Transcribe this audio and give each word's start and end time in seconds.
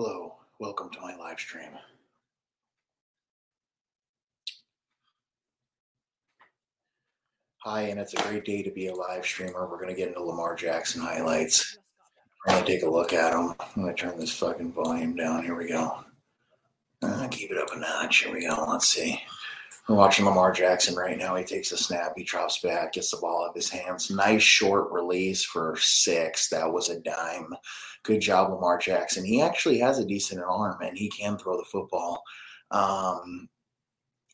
Hello, 0.00 0.36
welcome 0.60 0.88
to 0.90 1.00
my 1.00 1.16
live 1.16 1.40
stream. 1.40 1.70
Hi, 7.64 7.80
and 7.80 7.98
it's 7.98 8.14
a 8.14 8.22
great 8.22 8.44
day 8.44 8.62
to 8.62 8.70
be 8.70 8.86
a 8.86 8.94
live 8.94 9.26
streamer. 9.26 9.68
We're 9.68 9.80
going 9.80 9.88
to 9.88 9.96
get 9.96 10.06
into 10.06 10.22
Lamar 10.22 10.54
Jackson 10.54 11.02
highlights. 11.02 11.78
I'm 12.46 12.54
going 12.54 12.64
to 12.64 12.72
take 12.72 12.82
a 12.84 12.88
look 12.88 13.12
at 13.12 13.32
them. 13.32 13.56
I'm 13.58 13.82
going 13.82 13.92
to 13.92 14.00
turn 14.00 14.20
this 14.20 14.30
fucking 14.30 14.72
volume 14.72 15.16
down. 15.16 15.42
Here 15.42 15.56
we 15.56 15.66
go. 15.66 16.04
Uh, 17.02 17.26
keep 17.26 17.50
it 17.50 17.58
up 17.58 17.74
a 17.74 17.80
notch. 17.80 18.18
Here 18.18 18.32
we 18.32 18.46
go. 18.46 18.66
Let's 18.68 18.90
see. 18.90 19.20
We're 19.88 19.96
watching 19.96 20.26
Lamar 20.26 20.52
Jackson 20.52 20.94
right 20.94 21.16
now. 21.16 21.34
He 21.34 21.44
takes 21.44 21.72
a 21.72 21.78
snap, 21.78 22.12
he 22.14 22.22
drops 22.22 22.60
back, 22.60 22.92
gets 22.92 23.10
the 23.10 23.16
ball 23.16 23.44
out 23.44 23.50
of 23.50 23.54
his 23.54 23.70
hands. 23.70 24.10
Nice 24.10 24.42
short 24.42 24.92
release 24.92 25.42
for 25.42 25.76
six. 25.78 26.50
That 26.50 26.70
was 26.70 26.90
a 26.90 27.00
dime. 27.00 27.54
Good 28.02 28.20
job, 28.20 28.50
Lamar 28.52 28.76
Jackson. 28.76 29.24
He 29.24 29.40
actually 29.40 29.78
has 29.78 29.98
a 29.98 30.04
decent 30.04 30.42
arm 30.42 30.82
and 30.82 30.96
he 30.96 31.08
can 31.08 31.38
throw 31.38 31.56
the 31.56 31.64
football. 31.64 32.22
Um, 32.70 33.48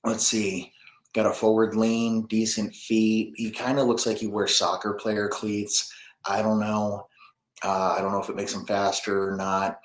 let's 0.03 0.27
see. 0.27 0.73
Got 1.13 1.27
a 1.27 1.33
forward 1.33 1.77
lean, 1.77 2.27
decent 2.27 2.75
feet. 2.75 3.35
He 3.37 3.53
kind 3.53 3.79
of 3.79 3.87
looks 3.87 4.07
like 4.07 4.19
he 4.19 4.27
wears 4.27 4.57
soccer 4.57 4.95
player 4.95 5.29
cleats. 5.29 5.93
I 6.25 6.43
don't 6.43 6.59
know. 6.59 7.07
Uh, 7.63 7.95
I 7.97 8.01
don't 8.01 8.11
know 8.11 8.21
if 8.21 8.29
it 8.29 8.35
makes 8.35 8.53
him 8.53 8.67
faster 8.67 9.31
or 9.31 9.37
not 9.37 9.79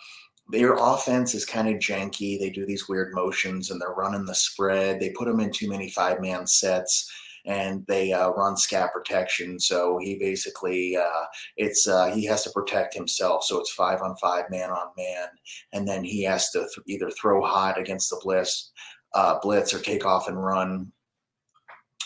their 0.49 0.73
offense 0.73 1.35
is 1.35 1.45
kind 1.45 1.67
of 1.67 1.75
janky. 1.75 2.39
They 2.39 2.49
do 2.49 2.65
these 2.65 2.89
weird 2.89 3.13
motions 3.13 3.69
and 3.69 3.79
they're 3.79 3.89
running 3.89 4.25
the 4.25 4.35
spread. 4.35 4.99
They 4.99 5.11
put 5.11 5.27
them 5.27 5.39
in 5.39 5.51
too 5.51 5.69
many 5.69 5.89
five 5.89 6.21
man 6.21 6.47
sets 6.47 7.11
and 7.45 7.85
they 7.87 8.11
uh, 8.11 8.29
run 8.29 8.57
scat 8.57 8.91
protection. 8.91 9.59
So 9.59 9.99
he 9.99 10.17
basically 10.17 10.97
uh, 10.97 11.25
it's 11.57 11.87
uh, 11.87 12.13
he 12.13 12.25
has 12.25 12.43
to 12.43 12.51
protect 12.51 12.93
himself. 12.93 13.43
So 13.43 13.59
it's 13.59 13.71
five 13.71 14.01
on 14.01 14.15
five, 14.17 14.49
man 14.49 14.71
on 14.71 14.87
man, 14.97 15.27
and 15.73 15.87
then 15.87 16.03
he 16.03 16.23
has 16.23 16.49
to 16.51 16.59
th- 16.59 16.85
either 16.87 17.11
throw 17.11 17.41
hot 17.41 17.79
against 17.79 18.09
the 18.09 18.19
blitz, 18.23 18.71
uh, 19.13 19.39
blitz 19.41 19.73
or 19.73 19.79
take 19.79 20.05
off 20.05 20.27
and 20.27 20.43
run. 20.43 20.91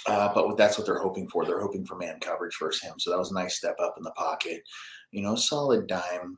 Uh, 0.05 0.33
but 0.33 0.57
that's 0.57 0.77
what 0.77 0.85
they're 0.85 0.99
hoping 0.99 1.29
for. 1.29 1.45
They're 1.45 1.61
hoping 1.61 1.85
for 1.85 1.95
man 1.95 2.19
coverage 2.19 2.57
versus 2.59 2.81
him. 2.81 2.95
So 2.99 3.09
that 3.09 3.19
was 3.19 3.31
a 3.31 3.35
nice 3.35 3.55
step 3.55 3.77
up 3.79 3.95
in 3.97 4.03
the 4.03 4.11
pocket. 4.11 4.61
You 5.11 5.21
know, 5.21 5.35
solid 5.35 5.87
dime 5.87 6.37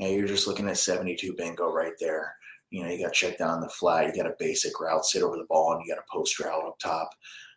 you 0.00 0.06
know, 0.06 0.12
you're 0.14 0.26
just 0.26 0.46
looking 0.46 0.66
at 0.66 0.78
72 0.78 1.34
bingo 1.34 1.70
right 1.70 1.92
there. 2.00 2.34
You 2.70 2.82
know, 2.82 2.90
you 2.90 3.04
got 3.04 3.12
check 3.12 3.36
down 3.36 3.60
the 3.60 3.68
flat. 3.68 4.06
You 4.06 4.22
got 4.22 4.30
a 4.30 4.36
basic 4.38 4.80
route, 4.80 5.04
sit 5.04 5.22
over 5.22 5.36
the 5.36 5.44
ball, 5.44 5.72
and 5.72 5.82
you 5.84 5.94
got 5.94 6.02
a 6.02 6.10
post 6.10 6.40
route 6.40 6.64
up 6.66 6.78
top. 6.78 7.10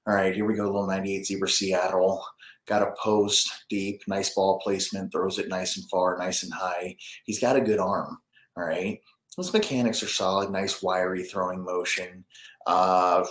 All 0.05 0.13
right, 0.13 0.35
here 0.35 0.45
we 0.45 0.55
go. 0.55 0.65
Little 0.65 0.85
98 0.85 1.25
zebra 1.25 1.47
Seattle. 1.47 2.21
Got 2.67 2.81
a 2.81 2.93
post 3.01 3.49
deep, 3.69 4.01
nice 4.07 4.33
ball 4.33 4.59
placement, 4.59 5.13
throws 5.13 5.39
it 5.39 5.47
nice 5.47 5.77
and 5.77 5.89
far, 5.89 6.17
nice 6.17 6.43
and 6.43 6.51
high. 6.51 6.97
He's 7.23 7.39
got 7.39 7.55
a 7.55 7.61
good 7.61 7.79
arm. 7.79 8.17
All 8.57 8.65
right. 8.65 8.99
Those 9.37 9.53
mechanics 9.53 10.03
are 10.03 10.07
solid, 10.07 10.51
nice 10.51 10.83
wiry 10.83 11.23
throwing 11.23 11.63
motion. 11.63 12.25
Uh, 12.67 13.23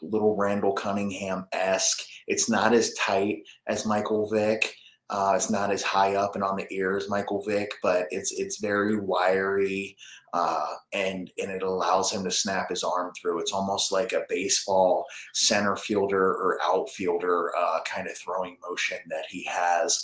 little 0.00 0.36
Randall 0.36 0.74
Cunningham 0.74 1.46
esque. 1.52 2.04
It's 2.28 2.48
not 2.48 2.72
as 2.72 2.94
tight 2.94 3.38
as 3.66 3.84
Michael 3.84 4.28
Vick. 4.30 4.74
Uh, 5.10 5.32
it's 5.34 5.50
not 5.50 5.70
as 5.70 5.82
high 5.82 6.16
up 6.16 6.34
and 6.34 6.44
on 6.44 6.56
the 6.56 6.66
ear 6.70 6.96
as 6.96 7.08
Michael 7.08 7.42
Vick, 7.42 7.72
but 7.82 8.06
it's 8.10 8.32
it's 8.32 8.60
very 8.60 8.98
wiry, 9.00 9.96
uh, 10.34 10.66
and 10.92 11.30
and 11.38 11.50
it 11.50 11.62
allows 11.62 12.12
him 12.12 12.24
to 12.24 12.30
snap 12.30 12.68
his 12.68 12.84
arm 12.84 13.12
through. 13.14 13.40
It's 13.40 13.52
almost 13.52 13.90
like 13.90 14.12
a 14.12 14.26
baseball 14.28 15.06
center 15.32 15.76
fielder 15.76 16.32
or 16.32 16.58
outfielder 16.62 17.52
uh, 17.56 17.80
kind 17.86 18.06
of 18.06 18.18
throwing 18.18 18.58
motion 18.68 18.98
that 19.08 19.24
he 19.30 19.44
has. 19.44 20.02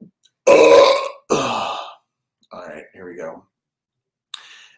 All 0.48 1.78
right, 2.52 2.84
here 2.92 3.08
we 3.08 3.16
go. 3.16 3.44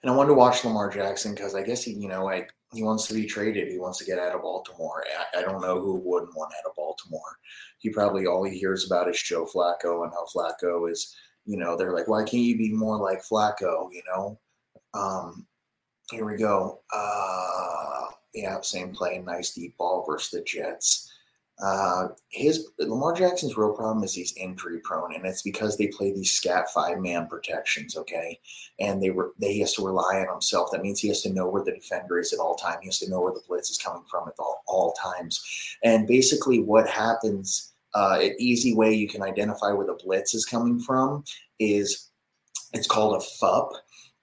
And 0.02 0.10
I 0.10 0.14
wanted 0.14 0.28
to 0.28 0.34
watch 0.34 0.64
Lamar 0.64 0.91
Jackson 0.91 1.34
because 1.34 1.54
I 1.54 1.62
guess 1.62 1.82
he, 1.82 1.92
you 1.92 2.08
know, 2.08 2.24
like 2.24 2.52
he 2.72 2.83
wants 2.83 3.06
to 3.06 3.14
be 3.14 3.24
traded. 3.24 3.69
He 3.69 3.78
wants 3.78 3.98
to 3.98 4.05
get 4.05 4.19
out 4.19 4.34
of 4.34 4.42
Baltimore. 4.42 5.02
I, 5.34 5.38
I, 5.38 5.42
don't 5.42 5.62
know 5.62 5.80
who 5.80 5.94
wouldn't 5.94 6.37
want 6.37 6.53
out 6.53 6.69
of 6.69 6.76
Baltimore. 6.76 7.38
He 7.78 7.88
probably 7.88 8.26
all 8.26 8.44
he 8.44 8.59
hears 8.59 8.87
about 8.87 9.09
is 9.09 9.22
Joe 9.22 9.47
Flacco 9.47 10.04
and 10.04 10.12
how 10.12 10.26
Flacco 10.26 10.91
is. 10.91 11.15
You 11.47 11.56
know, 11.56 11.76
they're 11.76 11.94
like, 11.94 12.09
why 12.09 12.25
can't 12.25 12.43
you 12.43 12.59
be 12.59 12.72
more 12.72 12.98
like 12.98 13.25
Flacco? 13.25 13.88
You 13.91 14.03
know. 14.06 14.38
Um, 14.93 15.47
here 16.10 16.26
we 16.26 16.37
go. 16.37 16.81
Uh, 16.94 18.06
yeah, 18.34 18.60
same 18.60 18.93
play, 18.93 19.19
nice 19.19 19.54
deep 19.54 19.76
ball 19.78 20.04
versus 20.06 20.31
the 20.31 20.43
Jets. 20.43 21.10
Uh, 21.60 22.08
his 22.28 22.69
Lamar 22.78 23.14
Jackson's 23.14 23.56
real 23.56 23.72
problem 23.72 24.04
is 24.04 24.14
he's 24.14 24.36
injury 24.36 24.78
prone, 24.80 25.14
and 25.14 25.26
it's 25.26 25.42
because 25.42 25.76
they 25.76 25.88
play 25.88 26.12
these 26.12 26.30
scat 26.30 26.70
five 26.72 26.98
man 26.98 27.26
protections. 27.26 27.96
Okay, 27.96 28.38
and 28.78 29.02
they 29.02 29.10
were 29.10 29.32
they 29.41 29.54
he 29.54 29.60
has 29.60 29.74
to 29.74 29.84
rely 29.84 30.20
on 30.20 30.32
himself. 30.32 30.70
That 30.70 30.82
means 30.82 31.00
he 31.00 31.08
has 31.08 31.22
to 31.22 31.32
know 31.32 31.48
where 31.48 31.64
the 31.64 31.72
defender 31.72 32.20
is 32.20 32.32
at 32.32 32.38
all 32.38 32.54
time. 32.56 32.78
He 32.80 32.88
has 32.88 33.00
to 33.00 33.10
know 33.10 33.20
where 33.20 33.32
the 33.32 33.42
blitz 33.48 33.70
is 33.70 33.78
coming 33.78 34.04
from 34.08 34.28
at 34.28 34.34
all, 34.38 34.62
all 34.66 34.92
times. 34.92 35.42
And 35.82 36.06
basically, 36.06 36.60
what 36.60 36.88
happens? 36.88 37.72
Uh, 37.94 38.19
an 38.20 38.34
easy 38.38 38.75
way 38.75 38.92
you 38.92 39.08
can 39.08 39.22
identify 39.22 39.72
where 39.72 39.86
the 39.86 39.98
blitz 40.04 40.34
is 40.34 40.44
coming 40.44 40.78
from 40.78 41.25
is 41.58 42.10
it's 42.75 42.86
called 42.86 43.14
a 43.14 43.44
FUP, 43.44 43.72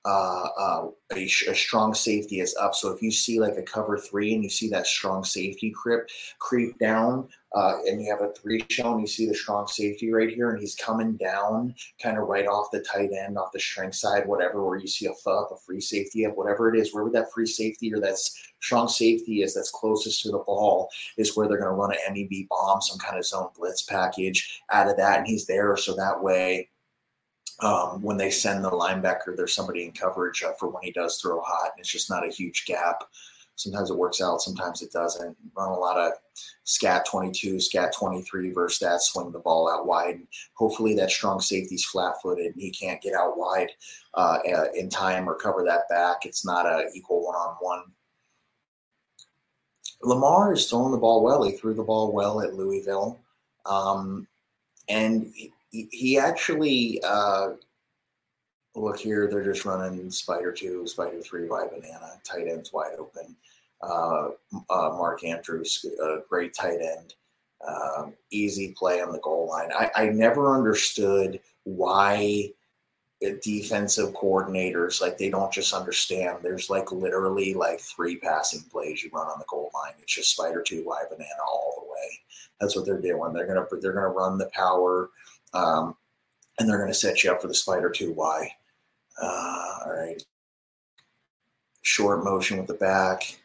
uh, 0.05 0.47
uh, 0.57 0.87
a, 1.15 1.23
a, 1.23 1.55
strong 1.55 1.95
safety 1.95 2.39
is 2.39 2.55
up. 2.61 2.75
So 2.75 2.91
if 2.91 3.01
you 3.01 3.09
see 3.09 3.39
like 3.39 3.57
a 3.57 3.63
cover 3.63 3.97
three 3.97 4.35
and 4.35 4.43
you 4.43 4.51
see 4.51 4.69
that 4.69 4.85
strong 4.85 5.23
safety 5.23 5.71
creep 5.71 6.01
creep 6.37 6.77
down, 6.77 7.27
uh, 7.55 7.77
and 7.87 7.99
you 7.99 8.11
have 8.11 8.21
a 8.21 8.31
three 8.33 8.63
shell 8.69 8.91
and 8.91 9.01
you 9.01 9.07
see 9.07 9.25
the 9.25 9.33
strong 9.33 9.65
safety 9.65 10.11
right 10.11 10.29
here, 10.29 10.51
and 10.51 10.59
he's 10.59 10.75
coming 10.75 11.17
down 11.17 11.73
kind 12.01 12.19
of 12.19 12.27
right 12.27 12.45
off 12.45 12.69
the 12.71 12.81
tight 12.81 13.09
end, 13.13 13.35
off 13.35 13.51
the 13.51 13.59
strength 13.59 13.95
side, 13.95 14.27
whatever, 14.27 14.63
where 14.63 14.77
you 14.77 14.87
see 14.87 15.07
a 15.07 15.29
a 15.29 15.57
free 15.65 15.81
safety 15.81 16.23
up, 16.27 16.37
whatever 16.37 16.71
it 16.71 16.79
is, 16.79 16.93
wherever 16.93 17.09
that 17.09 17.31
free 17.33 17.47
safety 17.47 17.91
or 17.91 17.99
that 17.99 18.17
strong 18.61 18.87
safety 18.87 19.41
is 19.41 19.55
that's 19.55 19.71
closest 19.71 20.21
to 20.21 20.29
the 20.29 20.43
ball 20.45 20.87
is 21.17 21.35
where 21.35 21.47
they're 21.47 21.57
going 21.57 21.69
to 21.69 21.75
run 21.75 21.91
an 21.91 22.13
MEB 22.13 22.47
bomb, 22.47 22.79
some 22.79 22.99
kind 22.99 23.17
of 23.17 23.25
zone 23.25 23.49
blitz 23.57 23.81
package 23.81 24.61
out 24.71 24.87
of 24.87 24.97
that, 24.97 25.19
and 25.19 25.27
he's 25.27 25.47
there 25.47 25.75
so 25.77 25.95
that 25.95 26.21
way 26.21 26.69
um, 27.61 28.01
when 28.01 28.17
they 28.17 28.29
send 28.29 28.63
the 28.63 28.69
linebacker, 28.69 29.35
there's 29.35 29.55
somebody 29.55 29.85
in 29.85 29.91
coverage 29.91 30.43
uh, 30.43 30.53
for 30.59 30.69
when 30.69 30.83
he 30.83 30.91
does 30.91 31.19
throw 31.21 31.41
hot, 31.41 31.71
and 31.71 31.79
it's 31.79 31.91
just 31.91 32.09
not 32.09 32.27
a 32.27 32.31
huge 32.31 32.65
gap. 32.65 33.03
Sometimes 33.57 33.89
it 33.89 33.97
works 33.97 34.21
out, 34.21 34.41
sometimes 34.41 34.81
it 34.81 34.91
doesn't. 34.91 35.37
Run 35.55 35.69
a 35.69 35.79
lot 35.79 35.97
of 35.97 36.11
scat 36.65 37.05
22, 37.05 37.61
scat 37.61 37.93
23 37.95 38.51
versus 38.51 38.79
that, 38.79 39.01
swing 39.01 39.31
the 39.31 39.39
ball 39.39 39.69
out 39.69 39.87
wide. 39.87 40.19
Hopefully, 40.55 40.93
that 40.95 41.09
strong 41.09 41.39
safety's 41.39 41.85
flat 41.85 42.15
footed 42.21 42.47
and 42.47 42.61
he 42.61 42.69
can't 42.69 43.01
get 43.01 43.13
out 43.13 43.37
wide 43.37 43.71
uh, 44.15 44.39
uh, 44.53 44.65
in 44.75 44.89
time 44.89 45.29
or 45.29 45.35
cover 45.35 45.63
that 45.63 45.87
back. 45.89 46.25
It's 46.25 46.45
not 46.45 46.65
a 46.65 46.89
equal 46.93 47.25
one 47.25 47.35
on 47.35 47.55
one. 47.61 47.83
Lamar 50.01 50.53
is 50.53 50.69
throwing 50.69 50.91
the 50.91 50.97
ball 50.97 51.23
well. 51.23 51.43
He 51.43 51.53
threw 51.53 51.73
the 51.73 51.83
ball 51.83 52.11
well 52.11 52.41
at 52.41 52.55
Louisville. 52.55 53.17
Um, 53.65 54.27
and 54.89 55.33
he, 55.91 56.17
actually 56.17 57.01
uh, 57.03 57.49
look 58.75 58.99
here. 58.99 59.27
They're 59.27 59.43
just 59.43 59.65
running 59.65 60.09
spider 60.11 60.51
two, 60.51 60.87
spider 60.87 61.21
three, 61.21 61.47
wide 61.47 61.71
banana, 61.71 62.13
tight 62.23 62.47
ends 62.47 62.73
wide 62.73 62.95
open. 62.97 63.35
Uh, 63.81 64.29
uh, 64.69 64.89
Mark 64.89 65.23
Andrews, 65.23 65.85
a 66.01 66.17
great 66.27 66.53
tight 66.53 66.79
end, 66.81 67.15
um, 67.67 68.13
easy 68.31 68.73
play 68.77 69.01
on 69.01 69.11
the 69.11 69.19
goal 69.19 69.47
line. 69.47 69.69
I, 69.73 69.91
I 69.95 70.05
never 70.09 70.55
understood 70.55 71.39
why 71.63 72.51
defensive 73.41 74.13
coordinators 74.13 75.01
like 75.01 75.17
they 75.17 75.29
don't 75.29 75.51
just 75.51 75.73
understand 75.73 76.37
there's 76.41 76.69
like 76.69 76.91
literally 76.91 77.53
like 77.53 77.79
three 77.79 78.17
passing 78.17 78.61
plays 78.69 79.03
you 79.03 79.09
run 79.13 79.27
on 79.27 79.39
the 79.39 79.45
goal 79.49 79.71
line 79.73 79.93
it's 80.01 80.13
just 80.13 80.31
spider 80.31 80.61
two 80.61 80.83
wide 80.85 81.05
banana 81.09 81.29
all 81.49 81.73
the 81.77 81.91
way 81.91 82.19
that's 82.59 82.75
what 82.75 82.85
they're 82.85 83.01
doing 83.01 83.33
they're 83.33 83.47
gonna 83.47 83.65
they're 83.81 83.93
gonna 83.93 84.07
run 84.07 84.37
the 84.37 84.49
power 84.53 85.09
um, 85.55 85.95
and 86.59 86.69
they're 86.69 86.77
going 86.77 86.89
to 86.89 86.93
set 86.93 87.23
you 87.23 87.31
up 87.31 87.41
for 87.41 87.47
the 87.47 87.53
spider 87.53 87.89
2Y. 87.89 88.47
Uh, 89.21 89.77
all 89.85 89.93
right. 89.93 90.21
Short 91.81 92.23
motion 92.23 92.57
with 92.57 92.67
the 92.67 92.73
back. 92.73 93.37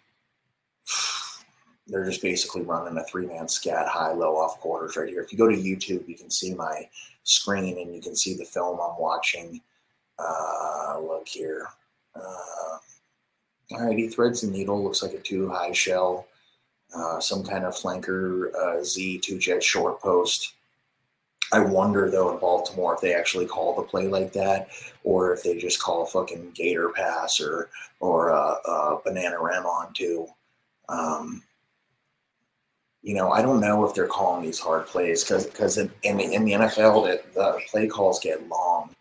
They're 1.87 2.05
just 2.05 2.23
basically 2.23 2.63
running 2.63 2.97
a 2.99 3.05
three 3.05 3.27
man 3.27 3.49
scat 3.49 3.89
high, 3.89 4.13
low 4.13 4.37
off 4.37 4.61
quarters 4.61 4.97
right 4.97 5.09
here. 5.09 5.23
If 5.23 5.33
you 5.33 5.39
go 5.39 5.49
to 5.49 5.57
YouTube, 5.57 6.07
you 6.09 6.15
can 6.15 6.31
see 6.31 6.55
my 6.55 6.89
screen 7.25 7.79
and 7.79 7.95
you 7.95 8.01
can 8.01 8.15
see 8.15 8.35
the 8.35 8.45
film 8.45 8.79
I'm 8.81 9.01
watching. 9.01 9.61
Uh, 10.17 11.01
look 11.01 11.27
here. 11.27 11.67
Uh, 12.15 12.79
all 13.73 13.87
right, 13.87 13.99
he 13.99 14.09
threads 14.09 14.41
the 14.41 14.47
needle. 14.49 14.83
Looks 14.83 15.03
like 15.03 15.13
a 15.13 15.19
two 15.19 15.49
high 15.49 15.73
shell. 15.73 16.27
Uh, 16.95 17.21
some 17.21 17.45
kind 17.45 17.65
of 17.65 17.75
flanker 17.75 18.55
uh, 18.55 18.85
Z 18.85 19.19
two 19.19 19.39
jet 19.39 19.63
short 19.63 20.01
post. 20.01 20.55
I 21.53 21.61
wonder 21.61 22.11
though 22.11 22.33
in 22.33 22.39
Baltimore 22.39 22.95
if 22.95 23.01
they 23.01 23.15
actually 23.15 23.47
call 23.47 23.75
the 23.75 23.83
play 23.83 24.07
like 24.07 24.33
that, 24.35 24.69
or 25.03 25.33
if 25.35 25.43
they 25.43 25.59
just 25.59 25.83
call 25.83 26.03
a 26.03 26.07
fucking 26.07 26.53
gator 26.55 26.91
pass 26.91 27.41
or 27.41 27.71
or 27.99 28.29
a, 28.29 28.35
a 28.37 29.01
banana 29.05 29.41
ram 29.41 29.67
on 29.67 29.93
too. 29.93 30.27
Um, 30.89 31.43
you 33.03 33.15
know, 33.15 33.31
I 33.31 33.41
don't 33.43 33.61
know 33.61 33.87
if 33.87 33.95
they're 33.95 34.07
calling 34.07 34.45
these 34.45 34.59
hard 34.59 34.87
plays 34.87 35.25
because 35.25 35.47
because 35.47 35.79
in, 35.79 35.91
in, 36.03 36.21
in 36.21 36.45
the 36.45 36.53
NFL 36.53 37.05
the, 37.05 37.23
the 37.35 37.61
play 37.71 37.87
calls 37.89 38.21
get 38.21 38.49
long, 38.49 38.95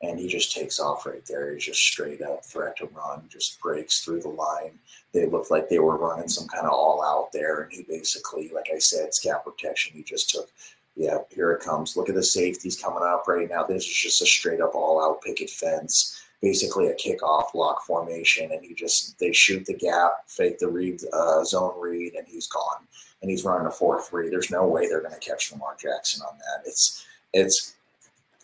and 0.00 0.18
he 0.18 0.28
just 0.28 0.52
takes 0.52 0.80
off 0.80 1.06
right 1.06 1.24
there. 1.26 1.52
He's 1.52 1.64
just 1.64 1.80
straight 1.80 2.22
up 2.22 2.44
threat 2.44 2.76
to 2.78 2.86
run, 2.86 3.28
just 3.28 3.60
breaks 3.60 4.04
through 4.04 4.22
the 4.22 4.28
line. 4.28 4.78
They 5.12 5.26
looked 5.26 5.50
like 5.50 5.68
they 5.68 5.78
were 5.80 5.96
running 5.96 6.28
some 6.28 6.48
kind 6.48 6.66
of 6.66 6.72
all 6.72 7.04
out 7.04 7.32
there, 7.32 7.62
and 7.62 7.72
he 7.72 7.82
basically, 7.82 8.50
like 8.54 8.66
I 8.74 8.78
said, 8.78 9.14
scat 9.14 9.44
protection. 9.44 9.96
He 9.96 10.02
just 10.02 10.30
took, 10.30 10.48
yeah, 10.94 11.18
here 11.30 11.52
it 11.52 11.62
comes. 11.62 11.96
Look 11.96 12.08
at 12.08 12.14
the 12.14 12.22
safeties 12.22 12.80
coming 12.80 13.02
up 13.02 13.26
right 13.26 13.48
now. 13.48 13.64
This 13.64 13.84
is 13.84 13.94
just 13.94 14.22
a 14.22 14.26
straight 14.26 14.60
up 14.60 14.74
all 14.74 15.02
out 15.02 15.22
picket 15.22 15.50
fence, 15.50 16.20
basically 16.40 16.88
a 16.88 16.94
kickoff 16.94 17.52
block 17.52 17.84
formation, 17.84 18.52
and 18.52 18.64
he 18.64 18.74
just 18.74 19.18
they 19.18 19.32
shoot 19.32 19.64
the 19.66 19.74
gap, 19.74 20.28
fake 20.28 20.58
the 20.58 20.68
read 20.68 21.00
uh, 21.12 21.44
zone 21.44 21.74
read, 21.80 22.14
and 22.14 22.26
he's 22.26 22.46
gone. 22.46 22.86
And 23.22 23.30
he's 23.30 23.44
running 23.44 23.68
a 23.68 23.70
four 23.70 24.02
three. 24.02 24.28
There's 24.28 24.50
no 24.50 24.66
way 24.66 24.88
they're 24.88 25.00
going 25.00 25.14
to 25.14 25.20
catch 25.20 25.52
Lamar 25.52 25.76
Jackson 25.80 26.22
on 26.22 26.36
that. 26.38 26.68
It's 26.68 27.06
it's 27.32 27.74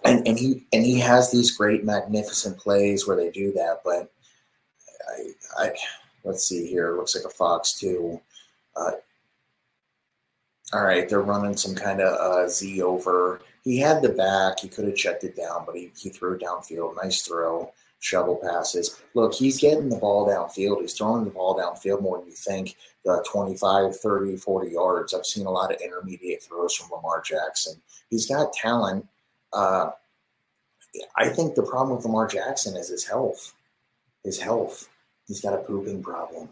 and, 0.04 0.26
and 0.26 0.38
he 0.38 0.64
and 0.72 0.84
he 0.84 0.98
has 0.98 1.30
these 1.30 1.56
great 1.56 1.84
magnificent 1.84 2.58
plays 2.58 3.06
where 3.06 3.16
they 3.16 3.30
do 3.30 3.52
that 3.52 3.80
but 3.84 4.10
I, 5.08 5.64
I 5.64 5.72
let's 6.24 6.46
see 6.46 6.66
here 6.66 6.96
looks 6.96 7.16
like 7.16 7.24
a 7.24 7.34
fox 7.34 7.78
too 7.78 8.20
uh, 8.76 8.92
all 10.72 10.84
right 10.84 11.08
they're 11.08 11.20
running 11.20 11.56
some 11.56 11.74
kind 11.74 12.00
of 12.00 12.14
uh, 12.14 12.48
z 12.48 12.82
over. 12.82 13.40
He 13.64 13.78
had 13.78 14.02
the 14.02 14.10
back 14.10 14.60
he 14.60 14.68
could 14.68 14.86
have 14.86 14.96
checked 14.96 15.24
it 15.24 15.36
down 15.36 15.64
but 15.66 15.76
he, 15.76 15.90
he 15.96 16.10
threw 16.10 16.34
it 16.34 16.42
downfield. 16.42 16.96
Nice 16.96 17.22
throw 17.22 17.72
shovel 18.00 18.36
passes. 18.36 19.00
Look 19.14 19.34
he's 19.34 19.58
getting 19.58 19.88
the 19.88 19.96
ball 19.96 20.28
downfield. 20.28 20.80
He's 20.80 20.94
throwing 20.94 21.24
the 21.24 21.30
ball 21.30 21.58
downfield 21.58 22.02
more 22.02 22.18
than 22.18 22.28
you 22.28 22.34
think. 22.34 22.76
The 23.04 23.24
25 23.30 23.96
30 23.96 24.36
40 24.36 24.70
yards. 24.70 25.14
I've 25.14 25.26
seen 25.26 25.46
a 25.46 25.50
lot 25.50 25.72
of 25.74 25.80
intermediate 25.80 26.42
throws 26.42 26.74
from 26.74 26.90
lamar 26.90 27.22
jackson. 27.22 27.80
He's 28.10 28.26
got 28.26 28.52
talent 28.52 29.06
uh, 29.52 29.90
I 31.16 31.28
think 31.28 31.54
the 31.54 31.62
problem 31.62 31.96
with 31.96 32.04
Lamar 32.04 32.26
Jackson 32.26 32.76
is 32.76 32.88
his 32.88 33.04
health. 33.04 33.54
His 34.24 34.40
health. 34.40 34.88
He's 35.26 35.40
got 35.40 35.54
a 35.54 35.58
pooping 35.58 36.02
problem. 36.02 36.48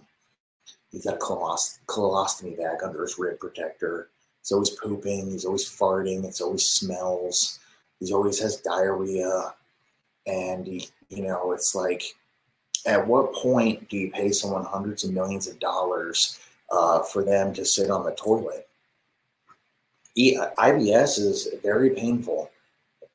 He's 0.90 1.04
got 1.04 1.16
a 1.16 1.18
colostomy 1.18 2.56
bag 2.56 2.82
under 2.82 3.02
his 3.02 3.18
rib 3.18 3.38
protector. 3.38 4.08
He's 4.40 4.52
always 4.52 4.70
pooping. 4.70 5.30
He's 5.30 5.44
always 5.44 5.64
farting. 5.64 6.24
It's 6.24 6.40
always 6.40 6.66
smells. 6.66 7.58
He 8.00 8.12
always 8.12 8.38
has 8.40 8.58
diarrhea. 8.58 9.54
And, 10.26 10.66
he, 10.66 10.88
you 11.08 11.22
know, 11.22 11.52
it's 11.52 11.74
like, 11.74 12.02
at 12.86 13.06
what 13.06 13.34
point 13.34 13.88
do 13.88 13.96
you 13.96 14.10
pay 14.10 14.30
someone 14.30 14.64
hundreds 14.64 15.04
of 15.04 15.12
millions 15.12 15.48
of 15.48 15.58
dollars 15.58 16.38
uh, 16.70 17.02
for 17.02 17.24
them 17.24 17.52
to 17.54 17.64
sit 17.64 17.90
on 17.90 18.04
the 18.04 18.12
toilet? 18.12 18.68
IBS 20.16 21.18
is 21.18 21.48
very 21.62 21.90
painful 21.90 22.50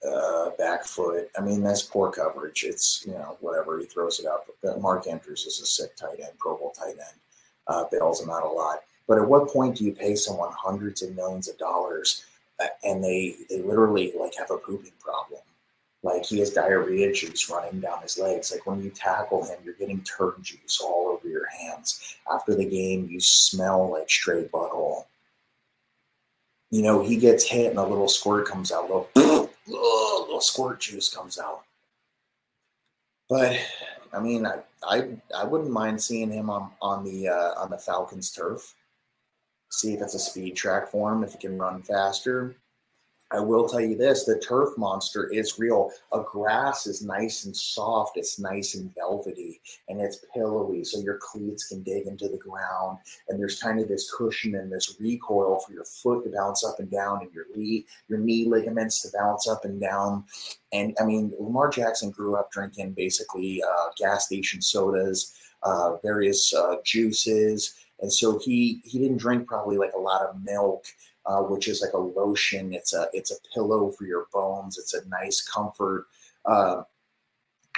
uh, 0.08 0.50
back 0.58 0.84
foot. 0.84 1.30
I 1.38 1.42
mean, 1.42 1.64
that's 1.64 1.82
poor 1.82 2.12
coverage. 2.12 2.64
It's, 2.64 3.04
you 3.06 3.14
know, 3.14 3.38
whatever. 3.40 3.80
He 3.80 3.86
throws 3.86 4.20
it 4.20 4.26
up. 4.26 4.48
Mark 4.80 5.08
Andrews 5.08 5.46
is 5.46 5.62
a 5.62 5.66
sick 5.66 5.96
tight 5.96 6.20
end, 6.20 6.38
Pro 6.38 6.58
Bowl 6.58 6.74
tight 6.78 6.92
end. 6.92 7.20
Uh, 7.68 7.86
bails 7.92 8.22
him 8.22 8.30
out 8.30 8.44
a 8.44 8.48
lot. 8.48 8.80
But 9.08 9.18
at 9.20 9.28
what 9.28 9.50
point 9.50 9.78
do 9.78 9.86
you 9.86 9.94
pay 9.94 10.16
someone 10.16 10.52
hundreds 10.52 11.02
of 11.02 11.16
millions 11.16 11.48
of 11.48 11.58
dollars 11.58 12.26
uh, 12.60 12.68
and 12.84 13.04
they, 13.04 13.36
they 13.50 13.62
literally 13.62 14.14
like 14.18 14.34
have 14.38 14.52
a 14.52 14.58
pooping 14.58 14.94
problem? 15.00 15.42
Like 16.04 16.26
he 16.26 16.40
has 16.40 16.50
diarrhea 16.50 17.14
juice 17.14 17.50
running 17.50 17.80
down 17.80 18.02
his 18.02 18.18
legs. 18.18 18.52
Like 18.52 18.66
when 18.66 18.82
you 18.82 18.90
tackle 18.90 19.46
him, 19.46 19.58
you're 19.64 19.76
getting 19.76 20.02
turd 20.02 20.36
juice 20.42 20.82
all 20.84 21.10
over 21.10 21.28
your 21.28 21.48
hands. 21.48 22.16
After 22.32 22.56
the 22.56 22.66
game, 22.66 23.08
you 23.10 23.20
smell 23.20 23.92
like 23.92 24.10
straight 24.10 24.52
butthole. 24.52 25.06
You 26.72 26.82
know, 26.82 27.04
he 27.04 27.18
gets 27.18 27.44
hit 27.44 27.70
and 27.70 27.80
a 27.80 27.86
little 27.86 28.08
squirt 28.08 28.48
comes 28.48 28.72
out, 28.72 28.84
little 28.84 29.10
little 29.68 30.42
squirt 30.42 30.80
juice 30.80 31.14
comes 31.14 31.38
out. 31.38 31.64
But 33.30 33.60
I 34.12 34.20
mean, 34.20 34.46
I, 34.46 34.60
I 34.88 35.18
I 35.36 35.44
wouldn't 35.44 35.72
mind 35.72 36.02
seeing 36.02 36.32
him 36.32 36.50
on 36.50 36.72
on 36.82 37.04
the 37.04 37.30
uh, 37.30 37.54
on 37.62 37.70
the 37.70 37.78
Falcons 37.78 38.32
turf. 38.32 38.76
See 39.70 39.94
if 39.94 40.02
it's 40.02 40.16
a 40.16 40.20
speed 40.20 40.56
track 40.56 40.90
for 40.90 41.12
him. 41.12 41.24
If 41.24 41.34
he 41.34 41.38
can 41.38 41.58
run 41.58 41.82
faster, 41.82 42.56
I 43.32 43.40
will 43.40 43.68
tell 43.68 43.80
you 43.80 43.96
this 43.96 44.26
the 44.26 44.40
turf 44.40 44.78
monster 44.78 45.28
is 45.28 45.58
real. 45.58 45.92
A 46.12 46.22
grass 46.22 46.86
is 46.86 47.02
nice 47.02 47.46
and 47.46 47.56
soft, 47.56 48.18
it's 48.18 48.40
nice 48.40 48.76
and 48.76 48.94
velvety, 48.96 49.62
and 49.88 50.02
it's 50.02 50.26
pillowy, 50.34 50.84
so 50.84 51.00
your 51.00 51.18
cleats 51.22 51.68
can 51.68 51.82
dig 51.84 52.08
into 52.08 52.28
the 52.28 52.38
ground. 52.38 52.98
And 53.30 53.40
there's 53.40 53.62
kind 53.62 53.80
of 53.80 53.88
this 53.88 54.12
cushion 54.12 54.56
and 54.56 54.72
this 54.72 54.98
recoil 55.00 55.60
for 55.60 55.74
your 55.74 55.86
foot 55.86 56.24
to 56.26 56.32
bounce 56.32 56.64
up 56.66 56.80
and 56.80 56.92
down, 56.92 57.22
and 57.22 57.34
your 57.34 57.46
knee, 57.56 57.86
your 58.08 58.20
knee 58.20 58.46
ligaments 58.48 59.02
to 59.02 59.18
bounce 59.18 59.48
up 59.48 59.66
and 59.66 59.80
down. 59.80 60.26
And 60.74 60.96
I 61.00 61.06
mean, 61.06 61.34
Lamar 61.40 61.70
Jackson 61.70 62.12
grew 62.12 62.36
up 62.36 62.52
drinking 62.52 62.92
basically 62.92 63.62
uh, 63.64 63.90
gas 63.98 64.26
station 64.26 64.62
sodas, 64.62 65.34
uh, 65.64 65.98
various 65.98 66.54
uh, 66.54 66.76
juices. 66.84 67.76
And 68.02 68.12
so 68.12 68.40
he 68.40 68.82
he 68.84 68.98
didn't 69.00 69.18
drink 69.18 69.48
probably 69.48 69.78
like 69.78 69.94
a 69.96 70.00
lot 70.00 70.24
of 70.24 70.44
milk 70.44 70.86
uh, 71.26 71.42
which 71.42 71.68
is 71.68 71.82
like 71.82 71.94
a 71.94 71.98
lotion. 71.98 72.74
It's 72.74 72.94
a 72.94 73.08
it's 73.14 73.32
a 73.32 73.42
pillow 73.54 73.92
for 73.92 74.06
your 74.06 74.28
bones. 74.34 74.78
It's 74.78 74.94
a 74.94 75.08
nice 75.10 75.42
comfort. 75.42 76.08
Uh, 76.46 76.84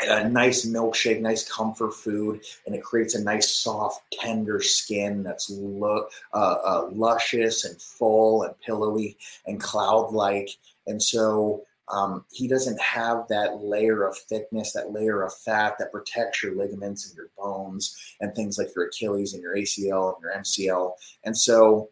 a 0.01 0.27
nice 0.27 0.65
milkshake, 0.65 1.21
nice 1.21 1.47
comfort 1.47 1.93
food, 1.93 2.41
and 2.65 2.73
it 2.73 2.83
creates 2.83 3.15
a 3.15 3.23
nice, 3.23 3.49
soft, 3.49 4.01
tender 4.11 4.59
skin 4.59 5.21
that's 5.21 5.49
lo- 5.51 6.07
uh, 6.33 6.55
uh, 6.65 6.89
luscious 6.91 7.63
and 7.65 7.79
full 7.79 8.43
and 8.43 8.59
pillowy 8.61 9.17
and 9.45 9.61
cloud-like. 9.61 10.49
And 10.87 11.01
so 11.01 11.63
um, 11.89 12.25
he 12.31 12.47
doesn't 12.47 12.81
have 12.81 13.27
that 13.29 13.63
layer 13.63 14.03
of 14.03 14.17
thickness, 14.17 14.73
that 14.73 14.91
layer 14.91 15.21
of 15.21 15.33
fat 15.33 15.75
that 15.79 15.91
protects 15.91 16.41
your 16.41 16.55
ligaments 16.55 17.07
and 17.07 17.15
your 17.15 17.29
bones 17.37 17.95
and 18.19 18.33
things 18.33 18.57
like 18.57 18.69
your 18.75 18.87
Achilles 18.87 19.33
and 19.33 19.43
your 19.43 19.55
ACL 19.55 20.15
and 20.15 20.23
your 20.23 20.33
MCL. 20.33 20.93
And 21.23 21.37
so 21.37 21.89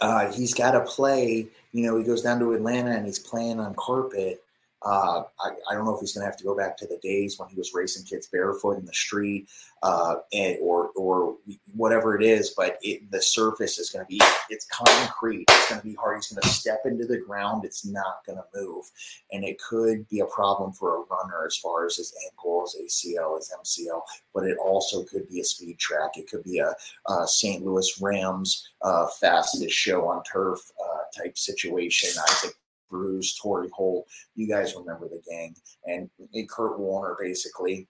uh, 0.00 0.30
he's 0.32 0.54
got 0.54 0.72
to 0.72 0.80
play. 0.80 1.48
You 1.72 1.86
know, 1.86 1.96
he 1.96 2.04
goes 2.04 2.22
down 2.22 2.38
to 2.40 2.52
Atlanta 2.52 2.90
and 2.90 3.06
he's 3.06 3.18
playing 3.18 3.60
on 3.60 3.74
carpet 3.74 4.43
uh, 4.84 5.22
I, 5.40 5.50
I, 5.70 5.74
don't 5.74 5.86
know 5.86 5.94
if 5.94 6.00
he's 6.00 6.12
going 6.12 6.22
to 6.22 6.30
have 6.30 6.36
to 6.36 6.44
go 6.44 6.54
back 6.54 6.76
to 6.76 6.86
the 6.86 6.98
days 7.02 7.38
when 7.38 7.48
he 7.48 7.56
was 7.56 7.72
racing 7.72 8.04
kids 8.04 8.26
barefoot 8.26 8.78
in 8.78 8.84
the 8.84 8.92
street, 8.92 9.48
uh, 9.82 10.16
and, 10.32 10.58
or 10.60 10.90
or 10.94 11.36
whatever 11.74 12.14
it 12.14 12.22
is. 12.22 12.50
But 12.50 12.78
it, 12.82 13.10
the 13.10 13.22
surface 13.22 13.78
is 13.78 13.90
going 13.90 14.04
to 14.04 14.08
be 14.08 14.20
it's 14.50 14.66
concrete. 14.66 15.46
It's 15.48 15.68
going 15.70 15.80
to 15.80 15.86
be 15.86 15.94
hard. 15.94 16.16
He's 16.16 16.28
going 16.28 16.42
to 16.42 16.48
step 16.48 16.82
into 16.84 17.06
the 17.06 17.18
ground. 17.18 17.64
It's 17.64 17.86
not 17.86 18.26
going 18.26 18.38
to 18.38 18.60
move, 18.60 18.84
and 19.32 19.42
it 19.42 19.58
could 19.58 20.06
be 20.08 20.20
a 20.20 20.26
problem 20.26 20.72
for 20.74 20.96
a 20.96 21.04
runner 21.10 21.46
as 21.46 21.56
far 21.56 21.86
as 21.86 21.96
his 21.96 22.14
ankles, 22.30 22.76
ACL, 22.78 23.38
his 23.38 23.52
MCL. 23.64 24.02
But 24.34 24.44
it 24.44 24.58
also 24.58 25.02
could 25.04 25.28
be 25.30 25.40
a 25.40 25.44
speed 25.44 25.78
track. 25.78 26.10
It 26.16 26.28
could 26.28 26.44
be 26.44 26.58
a, 26.58 26.74
a 27.08 27.26
St. 27.26 27.64
Louis 27.64 27.90
Rams 28.02 28.68
uh, 28.82 29.06
fastest 29.18 29.74
show 29.74 30.08
on 30.08 30.22
turf 30.24 30.60
uh, 30.78 31.22
type 31.22 31.38
situation. 31.38 32.10
Isaac 32.30 32.54
Bruce, 32.90 33.38
Torry 33.38 33.68
Holt. 33.72 34.06
You 34.34 34.48
guys 34.48 34.74
remember 34.74 35.08
the 35.08 35.22
gang. 35.28 35.54
And, 35.86 36.10
and 36.32 36.48
Kurt 36.48 36.78
Warner, 36.78 37.16
basically. 37.20 37.88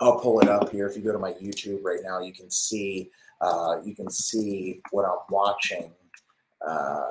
I'll 0.00 0.18
pull 0.18 0.40
it 0.40 0.48
up 0.48 0.70
here. 0.70 0.86
If 0.86 0.96
you 0.96 1.02
go 1.02 1.12
to 1.12 1.18
my 1.18 1.32
YouTube 1.32 1.82
right 1.82 2.00
now, 2.02 2.20
you 2.20 2.32
can 2.32 2.50
see 2.50 3.10
uh, 3.40 3.80
you 3.84 3.94
can 3.94 4.10
see 4.10 4.80
what 4.90 5.04
I'm 5.04 5.18
watching. 5.28 5.92
Uh, 6.66 7.10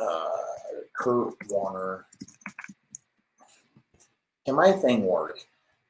uh, 0.00 0.28
Kurt 0.94 1.34
Warner. 1.48 2.06
Can 4.44 4.56
my 4.56 4.72
thing 4.72 5.04
work? 5.04 5.38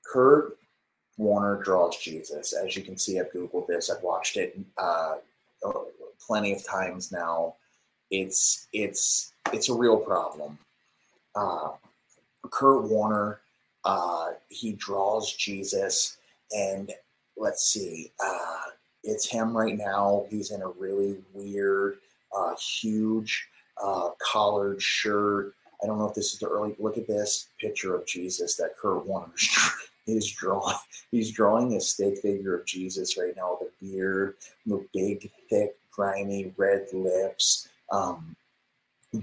Kurt 0.04 0.58
Warner 1.16 1.62
draws 1.62 1.96
Jesus. 1.96 2.52
As 2.52 2.76
you 2.76 2.82
can 2.82 2.96
see, 2.96 3.18
I've 3.18 3.32
Googled 3.32 3.66
this. 3.66 3.90
I've 3.90 4.02
watched 4.02 4.36
it 4.36 4.58
uh, 4.76 5.14
plenty 6.24 6.52
of 6.52 6.64
times 6.64 7.10
now. 7.10 7.56
It's 8.12 8.68
it's 8.72 9.32
it's 9.52 9.70
a 9.70 9.74
real 9.74 9.96
problem. 9.96 10.58
Uh, 11.34 11.70
Kurt 12.50 12.84
Warner, 12.84 13.40
uh, 13.84 14.32
he 14.48 14.72
draws 14.72 15.32
Jesus, 15.34 16.18
and 16.52 16.92
let's 17.38 17.64
see, 17.64 18.12
uh, 18.22 18.60
it's 19.02 19.28
him 19.28 19.56
right 19.56 19.76
now. 19.76 20.26
He's 20.28 20.50
in 20.50 20.60
a 20.60 20.68
really 20.68 21.16
weird, 21.32 21.96
uh, 22.36 22.54
huge 22.56 23.48
uh, 23.82 24.10
collared 24.20 24.82
shirt. 24.82 25.54
I 25.82 25.86
don't 25.86 25.98
know 25.98 26.08
if 26.08 26.14
this 26.14 26.34
is 26.34 26.38
the 26.38 26.48
early. 26.48 26.76
Look 26.78 26.98
at 26.98 27.08
this 27.08 27.48
picture 27.58 27.94
of 27.96 28.06
Jesus 28.06 28.56
that 28.56 28.76
Kurt 28.80 29.06
Warner 29.06 29.32
is 30.06 30.30
drawing. 30.30 30.76
He's 31.10 31.32
drawing 31.32 31.74
a 31.76 31.80
stick 31.80 32.18
figure 32.18 32.58
of 32.58 32.66
Jesus 32.66 33.16
right 33.18 33.34
now 33.36 33.58
with 33.58 33.70
a 33.70 33.84
beard, 33.84 34.34
with 34.66 34.90
big, 34.92 35.30
thick, 35.48 35.76
grimy 35.90 36.52
red 36.56 36.86
lips. 36.92 37.68
Um, 37.92 38.34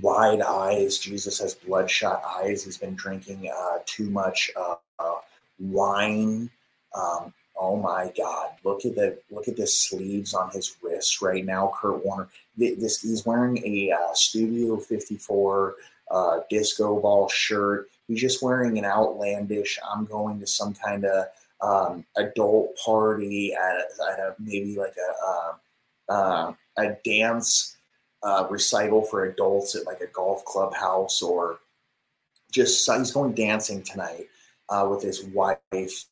wide 0.02 0.42
eyes. 0.42 0.98
Jesus 0.98 1.40
has 1.40 1.56
bloodshot 1.56 2.22
eyes. 2.26 2.64
He's 2.64 2.78
been 2.78 2.96
drinking 2.96 3.52
uh, 3.54 3.80
too 3.86 4.10
much 4.10 4.52
uh, 4.56 4.76
uh, 5.00 5.16
wine. 5.60 6.50
Um, 6.96 7.34
oh 7.60 7.78
my 7.78 8.12
God! 8.16 8.52
Look 8.64 8.86
at 8.86 8.96
the 8.96 9.18
look 9.32 9.48
at 9.48 9.58
the 9.58 9.68
sleeves 9.68 10.34
on 10.34 10.52
his 10.52 10.76
wrists 10.82 11.22
right 11.22 11.46
now. 11.46 11.74
Kurt 11.80 12.06
Warner. 12.06 12.30
This 12.58 13.02
he's 13.02 13.26
wearing 13.26 13.58
a 13.66 13.92
uh, 13.92 14.14
Studio 14.14 14.78
54 14.78 15.76
uh, 16.12 16.40
disco 16.50 17.00
ball 17.00 17.28
shirt. 17.28 17.90
He's 18.08 18.22
just 18.22 18.44
wearing 18.44 18.78
an 18.78 18.86
outlandish. 18.86 19.80
I'm 19.92 20.06
going 20.06 20.40
to 20.40 20.48
some 20.48 20.74
kind 20.74 21.06
of 21.06 21.26
um, 21.62 22.06
adult 22.18 22.76
party 22.84 23.54
at, 23.54 23.76
a, 23.76 24.12
at 24.12 24.20
a, 24.20 24.36
maybe 24.40 24.78
like 24.78 24.96
a 24.98 26.14
a, 26.14 26.58
a 26.78 26.98
dance 27.06 27.78
uh, 28.24 28.48
recital 28.50 29.04
for 29.04 29.26
adults 29.26 29.76
at 29.76 29.86
like 29.86 30.02
a 30.02 30.08
golf 30.08 30.44
clubhouse 30.46 31.22
or 31.22 31.60
just 32.52 32.90
he's 32.98 33.12
going 33.12 33.34
dancing 33.34 33.84
tonight 33.84 34.28
uh, 34.70 34.88
with 34.90 35.02
his 35.02 35.24
wife. 35.26 36.06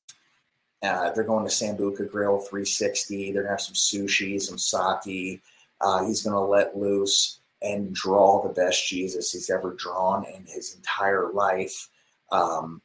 Uh, 0.84 1.12
they're 1.12 1.24
going 1.24 1.44
to 1.44 1.52
Sambuca 1.52 2.10
Grill 2.10 2.38
360. 2.38 3.32
They're 3.32 3.44
gonna 3.44 3.52
have 3.52 3.62
some 3.62 3.74
sushi, 3.74 4.40
some 4.42 4.58
sake. 4.58 5.42
Uh, 5.82 6.06
he's 6.06 6.22
gonna 6.22 6.44
let 6.44 6.78
loose 6.78 7.40
and 7.62 7.94
draw 7.94 8.42
the 8.44 8.54
best 8.54 8.88
Jesus 8.88 9.32
he's 9.32 9.50
ever 9.50 9.74
drawn 9.74 10.24
in 10.26 10.46
his 10.46 10.76
entire 10.76 11.32
life. 11.32 11.90
Um, 12.32 12.82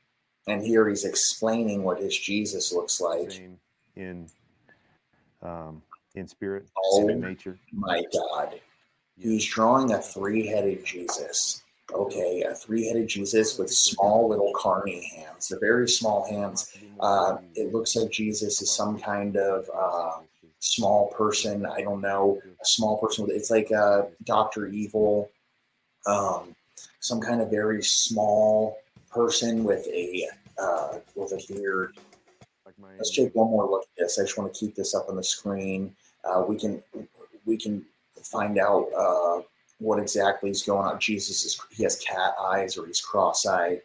and 0.46 0.64
here 0.64 0.88
he's 0.88 1.04
explaining 1.04 1.82
what 1.82 2.00
his 2.00 2.18
Jesus 2.18 2.72
looks 2.72 3.00
like 3.00 3.40
in 3.96 4.28
um, 5.42 5.82
in 6.14 6.26
spirit, 6.26 6.66
oh, 6.76 7.08
in 7.08 7.20
nature. 7.20 7.58
My 7.72 8.02
God, 8.12 8.60
he's 9.18 9.46
drawing 9.46 9.92
a 9.92 10.00
three-headed 10.00 10.84
Jesus. 10.84 11.62
Okay, 11.92 12.42
a 12.42 12.54
three-headed 12.54 13.08
Jesus 13.08 13.58
with 13.58 13.70
small 13.70 14.28
little 14.28 14.52
carny 14.56 15.04
hands. 15.14 15.48
They're 15.48 15.60
very 15.60 15.88
small 15.88 16.26
hands. 16.26 16.74
Uh, 17.00 17.38
it 17.54 17.72
looks 17.72 17.94
like 17.96 18.10
Jesus 18.10 18.62
is 18.62 18.70
some 18.70 18.98
kind 18.98 19.36
of 19.36 19.68
uh, 19.74 20.20
small 20.58 21.08
person. 21.08 21.66
I 21.66 21.82
don't 21.82 22.00
know, 22.00 22.40
a 22.46 22.64
small 22.64 22.96
person. 22.96 23.26
It's 23.28 23.50
like 23.50 23.70
a 23.72 24.08
Doctor 24.24 24.68
Evil, 24.68 25.30
um, 26.06 26.54
some 27.00 27.20
kind 27.20 27.42
of 27.42 27.50
very 27.50 27.82
small 27.82 28.78
person 29.10 29.64
with 29.64 29.86
a 29.88 30.28
uh, 30.56 30.98
with 31.14 31.32
a 31.32 31.52
beard. 31.52 31.98
Let's 32.96 33.14
take 33.14 33.34
one 33.34 33.50
more 33.50 33.68
look 33.68 33.82
at 33.82 34.04
this. 34.04 34.18
I 34.18 34.22
just 34.22 34.38
want 34.38 34.52
to 34.52 34.58
keep 34.58 34.74
this 34.74 34.94
up 34.94 35.08
on 35.08 35.16
the 35.16 35.24
screen. 35.24 35.94
Uh, 36.24 36.44
we 36.48 36.56
can 36.56 36.82
we 37.44 37.56
can 37.56 37.84
find 38.24 38.58
out 38.58 38.88
uh, 38.96 39.42
what 39.78 39.98
exactly 39.98 40.50
is 40.50 40.62
going 40.62 40.86
on. 40.86 41.00
Jesus 41.00 41.44
is 41.44 41.60
he 41.70 41.82
has 41.82 41.96
cat 41.96 42.34
eyes 42.40 42.76
or 42.76 42.86
he's 42.86 43.00
cross-eyed. 43.00 43.80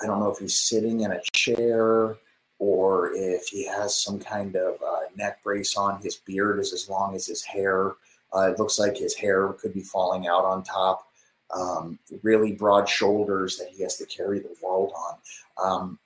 I 0.00 0.06
don't 0.06 0.20
know 0.20 0.30
if 0.30 0.38
he's 0.38 0.58
sitting 0.58 1.00
in 1.00 1.12
a 1.12 1.20
chair 1.32 2.16
or 2.58 3.12
if 3.14 3.48
he 3.48 3.66
has 3.66 4.00
some 4.00 4.18
kind 4.18 4.56
of 4.56 4.76
uh, 4.82 5.00
neck 5.16 5.42
brace 5.42 5.76
on. 5.76 6.00
His 6.02 6.16
beard 6.16 6.58
is 6.60 6.72
as 6.72 6.88
long 6.88 7.14
as 7.14 7.26
his 7.26 7.42
hair. 7.42 7.94
Uh, 8.34 8.50
it 8.50 8.58
looks 8.58 8.78
like 8.78 8.96
his 8.96 9.14
hair 9.14 9.52
could 9.54 9.74
be 9.74 9.82
falling 9.82 10.26
out 10.26 10.44
on 10.44 10.62
top. 10.62 11.08
Um, 11.54 11.98
really 12.22 12.52
broad 12.52 12.88
shoulders 12.88 13.58
that 13.58 13.68
he 13.68 13.82
has 13.82 13.98
to 13.98 14.06
carry 14.06 14.38
the 14.38 14.56
world 14.62 14.92
on. 14.96 15.18
Um, 15.62 15.98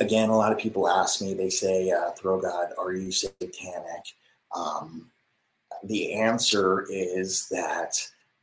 again, 0.00 0.28
a 0.28 0.36
lot 0.36 0.52
of 0.52 0.58
people 0.58 0.88
ask 0.88 1.20
me, 1.20 1.34
they 1.34 1.50
say, 1.50 1.90
uh, 1.90 2.10
Throw 2.12 2.40
God, 2.40 2.68
are 2.78 2.92
you 2.92 3.12
satanic? 3.12 4.04
Um, 4.54 5.10
the 5.84 6.14
answer 6.14 6.86
is 6.90 7.48
that 7.50 7.96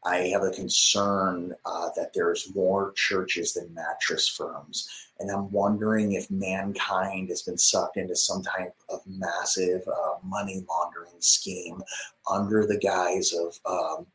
I 0.06 0.18
have 0.34 0.44
a 0.44 0.52
concern 0.52 1.54
uh, 1.66 1.90
that 1.96 2.14
there's 2.14 2.54
more 2.54 2.92
churches 2.96 3.54
than 3.54 3.74
mattress 3.74 4.28
firms. 4.28 4.90
And 5.20 5.32
I'm 5.32 5.50
wondering 5.52 6.14
if 6.14 6.30
mankind 6.30 7.30
has 7.30 7.44
been 7.44 7.58
sucked 7.58 7.98
into 7.98 8.16
some 8.16 8.42
type 8.42 8.76
of 8.90 9.02
massive 9.08 9.88
uh, 9.88 10.16
money 10.24 10.66
laundering 10.68 11.14
scheme 11.20 11.82
under 12.30 12.66
the 12.66 12.78
guise 12.78 13.34
of 13.34 13.58
um, 13.66 14.08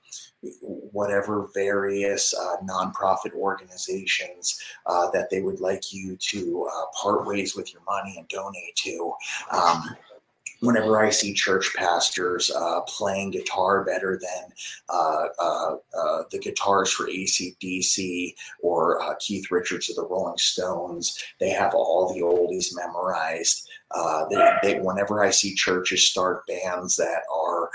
whatever 0.61 1.49
various 1.55 2.35
uh, 2.35 2.57
nonprofit 2.65 3.33
organizations 3.35 4.61
uh, 4.87 5.11
that 5.11 5.31
they 5.31 5.41
would 5.41 5.61
like 5.61 5.93
you 5.93 6.17
to 6.17 6.69
uh, 6.71 6.85
part 7.01 7.27
ways 7.27 7.57
with 7.57 7.73
your 7.73 7.83
money 7.89 8.17
and 8.19 8.29
donate 8.29 8.77
to. 8.77 9.13
Um, 9.51 9.97
whenever 10.61 10.99
I 10.99 11.11
see 11.11 11.33
church 11.33 11.73
pastors 11.77 12.51
uh, 12.51 12.81
playing 12.83 13.31
guitar 13.31 13.85
better 13.85 14.19
than 14.21 14.53
uh, 14.89 15.27
uh, 15.39 15.77
uh 15.97 16.23
the 16.31 16.39
guitars 16.39 16.91
for 16.91 17.07
ACDC 17.07 18.35
or 18.61 19.01
uh, 19.03 19.15
Keith 19.21 19.51
Richards 19.51 19.89
of 19.91 19.97
the 19.97 20.07
Rolling 20.07 20.39
Stones, 20.39 21.23
they 21.41 21.51
have 21.51 21.75
all 21.75 22.13
the 22.13 22.21
oldies 22.21 22.75
memorized. 22.75 23.69
They, 24.31 24.53
they, 24.63 24.81
whenever 24.81 25.25
I 25.25 25.31
see 25.31 25.55
churches 25.55 26.07
start 26.07 26.47
bands 26.47 26.97
that 26.97 27.23
are, 27.35 27.71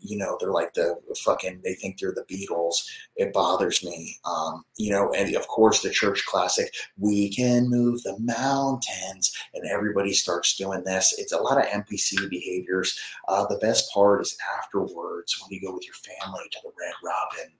you 0.00 0.16
know, 0.16 0.36
they're 0.38 0.52
like 0.52 0.74
the 0.74 0.96
fucking, 1.24 1.60
they 1.64 1.74
think 1.74 1.98
they're 1.98 2.14
the 2.14 2.22
Beatles, 2.22 2.86
it 3.16 3.32
bothers 3.32 3.84
me. 3.84 4.18
Um, 4.24 4.64
you 4.76 4.92
know, 4.92 5.12
and 5.12 5.34
of 5.34 5.46
course 5.48 5.82
the 5.82 5.90
church 5.90 6.24
classic, 6.26 6.72
we 6.98 7.30
can 7.30 7.68
move 7.68 8.02
the 8.02 8.16
mountains, 8.18 9.32
and 9.54 9.64
everybody 9.70 10.12
starts 10.12 10.56
doing 10.56 10.84
this. 10.84 11.14
It's 11.18 11.32
a 11.32 11.38
lot 11.40 11.58
of 11.58 11.66
NPC 11.94 12.28
behaviors. 12.28 12.98
Uh, 13.28 13.46
the 13.46 13.58
best 13.58 13.92
part 13.92 14.20
is 14.20 14.36
afterwards 14.58 15.40
when 15.40 15.50
you 15.50 15.66
go 15.66 15.74
with 15.74 15.86
your 15.86 15.94
family 15.94 16.44
to 16.50 16.58
the 16.62 16.72
Red 16.78 16.94
Robin. 17.02 17.52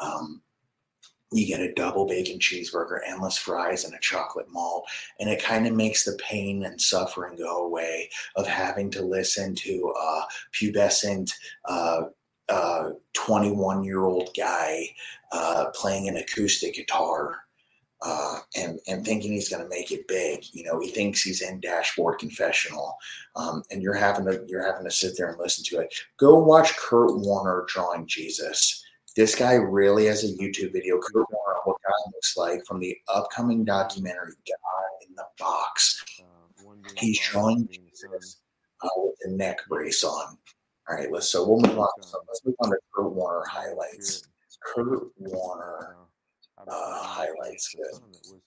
Um, 0.00 0.42
you 1.32 1.46
get 1.46 1.60
a 1.60 1.72
double 1.72 2.06
bacon 2.06 2.38
cheeseburger, 2.38 2.98
endless 3.06 3.38
fries, 3.38 3.84
and 3.84 3.94
a 3.94 3.98
chocolate 4.00 4.50
malt. 4.50 4.84
And 5.18 5.30
it 5.30 5.42
kind 5.42 5.66
of 5.66 5.74
makes 5.74 6.04
the 6.04 6.18
pain 6.22 6.64
and 6.64 6.80
suffering 6.80 7.36
go 7.36 7.64
away 7.64 8.10
of 8.36 8.46
having 8.46 8.90
to 8.90 9.02
listen 9.02 9.54
to 9.54 9.94
a 10.00 10.22
pubescent, 10.52 11.32
uh, 11.64 12.02
21 13.14 13.78
uh, 13.78 13.82
year 13.82 14.04
old 14.04 14.30
guy 14.36 14.86
uh, 15.32 15.66
playing 15.74 16.08
an 16.08 16.18
acoustic 16.18 16.74
guitar. 16.74 17.38
Uh, 18.04 18.40
and 18.56 18.80
and 18.88 19.04
thinking 19.04 19.32
he's 19.32 19.48
going 19.48 19.62
to 19.62 19.68
make 19.68 19.92
it 19.92 20.08
big, 20.08 20.44
you 20.52 20.64
know, 20.64 20.80
he 20.80 20.88
thinks 20.88 21.22
he's 21.22 21.40
in 21.40 21.60
Dashboard 21.60 22.18
Confessional, 22.18 22.96
um, 23.36 23.62
and 23.70 23.80
you're 23.80 23.94
having 23.94 24.24
to 24.26 24.44
you're 24.48 24.66
having 24.66 24.84
to 24.84 24.90
sit 24.90 25.16
there 25.16 25.30
and 25.30 25.38
listen 25.38 25.62
to 25.64 25.78
it. 25.78 25.94
Go 26.18 26.36
watch 26.38 26.76
Kurt 26.76 27.16
Warner 27.18 27.64
drawing 27.68 28.06
Jesus 28.08 28.82
this 29.16 29.34
guy 29.34 29.54
really 29.54 30.06
has 30.06 30.24
a 30.24 30.34
YouTube 30.34 30.72
video, 30.72 30.98
Kurt 30.98 31.26
Warner, 31.30 31.60
what 31.64 31.76
God 31.84 32.12
looks 32.14 32.36
like 32.36 32.64
from 32.66 32.80
the 32.80 32.96
upcoming 33.08 33.64
documentary 33.64 34.32
God 34.46 35.06
in 35.06 35.14
the 35.14 35.24
Box. 35.38 36.02
Uh, 36.20 36.88
He's 36.96 37.20
drawing 37.20 37.68
Jesus 37.68 38.40
uh, 38.82 38.88
with 38.96 39.14
the 39.22 39.32
neck 39.32 39.58
brace 39.68 40.02
on. 40.04 40.38
All 40.88 40.96
right, 40.96 41.12
let's 41.12 41.28
so 41.28 41.46
we'll 41.46 41.60
move 41.60 41.78
on. 41.78 41.88
So 42.00 42.18
let's 42.26 42.44
move 42.44 42.54
on 42.60 42.70
to 42.70 42.78
Kurt 42.94 43.12
Warner 43.12 43.44
highlights. 43.48 44.24
Kurt 44.62 45.08
Warner 45.18 45.96
uh, 46.68 47.02
highlights. 47.02 47.74
Good. 47.74 48.40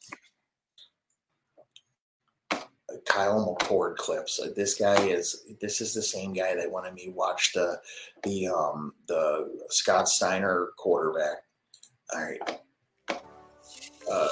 Kyle 3.06 3.58
McCord 3.60 3.98
clips. 3.98 4.40
Uh, 4.40 4.50
this 4.56 4.76
guy 4.76 4.96
is 5.08 5.46
this 5.60 5.82
is 5.82 5.94
the 5.94 6.02
same 6.02 6.34
guy 6.34 6.56
that 6.56 6.72
wanted 6.72 6.94
me 6.94 7.10
watch 7.10 7.52
the 7.54 7.80
the 8.24 8.48
um 8.48 8.94
the 9.08 9.52
Scott 9.70 10.08
Steiner 10.08 10.70
quarterback. 10.78 11.38
All 12.14 12.22
right. 12.22 12.60
Uh, 14.10 14.28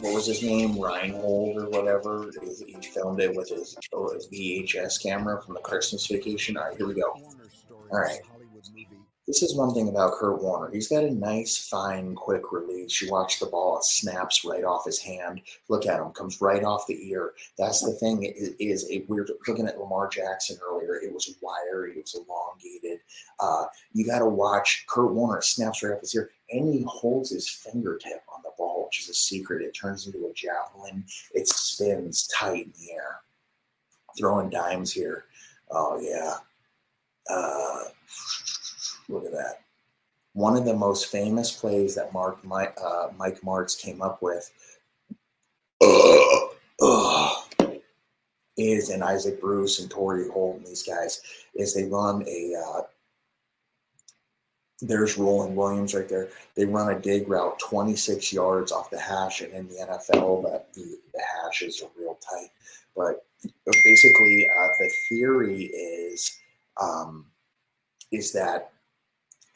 what 0.00 0.14
was 0.14 0.26
his 0.26 0.42
name? 0.42 0.80
Reinhold 0.80 1.62
or 1.62 1.70
whatever. 1.70 2.28
He, 2.42 2.72
he 2.72 2.82
filmed 2.88 3.20
it 3.20 3.34
with 3.36 3.48
his, 3.48 3.76
his 4.14 4.28
VHS 4.28 5.00
camera 5.00 5.40
from 5.40 5.54
the 5.54 5.60
Christmas 5.60 6.08
vacation. 6.08 6.56
All 6.56 6.64
right, 6.64 6.76
here 6.76 6.88
we 6.88 6.94
go. 6.94 7.14
All 7.92 8.00
right 8.00 8.18
this 9.26 9.42
is 9.42 9.56
one 9.56 9.74
thing 9.74 9.88
about 9.88 10.12
Kurt 10.12 10.40
Warner. 10.40 10.72
He's 10.72 10.88
got 10.88 11.02
a 11.02 11.10
nice, 11.10 11.58
fine, 11.58 12.14
quick 12.14 12.52
release. 12.52 13.02
You 13.02 13.10
watch 13.10 13.40
the 13.40 13.46
ball, 13.46 13.78
it 13.78 13.84
snaps 13.84 14.44
right 14.44 14.62
off 14.62 14.84
his 14.84 15.00
hand. 15.00 15.40
Look 15.68 15.84
at 15.86 15.98
him, 15.98 16.10
comes 16.12 16.40
right 16.40 16.62
off 16.62 16.86
the 16.86 17.10
ear. 17.10 17.32
That's 17.58 17.80
the 17.80 17.92
thing. 17.92 18.22
Is, 18.22 18.54
is 18.60 18.90
a, 18.90 19.04
we 19.08 19.16
were 19.16 19.26
looking 19.48 19.66
at 19.66 19.80
Lamar 19.80 20.08
Jackson 20.08 20.58
earlier. 20.64 20.96
It 20.96 21.12
was 21.12 21.34
wiry, 21.42 21.92
it 21.92 22.02
was 22.02 22.14
elongated. 22.14 23.00
Uh, 23.40 23.64
you 23.92 24.06
got 24.06 24.20
to 24.20 24.26
watch 24.26 24.84
Kurt 24.88 25.12
Warner. 25.12 25.38
It 25.38 25.44
snaps 25.44 25.82
right 25.82 25.94
off 25.94 26.00
his 26.00 26.14
ear, 26.14 26.30
and 26.52 26.72
he 26.72 26.84
holds 26.88 27.30
his 27.30 27.48
fingertip 27.48 28.22
on 28.32 28.42
the 28.44 28.50
ball, 28.56 28.84
which 28.86 29.00
is 29.00 29.08
a 29.08 29.14
secret. 29.14 29.62
It 29.62 29.72
turns 29.72 30.06
into 30.06 30.26
a 30.26 30.32
javelin. 30.34 31.04
It 31.34 31.48
spins 31.48 32.28
tight 32.28 32.66
in 32.66 32.72
the 32.78 32.92
air. 32.92 33.20
Throwing 34.16 34.50
dimes 34.50 34.92
here. 34.92 35.24
Oh 35.70 36.00
yeah. 36.00 36.36
Uh, 37.28 37.82
Look 39.08 39.24
at 39.24 39.32
that. 39.32 39.62
One 40.32 40.56
of 40.56 40.64
the 40.64 40.74
most 40.74 41.06
famous 41.06 41.52
plays 41.52 41.94
that 41.94 42.12
Mark 42.12 42.44
Mike, 42.44 42.76
uh, 42.82 43.08
Mike 43.16 43.40
Martz 43.40 43.80
came 43.80 44.02
up 44.02 44.20
with 44.20 44.52
uh, 45.80 46.38
uh, 46.82 47.34
is, 48.56 48.90
and 48.90 49.02
Isaac 49.02 49.40
Bruce 49.40 49.80
and 49.80 49.90
Torry 49.90 50.28
Holt 50.28 50.58
and 50.58 50.66
these 50.66 50.82
guys, 50.82 51.20
is 51.54 51.74
they 51.74 51.84
run 51.84 52.22
a 52.28 52.54
uh, 52.54 52.82
there's 54.82 55.16
Roland 55.16 55.56
Williams 55.56 55.94
right 55.94 56.08
there. 56.08 56.28
They 56.54 56.66
run 56.66 56.94
a 56.94 56.98
dig 56.98 57.28
route 57.28 57.58
26 57.58 58.32
yards 58.32 58.72
off 58.72 58.90
the 58.90 58.98
hash, 59.00 59.40
and 59.40 59.52
in 59.54 59.68
the 59.68 59.74
NFL, 59.74 60.42
that 60.44 60.72
the, 60.74 60.98
the 61.14 61.20
hashes 61.42 61.82
are 61.82 61.90
real 61.98 62.18
tight. 62.20 62.50
But 62.94 63.24
basically, 63.64 64.48
uh, 64.48 64.68
the 64.78 64.90
theory 65.08 65.64
is 65.64 66.38
um, 66.80 67.26
is 68.12 68.32
that 68.32 68.72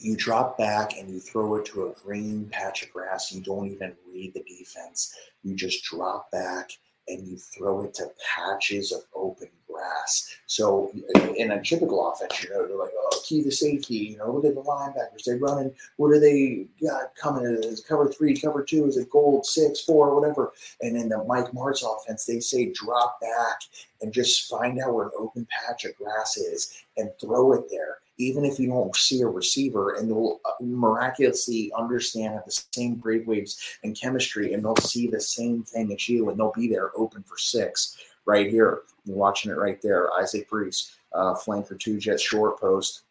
you 0.00 0.16
drop 0.16 0.56
back 0.56 0.96
and 0.98 1.08
you 1.10 1.20
throw 1.20 1.56
it 1.56 1.66
to 1.66 1.86
a 1.86 1.92
green 2.02 2.48
patch 2.50 2.82
of 2.82 2.90
grass. 2.90 3.30
You 3.30 3.42
don't 3.42 3.70
even 3.70 3.94
read 4.10 4.32
the 4.34 4.42
defense. 4.42 5.14
You 5.42 5.54
just 5.54 5.84
drop 5.84 6.30
back 6.30 6.70
and 7.06 7.26
you 7.26 7.36
throw 7.36 7.82
it 7.82 7.92
to 7.94 8.06
patches 8.34 8.92
of 8.92 9.02
open 9.14 9.48
grass. 9.70 10.34
So 10.46 10.90
in 11.36 11.52
a 11.52 11.62
typical 11.62 12.10
offense, 12.10 12.42
you 12.42 12.50
know, 12.50 12.66
they're 12.66 12.76
like, 12.76 12.92
oh, 12.96 13.20
key 13.24 13.42
the 13.42 13.50
safety, 13.50 13.96
you 13.96 14.18
know, 14.18 14.32
look 14.32 14.44
at 14.44 14.54
the 14.54 14.62
linebackers. 14.62 15.24
They're 15.24 15.38
running, 15.38 15.72
what 15.96 16.12
are 16.12 16.20
they 16.20 16.66
got 16.82 17.14
coming? 17.16 17.44
Is 17.44 17.80
cover 17.80 18.10
three, 18.10 18.38
cover 18.38 18.62
two, 18.62 18.86
is 18.86 18.96
it 18.96 19.10
gold, 19.10 19.44
six, 19.44 19.80
four, 19.80 20.18
whatever. 20.18 20.52
And 20.80 20.96
in 20.96 21.08
the 21.08 21.24
Mike 21.24 21.52
Martz 21.52 21.84
offense, 21.84 22.24
they 22.24 22.40
say 22.40 22.72
drop 22.72 23.20
back 23.20 23.60
and 24.00 24.12
just 24.12 24.48
find 24.48 24.80
out 24.80 24.94
where 24.94 25.06
an 25.06 25.12
open 25.18 25.46
patch 25.50 25.84
of 25.84 25.96
grass 25.96 26.36
is 26.36 26.82
and 26.96 27.10
throw 27.20 27.52
it 27.52 27.64
there 27.70 27.98
even 28.20 28.44
if 28.44 28.58
you 28.58 28.68
don't 28.68 28.94
see 28.94 29.22
a 29.22 29.26
receiver, 29.26 29.94
and 29.94 30.10
they'll 30.10 30.40
uh, 30.44 30.52
miraculously 30.60 31.72
understand 31.76 32.38
the 32.44 32.62
same 32.72 32.96
brainwaves 32.96 33.56
and 33.82 33.98
chemistry, 33.98 34.52
and 34.52 34.62
they'll 34.62 34.76
see 34.76 35.08
the 35.08 35.20
same 35.20 35.62
thing 35.64 35.90
as 35.92 36.06
you, 36.08 36.28
and 36.28 36.38
they'll 36.38 36.52
be 36.52 36.68
there 36.68 36.90
open 36.96 37.22
for 37.22 37.38
six 37.38 37.96
right 38.26 38.50
here. 38.50 38.82
You're 39.06 39.16
watching 39.16 39.50
it 39.50 39.56
right 39.56 39.80
there. 39.80 40.12
Isaac 40.20 40.50
Bruce, 40.50 40.96
uh, 41.14 41.34
flanker 41.34 41.78
two 41.80 41.98
jet 41.98 42.20
short 42.20 42.60
post. 42.60 43.02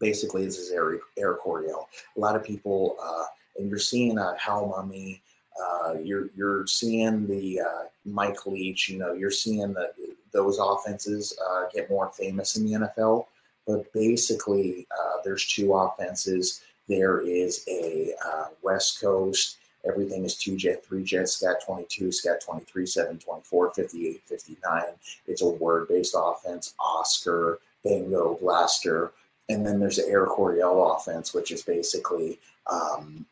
Basically, 0.00 0.44
this 0.44 0.58
is 0.58 0.72
Air, 0.72 0.98
Air 1.16 1.34
Coryell. 1.34 1.88
A 2.16 2.20
lot 2.20 2.34
of 2.34 2.42
people, 2.42 2.96
uh, 3.00 3.26
and 3.56 3.70
you're 3.70 3.78
seeing 3.78 4.18
a 4.18 4.36
Hal 4.36 4.74
Mumme. 4.76 5.20
Uh, 5.62 5.94
you're 6.02 6.30
you're 6.36 6.66
seeing 6.66 7.28
the 7.28 7.60
uh, 7.60 7.84
Mike 8.04 8.44
Leach. 8.44 8.88
You 8.88 8.98
know, 8.98 9.12
you're 9.12 9.30
seeing 9.30 9.72
the 9.72 9.92
those 10.32 10.58
offenses 10.58 11.38
uh, 11.48 11.66
get 11.72 11.88
more 11.88 12.10
famous 12.10 12.56
in 12.56 12.64
the 12.64 12.72
NFL 12.72 13.26
but 13.66 13.92
basically, 13.92 14.86
uh, 14.90 15.18
there's 15.24 15.46
two 15.46 15.74
offenses. 15.74 16.62
There 16.88 17.20
is 17.20 17.64
a 17.68 18.12
uh, 18.24 18.46
West 18.62 19.00
Coast, 19.00 19.58
everything 19.86 20.24
is 20.24 20.36
two 20.36 20.56
jet, 20.56 20.84
three 20.84 21.04
jet, 21.04 21.28
SCAT 21.28 21.64
22, 21.64 22.12
SCAT 22.12 22.40
23, 22.40 22.86
7, 22.86 23.18
24, 23.18 23.72
58, 23.72 24.22
59. 24.24 24.82
It's 25.26 25.42
a 25.42 25.48
word 25.48 25.88
based 25.88 26.14
offense, 26.18 26.74
Oscar, 26.78 27.58
Bingo, 27.82 28.38
Blaster. 28.40 29.12
And 29.48 29.66
then 29.66 29.78
there's 29.78 29.96
the 29.96 30.08
Air 30.08 30.26
Coryell 30.26 30.96
offense, 30.96 31.34
which 31.34 31.50
is 31.50 31.62
basically 31.62 32.38
um, 32.66 33.26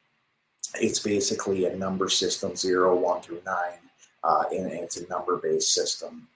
it's 0.80 0.98
basically 0.98 1.66
a 1.66 1.76
number 1.76 2.08
system, 2.08 2.56
zero, 2.56 2.94
one 2.96 3.20
through 3.20 3.42
nine, 3.44 3.78
uh, 4.24 4.44
and 4.50 4.70
it's 4.72 4.96
a 4.98 5.08
number 5.08 5.36
based 5.36 5.72
system. 5.72 6.28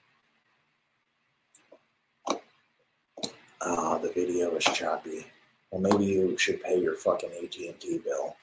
Uh, 3.60 3.98
the 3.98 4.10
video 4.12 4.54
is 4.56 4.64
choppy. 4.64 5.26
Well, 5.70 5.80
maybe 5.80 6.04
you 6.04 6.36
should 6.38 6.62
pay 6.62 6.80
your 6.80 6.94
fucking 6.96 7.30
AT&T 7.30 8.00
bill. 8.04 8.36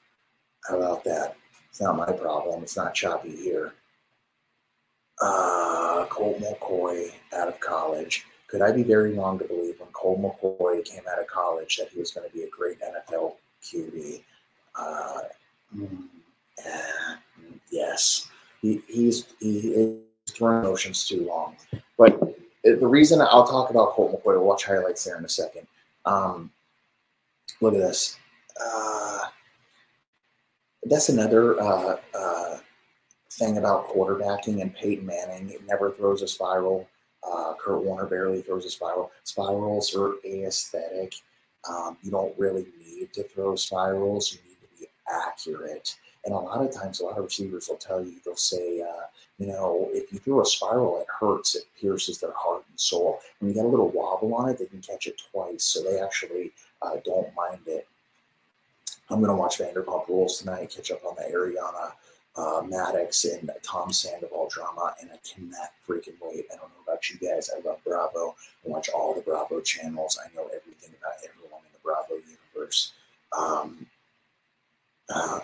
How 0.68 0.78
about 0.78 1.04
that? 1.04 1.36
It's 1.70 1.80
not 1.80 1.96
my 1.96 2.12
problem. 2.12 2.62
It's 2.62 2.76
not 2.76 2.94
choppy 2.94 3.34
here. 3.34 3.74
Uh, 5.20 6.06
Colt 6.08 6.40
McCoy 6.40 7.10
out 7.36 7.48
of 7.48 7.58
college. 7.60 8.26
Could 8.48 8.62
I 8.62 8.72
be 8.72 8.82
very 8.82 9.14
wrong 9.14 9.38
to 9.38 9.44
believe 9.44 9.80
when 9.80 9.88
Colt 9.90 10.20
McCoy 10.20 10.84
came 10.84 11.02
out 11.10 11.20
of 11.20 11.26
college 11.26 11.76
that 11.76 11.88
he 11.88 11.98
was 11.98 12.10
going 12.10 12.28
to 12.28 12.34
be 12.34 12.42
a 12.42 12.48
great 12.48 12.78
NFL 12.80 13.34
QB? 13.62 14.22
Uh, 14.78 15.20
mm, 15.76 16.04
eh, 16.64 17.16
yes, 17.70 18.28
he, 18.60 18.80
he's 18.86 19.26
he 19.40 19.58
is 19.70 19.98
throwing 20.30 20.62
motions 20.62 21.06
too 21.06 21.26
long. 21.26 21.56
But 21.96 22.33
the 22.64 22.86
reason 22.86 23.20
I'll 23.20 23.46
talk 23.46 23.70
about 23.70 23.90
Colt 23.90 24.12
McCoy, 24.12 24.36
we'll 24.36 24.44
watch 24.44 24.64
highlights 24.64 25.04
there 25.04 25.18
in 25.18 25.24
a 25.24 25.28
second. 25.28 25.66
Um, 26.06 26.50
look 27.60 27.74
at 27.74 27.80
this. 27.80 28.18
Uh, 28.60 29.20
that's 30.84 31.08
another 31.08 31.60
uh, 31.60 31.96
uh, 32.14 32.58
thing 33.32 33.58
about 33.58 33.88
quarterbacking 33.88 34.62
and 34.62 34.74
Peyton 34.74 35.06
Manning. 35.06 35.50
It 35.50 35.66
never 35.66 35.90
throws 35.90 36.22
a 36.22 36.28
spiral. 36.28 36.88
Uh, 37.22 37.54
Kurt 37.58 37.82
Warner 37.82 38.06
barely 38.06 38.42
throws 38.42 38.64
a 38.64 38.70
spiral. 38.70 39.10
Spirals 39.24 39.94
are 39.94 40.14
aesthetic. 40.24 41.14
Um, 41.68 41.96
you 42.02 42.10
don't 42.10 42.38
really 42.38 42.66
need 42.78 43.12
to 43.14 43.22
throw 43.24 43.56
spirals. 43.56 44.32
You 44.32 44.38
need 44.48 44.56
to 44.60 44.80
be 44.80 44.88
accurate. 45.10 45.96
And 46.24 46.34
a 46.34 46.38
lot 46.38 46.64
of 46.64 46.72
times, 46.72 47.00
a 47.00 47.04
lot 47.04 47.18
of 47.18 47.24
receivers 47.24 47.68
will 47.68 47.76
tell 47.76 48.02
you, 48.04 48.14
they'll 48.24 48.36
say, 48.36 48.80
uh, 48.80 49.06
you 49.38 49.46
know, 49.46 49.90
if 49.92 50.12
you 50.12 50.18
throw 50.18 50.40
a 50.40 50.46
spiral, 50.46 51.00
it 51.00 51.06
hurts. 51.20 51.54
It 51.54 51.64
pierces 51.78 52.18
their 52.18 52.32
heart 52.34 52.64
and 52.70 52.80
soul. 52.80 53.20
When 53.38 53.50
you 53.50 53.54
get 53.54 53.66
a 53.66 53.68
little 53.68 53.90
wobble 53.90 54.34
on 54.34 54.48
it, 54.48 54.58
they 54.58 54.66
can 54.66 54.80
catch 54.80 55.06
it 55.06 55.20
twice. 55.30 55.64
So 55.64 55.82
they 55.82 56.00
actually 56.00 56.52
uh, 56.80 56.96
don't 57.04 57.34
mind 57.34 57.60
it. 57.66 57.86
I'm 59.10 59.18
going 59.20 59.28
to 59.28 59.36
watch 59.36 59.58
Vanderpump 59.58 60.08
Rules 60.08 60.38
tonight, 60.38 60.72
catch 60.74 60.90
up 60.90 61.04
on 61.04 61.14
the 61.16 61.22
Ariana 61.24 61.92
uh, 62.36 62.62
Madix 62.62 63.24
and 63.32 63.50
Tom 63.62 63.92
Sandoval 63.92 64.48
drama, 64.48 64.94
and 65.00 65.10
I 65.10 65.18
cannot 65.18 65.70
freaking 65.86 66.16
wait. 66.20 66.46
I 66.52 66.56
don't 66.56 66.70
know 66.70 66.82
about 66.86 67.08
you 67.08 67.16
guys. 67.18 67.50
I 67.54 67.60
love 67.66 67.78
Bravo. 67.84 68.34
I 68.64 68.68
watch 68.68 68.88
all 68.88 69.14
the 69.14 69.20
Bravo 69.20 69.60
channels. 69.60 70.18
I 70.22 70.34
know 70.34 70.46
everything 70.46 70.90
about 70.98 71.14
everyone 71.28 71.60
in 71.64 71.72
the 71.72 71.78
Bravo 71.82 72.14
universe. 72.14 72.92
Um, 73.36 73.86
uh, 75.08 75.40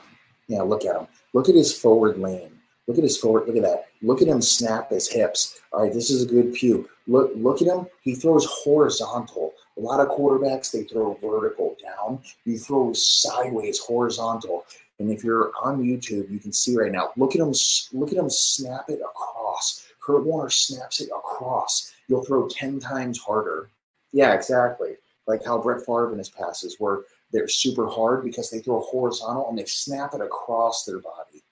yeah, 0.50 0.62
look 0.62 0.84
at 0.84 0.96
him. 0.96 1.06
Look 1.32 1.48
at 1.48 1.54
his 1.54 1.72
forward 1.72 2.18
lane. 2.18 2.50
Look 2.88 2.98
at 2.98 3.04
his 3.04 3.16
forward. 3.16 3.46
Look 3.46 3.54
at 3.54 3.62
that. 3.62 3.84
Look 4.02 4.20
at 4.20 4.26
him 4.26 4.42
snap 4.42 4.90
his 4.90 5.08
hips. 5.08 5.60
All 5.72 5.84
right, 5.84 5.92
this 5.92 6.10
is 6.10 6.24
a 6.24 6.26
good 6.26 6.52
pew. 6.54 6.90
Look, 7.06 7.30
look 7.36 7.62
at 7.62 7.68
him. 7.68 7.86
He 8.02 8.16
throws 8.16 8.46
horizontal. 8.46 9.52
A 9.78 9.80
lot 9.80 10.00
of 10.00 10.08
quarterbacks 10.08 10.72
they 10.72 10.82
throw 10.82 11.16
vertical 11.22 11.76
down. 11.80 12.18
You 12.44 12.58
throw 12.58 12.92
sideways 12.92 13.78
horizontal. 13.78 14.66
And 14.98 15.12
if 15.12 15.22
you're 15.22 15.52
on 15.62 15.84
YouTube, 15.84 16.28
you 16.28 16.40
can 16.40 16.52
see 16.52 16.76
right 16.76 16.90
now. 16.90 17.10
Look 17.16 17.36
at 17.36 17.40
him. 17.40 17.54
Look 17.92 18.10
at 18.10 18.18
him 18.18 18.28
snap 18.28 18.86
it 18.88 19.00
across. 19.00 19.86
Kurt 20.00 20.24
Warner 20.24 20.50
snaps 20.50 21.00
it 21.00 21.10
across. 21.16 21.92
You'll 22.08 22.24
throw 22.24 22.48
ten 22.48 22.80
times 22.80 23.20
harder. 23.20 23.70
Yeah, 24.10 24.34
exactly. 24.34 24.96
Like 25.28 25.44
how 25.44 25.58
Brett 25.58 25.86
Favre 25.86 26.10
in 26.10 26.18
his 26.18 26.28
passes 26.28 26.80
were 26.80 27.04
they're 27.32 27.48
super 27.48 27.88
hard 27.88 28.24
because 28.24 28.50
they 28.50 28.60
throw 28.60 28.80
horizontal 28.80 29.48
and 29.48 29.58
they 29.58 29.64
snap 29.64 30.14
it 30.14 30.20
across 30.20 30.84
their 30.84 30.98
body. 30.98 31.44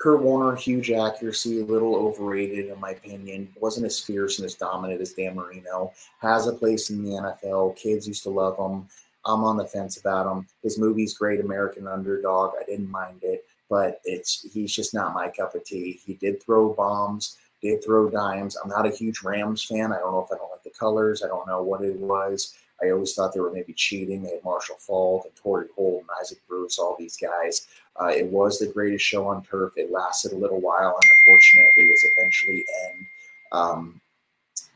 Kurt 0.00 0.22
Warner, 0.22 0.56
huge 0.56 0.90
accuracy, 0.90 1.60
a 1.60 1.64
little 1.64 1.94
overrated 1.94 2.70
in 2.70 2.80
my 2.80 2.92
opinion. 2.92 3.52
Wasn't 3.60 3.84
as 3.84 4.00
fierce 4.00 4.38
and 4.38 4.46
as 4.46 4.54
dominant 4.54 5.02
as 5.02 5.12
Dan 5.12 5.34
Marino. 5.34 5.92
Has 6.20 6.46
a 6.46 6.54
place 6.54 6.88
in 6.88 7.04
the 7.04 7.10
NFL. 7.10 7.76
Kids 7.76 8.08
used 8.08 8.22
to 8.22 8.30
love 8.30 8.56
him. 8.56 8.88
I'm 9.26 9.44
on 9.44 9.58
the 9.58 9.66
fence 9.66 9.98
about 9.98 10.30
him. 10.30 10.46
His 10.62 10.78
movie's 10.78 11.12
great, 11.12 11.40
American 11.40 11.86
Underdog. 11.86 12.54
I 12.58 12.64
didn't 12.64 12.90
mind 12.90 13.20
it, 13.22 13.44
but 13.68 14.00
it's 14.04 14.46
he's 14.50 14.74
just 14.74 14.94
not 14.94 15.12
my 15.12 15.28
cup 15.28 15.54
of 15.54 15.64
tea. 15.64 16.00
He 16.02 16.14
did 16.14 16.42
throw 16.42 16.72
bombs, 16.72 17.36
did 17.60 17.84
throw 17.84 18.08
dimes. 18.08 18.56
I'm 18.56 18.70
not 18.70 18.86
a 18.86 18.96
huge 18.96 19.22
Rams 19.22 19.62
fan. 19.62 19.92
I 19.92 19.98
don't 19.98 20.12
know 20.12 20.24
if 20.24 20.32
I 20.32 20.38
don't 20.38 20.50
like 20.50 20.62
the 20.62 20.70
colors. 20.70 21.22
I 21.22 21.28
don't 21.28 21.46
know 21.46 21.62
what 21.62 21.82
it 21.82 21.96
was. 21.96 22.54
I 22.82 22.90
always 22.90 23.14
thought 23.14 23.34
they 23.34 23.40
were 23.40 23.52
maybe 23.52 23.72
cheating. 23.72 24.22
They 24.22 24.30
had 24.30 24.44
Marshall 24.44 24.76
Faulk 24.78 25.24
and 25.26 25.34
Torry 25.36 25.66
Holt 25.76 26.00
and 26.00 26.10
Isaac 26.20 26.38
Bruce, 26.48 26.78
all 26.78 26.96
these 26.98 27.16
guys. 27.16 27.66
Uh, 28.00 28.06
it 28.06 28.26
was 28.26 28.58
the 28.58 28.66
greatest 28.66 29.04
show 29.04 29.26
on 29.26 29.42
turf. 29.42 29.74
It 29.76 29.90
lasted 29.90 30.32
a 30.32 30.36
little 30.36 30.60
while, 30.60 30.94
and 30.94 31.12
unfortunately, 31.26 31.84
it 31.84 31.90
was 31.90 32.12
eventually 32.16 32.64
end. 32.88 33.06
Um, 33.52 34.00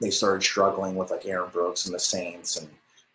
they 0.01 0.11
started 0.11 0.43
struggling 0.43 0.97
with 0.97 1.11
like 1.11 1.27
Aaron 1.27 1.51
Brooks 1.51 1.87
and 1.87 1.95
the 1.95 2.01
Saints, 2.01 2.57
and 2.57 2.69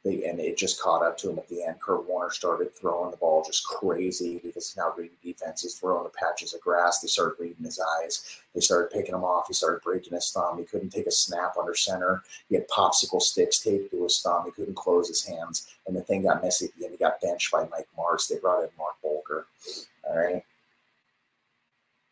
they, 0.06 0.24
and 0.24 0.40
it 0.40 0.58
just 0.58 0.82
caught 0.82 1.04
up 1.04 1.18
to 1.18 1.30
him 1.30 1.40
at 1.40 1.50
the 1.50 1.64
end. 1.64 1.82
Kurt 1.82 2.08
Warner 2.08 2.32
started 2.32 2.74
throwing 2.74 3.12
the 3.12 3.18
ball 3.18 3.44
just 3.46 3.68
crazy 3.68 4.40
because 4.42 4.70
he's 4.70 4.78
now 4.78 4.94
reading 4.96 5.18
defenses, 5.22 5.76
throwing 5.76 6.06
the 6.06 6.10
patches 6.10 6.54
of 6.54 6.62
grass. 6.62 7.00
They 7.00 7.10
started 7.10 7.36
reading 7.38 7.66
his 7.66 7.82
eyes. 8.02 8.40
They 8.56 8.62
started 8.62 8.92
picking 8.92 9.14
him 9.14 9.26
off. 9.26 9.48
He 9.48 9.54
started 9.54 9.82
breaking 9.84 10.14
his 10.14 10.32
thumb. 10.32 10.58
He 10.58 10.64
couldn't 10.64 10.92
take 10.92 11.08
a 11.08 11.12
snap 11.12 11.56
under 11.60 11.76
center. 11.76 12.24
He 12.48 12.56
had 12.56 12.70
popsicle 12.70 13.22
sticks 13.22 13.60
taped 13.60 13.92
to 13.92 14.04
his 14.04 14.22
thumb. 14.22 14.46
He 14.46 14.52
couldn't 14.52 14.76
close 14.76 15.10
his 15.10 15.26
hands. 15.26 15.68
And 15.86 15.96
the 15.96 16.02
thing 16.02 16.24
got 16.24 16.42
messy 16.42 16.66
at 16.66 16.76
the 16.78 16.86
end. 16.86 16.94
He 16.94 16.98
got 16.98 17.20
benched 17.20 17.52
by 17.52 17.68
Mike 17.70 17.90
Martz. 17.98 18.30
They 18.30 18.38
brought 18.38 18.64
in 18.64 18.70
Marc 18.78 18.96
Bulger. 19.04 19.48
All 20.10 20.18
right. 20.18 20.44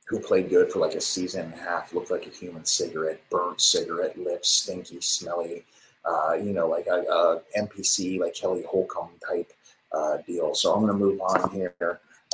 Who 0.09 0.19
played 0.19 0.49
good 0.49 0.71
for 0.71 0.79
like 0.79 0.95
a 0.95 1.01
season 1.01 1.45
and 1.45 1.53
a 1.53 1.57
half, 1.57 1.93
looked 1.93 2.11
like 2.11 2.27
a 2.27 2.29
human 2.29 2.65
cigarette, 2.65 3.21
burnt 3.29 3.61
cigarette 3.61 4.17
lips, 4.17 4.49
stinky, 4.49 4.99
smelly 4.99 5.63
uh, 6.07 6.33
you 6.33 6.53
know, 6.53 6.67
like 6.67 6.87
a, 6.87 7.01
a, 7.01 7.41
NPC, 7.57 8.19
like 8.19 8.33
Kelly 8.33 8.63
Holcomb 8.69 9.09
type 9.27 9.51
uh, 9.91 10.17
deal. 10.25 10.55
So 10.55 10.73
I'm 10.73 10.85
going 10.85 10.93
to 10.93 10.97
move 10.97 11.19
on 11.21 11.49
here. 11.51 11.75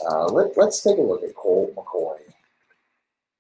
Uh, 0.10 0.26
let, 0.26 0.58
let's 0.58 0.82
take 0.82 0.98
a 0.98 1.02
look 1.02 1.24
at 1.24 1.36
Colt 1.36 1.76
McCoy. 1.76 2.18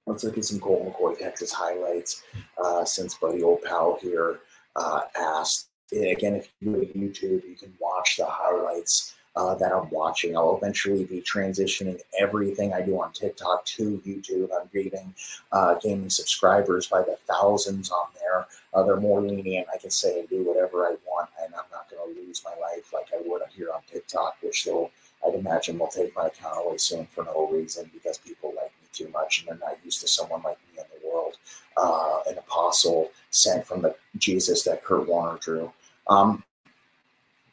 Let's 0.06 0.24
look 0.24 0.38
at 0.38 0.46
some 0.46 0.60
Colt 0.60 0.86
McCoy 0.86 1.18
Texas 1.18 1.52
highlights 1.52 2.24
uh, 2.64 2.84
since 2.84 3.16
Buddy 3.16 3.44
Old 3.44 3.62
Pal 3.64 3.98
here 4.02 4.40
uh, 4.76 5.02
asked. 5.16 5.70
Again, 5.92 6.36
if 6.36 6.52
you 6.60 6.72
go 6.72 6.80
to 6.80 6.86
YouTube, 6.88 7.48
you 7.48 7.56
can 7.60 7.72
watch 7.80 8.18
the 8.18 8.26
highlights 8.26 9.14
uh, 9.36 9.56
that 9.56 9.72
I'm 9.72 9.90
watching. 9.90 10.36
I'll 10.38 10.58
eventually 10.58 11.06
be 11.06 11.22
transitioning 11.22 12.00
everything 12.20 12.74
I 12.74 12.82
do 12.82 13.02
on 13.02 13.12
TikTok 13.14 13.66
to 13.66 14.02
YouTube. 14.06 14.50
I'm 14.54 14.70
gaining 14.74 15.14
uh, 15.52 15.76
gaining 15.76 16.10
subscribers 16.10 16.88
by 16.88 17.02
the 17.02 17.18
thousands 17.28 17.90
on 17.90 18.08
there. 18.20 18.46
Uh, 18.74 18.84
they're 18.84 19.00
more 19.00 19.22
lenient. 19.22 19.68
I 19.74 19.78
can 19.78 19.92
say 19.92 20.20
and 20.20 20.30
do 20.30 20.44
whatever 20.44 20.86
I 20.86 20.96
want, 21.06 21.30
and 21.44 21.54
I'm 21.54 21.70
not 21.72 21.90
going 21.90 22.14
to 22.14 22.22
lose 22.22 22.44
my 22.44 22.56
life 22.62 22.92
like 22.94 23.08
I 23.14 23.22
would 23.26 23.42
here 23.56 23.70
on 23.74 23.82
TikTok, 23.92 24.38
which 24.42 24.66
they'll 24.66 24.92
I'd 25.26 25.36
imagine 25.36 25.80
will 25.80 25.88
take 25.88 26.16
my 26.16 26.28
account 26.28 26.66
away 26.66 26.78
soon 26.78 27.06
for 27.08 27.24
no 27.24 27.48
reason 27.48 27.90
because 27.94 28.18
people 28.18 28.54
like 28.56 28.72
me 28.82 28.88
too 28.92 29.08
much 29.10 29.40
and 29.40 29.48
they're 29.48 29.70
not 29.70 29.80
used 29.84 30.02
to 30.02 30.08
someone 30.08 30.42
like 30.44 30.58
me 30.74 30.82
in 30.82 30.86
the 31.02 31.08
world, 31.08 31.38
uh, 31.78 32.20
an 32.28 32.38
apostle 32.38 33.12
sent 33.30 33.66
from 33.66 33.82
the 33.82 33.96
Jesus 34.18 34.64
that 34.64 34.84
Kurt 34.84 35.08
Warner 35.08 35.38
drew. 35.40 35.72
Um, 36.08 36.44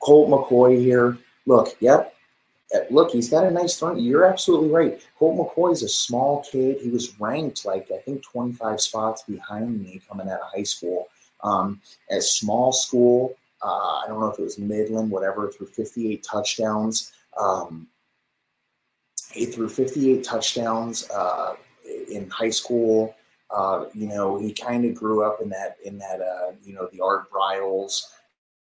Colt 0.01 0.31
McCoy 0.31 0.81
here. 0.81 1.19
Look, 1.47 1.77
yep, 1.81 2.15
uh, 2.75 2.81
look, 2.91 3.11
he's 3.11 3.29
got 3.29 3.45
a 3.45 3.51
nice 3.51 3.79
throw. 3.79 3.97
You're 3.97 4.27
absolutely 4.27 4.71
right. 4.71 5.03
Colt 5.19 5.37
McCoy 5.37 5.73
is 5.73 5.83
a 5.83 5.89
small 5.89 6.45
kid. 6.51 6.79
He 6.81 6.91
was 6.91 7.19
ranked 7.19 7.65
like 7.65 7.91
I 7.93 7.99
think 7.99 8.23
25 8.23 8.81
spots 8.81 9.23
behind 9.23 9.83
me 9.83 10.01
coming 10.09 10.29
out 10.29 10.41
of 10.41 10.53
high 10.55 10.63
school. 10.63 11.09
Um, 11.43 11.81
at 12.11 12.23
small 12.23 12.73
school, 12.73 13.35
uh, 13.63 14.03
I 14.05 14.05
don't 14.09 14.21
know 14.21 14.29
if 14.29 14.39
it 14.39 14.43
was 14.43 14.59
Midland, 14.59 15.11
whatever, 15.11 15.51
threw 15.51 15.67
58 15.67 16.23
touchdowns. 16.23 17.13
Um, 17.39 17.89
he 19.33 19.47
threw 19.47 19.69
58 19.69 20.23
touchdowns 20.23 21.09
uh, 21.11 21.55
in 22.11 22.29
high 22.31 22.51
school. 22.51 23.15
Uh, 23.51 23.87
you 23.95 24.07
know, 24.07 24.39
he 24.39 24.53
kind 24.53 24.85
of 24.85 24.95
grew 24.95 25.25
up 25.25 25.41
in 25.41 25.49
that 25.49 25.77
in 25.85 25.99
that 25.99 26.21
uh, 26.21 26.53
you 26.63 26.73
know 26.73 26.89
the 26.93 27.01
Art 27.01 27.31
Briles, 27.31 28.03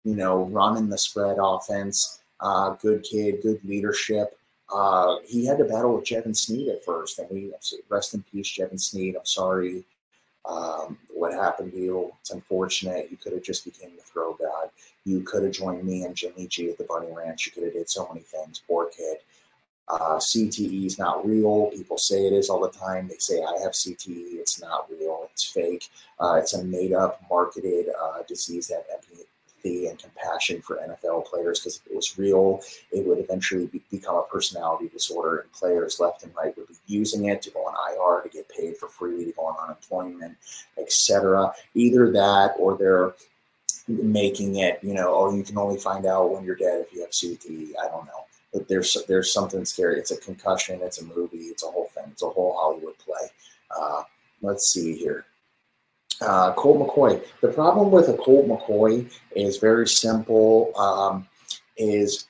you 0.04 0.16
know, 0.16 0.44
running 0.46 0.90
the 0.90 0.98
spread 0.98 1.38
offense. 1.40 2.20
Uh, 2.40 2.72
good 2.82 3.04
kid, 3.04 3.42
good 3.42 3.60
leadership. 3.64 4.38
Uh, 4.74 5.18
he 5.26 5.46
had 5.46 5.58
to 5.58 5.64
battle 5.64 5.96
with 5.96 6.06
Jevan 6.06 6.36
Snead 6.36 6.70
at 6.70 6.84
first, 6.84 7.20
and 7.20 7.28
we 7.30 7.52
rest 7.90 8.14
in 8.14 8.24
peace, 8.24 8.48
Jevan 8.50 8.80
Snead. 8.80 9.16
I'm 9.16 9.26
sorry 9.26 9.86
um, 10.48 10.98
what 11.14 11.34
happened 11.34 11.72
to 11.72 11.78
you. 11.78 12.12
It's 12.22 12.32
unfortunate. 12.32 13.10
You 13.10 13.18
could 13.18 13.34
have 13.34 13.44
just 13.44 13.66
became 13.66 13.96
the 13.96 14.02
throw 14.02 14.34
god. 14.34 14.70
You 15.06 15.22
could 15.22 15.44
have 15.44 15.54
joined 15.54 15.84
me 15.84 16.04
and 16.04 16.16
Jimmy 16.16 16.48
G 16.48 16.70
at 16.70 16.78
the 16.78 16.84
Bunny 16.84 17.12
Ranch. 17.12 17.46
You 17.46 17.52
could 17.54 17.64
have 17.64 17.74
did 17.74 17.90
so 17.90 18.08
many 18.08 18.22
things. 18.22 18.62
Poor 18.68 18.88
kid. 18.88 19.18
Uh, 19.90 20.18
CTE 20.18 20.86
is 20.86 21.00
not 21.00 21.26
real. 21.26 21.68
People 21.68 21.98
say 21.98 22.28
it 22.28 22.34
is 22.34 22.50
all 22.50 22.60
the 22.60 22.78
time. 22.78 23.08
They 23.08 23.18
say 23.20 23.42
I 23.42 23.62
have 23.64 23.72
CTE. 23.72 24.36
It's 24.36 24.60
not 24.60 24.90
real. 24.92 25.30
It's 25.32 25.46
fake. 25.46 25.90
Uh, 26.20 26.34
it's 26.42 26.54
a 26.54 26.64
made-up, 26.64 27.22
marketed 27.30 27.88
uh, 28.02 28.24
disease 28.28 28.68
that 28.68 28.86
empathy 29.68 29.88
and 29.88 30.00
compassion 30.00 30.62
for 30.62 30.78
NFL 30.78 31.26
players 31.26 31.60
because 31.60 31.78
if 31.78 31.92
it 31.92 31.96
was 31.96 32.18
real, 32.18 32.62
it 32.92 33.06
would 33.06 33.20
eventually 33.20 33.68
be, 33.68 33.82
become 33.92 34.16
a 34.16 34.24
personality 34.24 34.90
disorder, 34.90 35.40
and 35.40 35.52
players 35.52 36.00
left 36.00 36.24
and 36.24 36.34
right 36.36 36.56
would 36.58 36.68
be 36.68 36.76
using 36.86 37.26
it 37.26 37.42
to 37.42 37.52
go 37.52 37.60
on 37.60 37.76
IR 37.92 38.24
to 38.24 38.30
get 38.30 38.50
paid 38.50 38.78
for 38.78 38.88
free, 38.88 39.26
to 39.26 39.32
go 39.32 39.44
on 39.44 39.56
unemployment, 39.64 40.38
etc. 40.78 41.52
Either 41.76 42.12
that, 42.12 42.56
or 42.60 42.78
they're 42.78 43.14
making 43.88 44.58
it, 44.58 44.80
you 44.82 44.94
know, 44.94 45.14
oh, 45.14 45.34
you 45.34 45.44
can 45.44 45.58
only 45.58 45.78
find 45.78 46.06
out 46.06 46.32
when 46.32 46.44
you're 46.44 46.56
dead 46.56 46.82
if 46.82 46.94
you 46.94 47.02
have 47.02 47.12
CTE. 47.12 47.72
I 47.82 47.88
don't 47.88 48.06
know. 48.06 48.26
But 48.54 48.68
there's 48.68 48.98
there's 49.08 49.34
something 49.34 49.66
scary. 49.66 50.00
It's 50.00 50.12
a 50.12 50.18
concussion. 50.18 50.80
It's 50.82 51.02
a 51.02 51.06
movie. 51.06 51.38
It's 51.38 51.64
a 51.64 51.68
whole 51.68 51.90
thing. 51.94 52.06
It's 52.12 52.24
a 52.24 52.30
whole 52.30 52.56
Hollywood 52.58 52.98
play. 52.98 53.30
Uh, 53.78 54.04
let's 54.42 54.72
see 54.72 54.96
here 54.96 55.26
uh, 56.22 56.54
Colt 56.54 56.80
McCoy. 56.80 57.24
The 57.42 57.50
problem 57.50 57.92
with 57.92 58.10
a 58.10 58.18
Colt 58.18 58.48
McCoy 58.48 59.12
is 59.36 59.58
very 59.58 59.88
simple. 59.88 60.72
Um, 60.78 61.28
is 61.78 62.28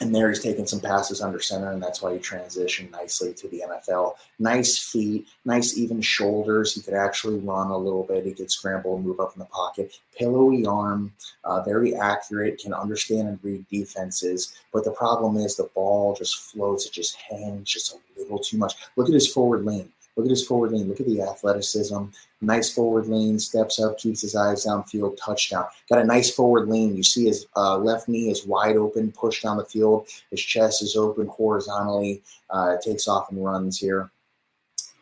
and 0.00 0.14
there 0.14 0.28
he's 0.28 0.42
taking 0.42 0.66
some 0.66 0.80
passes 0.80 1.22
under 1.22 1.40
center, 1.40 1.72
and 1.72 1.82
that's 1.82 2.02
why 2.02 2.12
he 2.12 2.18
transitioned 2.18 2.90
nicely 2.90 3.32
to 3.32 3.48
the 3.48 3.62
NFL. 3.66 4.14
Nice 4.38 4.78
feet, 4.78 5.26
nice 5.46 5.78
even 5.78 6.02
shoulders. 6.02 6.74
He 6.74 6.82
could 6.82 6.94
actually 6.94 7.38
run 7.38 7.70
a 7.70 7.78
little 7.78 8.02
bit. 8.02 8.26
He 8.26 8.34
could 8.34 8.50
scramble 8.50 8.96
and 8.96 9.06
move 9.06 9.20
up 9.20 9.32
in 9.34 9.38
the 9.38 9.46
pocket. 9.46 9.98
Pillowy 10.14 10.66
arm, 10.66 11.14
uh, 11.44 11.62
very 11.62 11.94
accurate, 11.94 12.58
can 12.58 12.74
understand 12.74 13.28
and 13.28 13.38
read 13.42 13.64
defenses. 13.70 14.54
But 14.70 14.84
the 14.84 14.92
problem 14.92 15.38
is 15.38 15.56
the 15.56 15.70
ball 15.74 16.14
just 16.14 16.36
floats. 16.36 16.84
It 16.84 16.92
just 16.92 17.16
hangs 17.16 17.70
just 17.70 17.94
a 17.94 18.20
little 18.20 18.38
too 18.38 18.58
much. 18.58 18.74
Look 18.96 19.08
at 19.08 19.14
his 19.14 19.32
forward 19.32 19.64
lean. 19.64 19.90
Look 20.16 20.24
at 20.26 20.30
his 20.30 20.46
forward 20.46 20.72
lean. 20.72 20.88
Look 20.88 21.00
at 21.00 21.06
the 21.06 21.20
athleticism. 21.20 22.04
Nice 22.40 22.72
forward 22.72 23.06
lean. 23.06 23.38
Steps 23.38 23.78
up, 23.78 23.98
keeps 23.98 24.22
his 24.22 24.34
eyes 24.34 24.64
downfield. 24.64 25.18
Touchdown. 25.22 25.66
Got 25.90 26.00
a 26.00 26.04
nice 26.04 26.30
forward 26.34 26.68
lean. 26.68 26.96
You 26.96 27.02
see 27.02 27.26
his 27.26 27.46
uh, 27.54 27.76
left 27.76 28.08
knee 28.08 28.30
is 28.30 28.46
wide 28.46 28.76
open, 28.76 29.12
pushed 29.12 29.42
down 29.42 29.58
the 29.58 29.64
field. 29.64 30.08
His 30.30 30.40
chest 30.40 30.82
is 30.82 30.96
open 30.96 31.26
horizontally. 31.26 32.22
Uh, 32.48 32.76
takes 32.82 33.08
off 33.08 33.30
and 33.30 33.44
runs 33.44 33.78
here. 33.78 34.10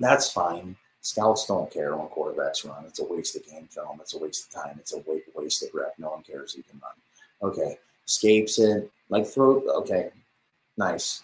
That's 0.01 0.31
fine. 0.33 0.77
Scouts 1.03 1.47
don't 1.47 1.71
care 1.71 1.97
when 1.97 2.09
quarterbacks 2.09 2.69
run. 2.69 2.85
It's 2.87 2.99
a 2.99 3.05
waste 3.05 3.37
of 3.37 3.47
game 3.47 3.69
film. 3.71 4.01
It's 4.01 4.15
a 4.15 4.19
waste 4.19 4.49
of 4.49 4.63
time. 4.63 4.77
It's 4.81 4.95
a 4.95 5.05
waste 5.35 5.63
of 5.63 5.69
rep. 5.75 5.95
No 5.99 6.11
one 6.11 6.23
cares 6.23 6.55
he 6.55 6.63
can 6.63 6.81
run. 6.83 7.53
Okay. 7.53 7.79
Escapes 8.09 8.59
it. 8.59 8.91
Like 9.11 9.27
throw. 9.27 9.61
Okay. 9.61 10.11
Nice. 10.77 11.23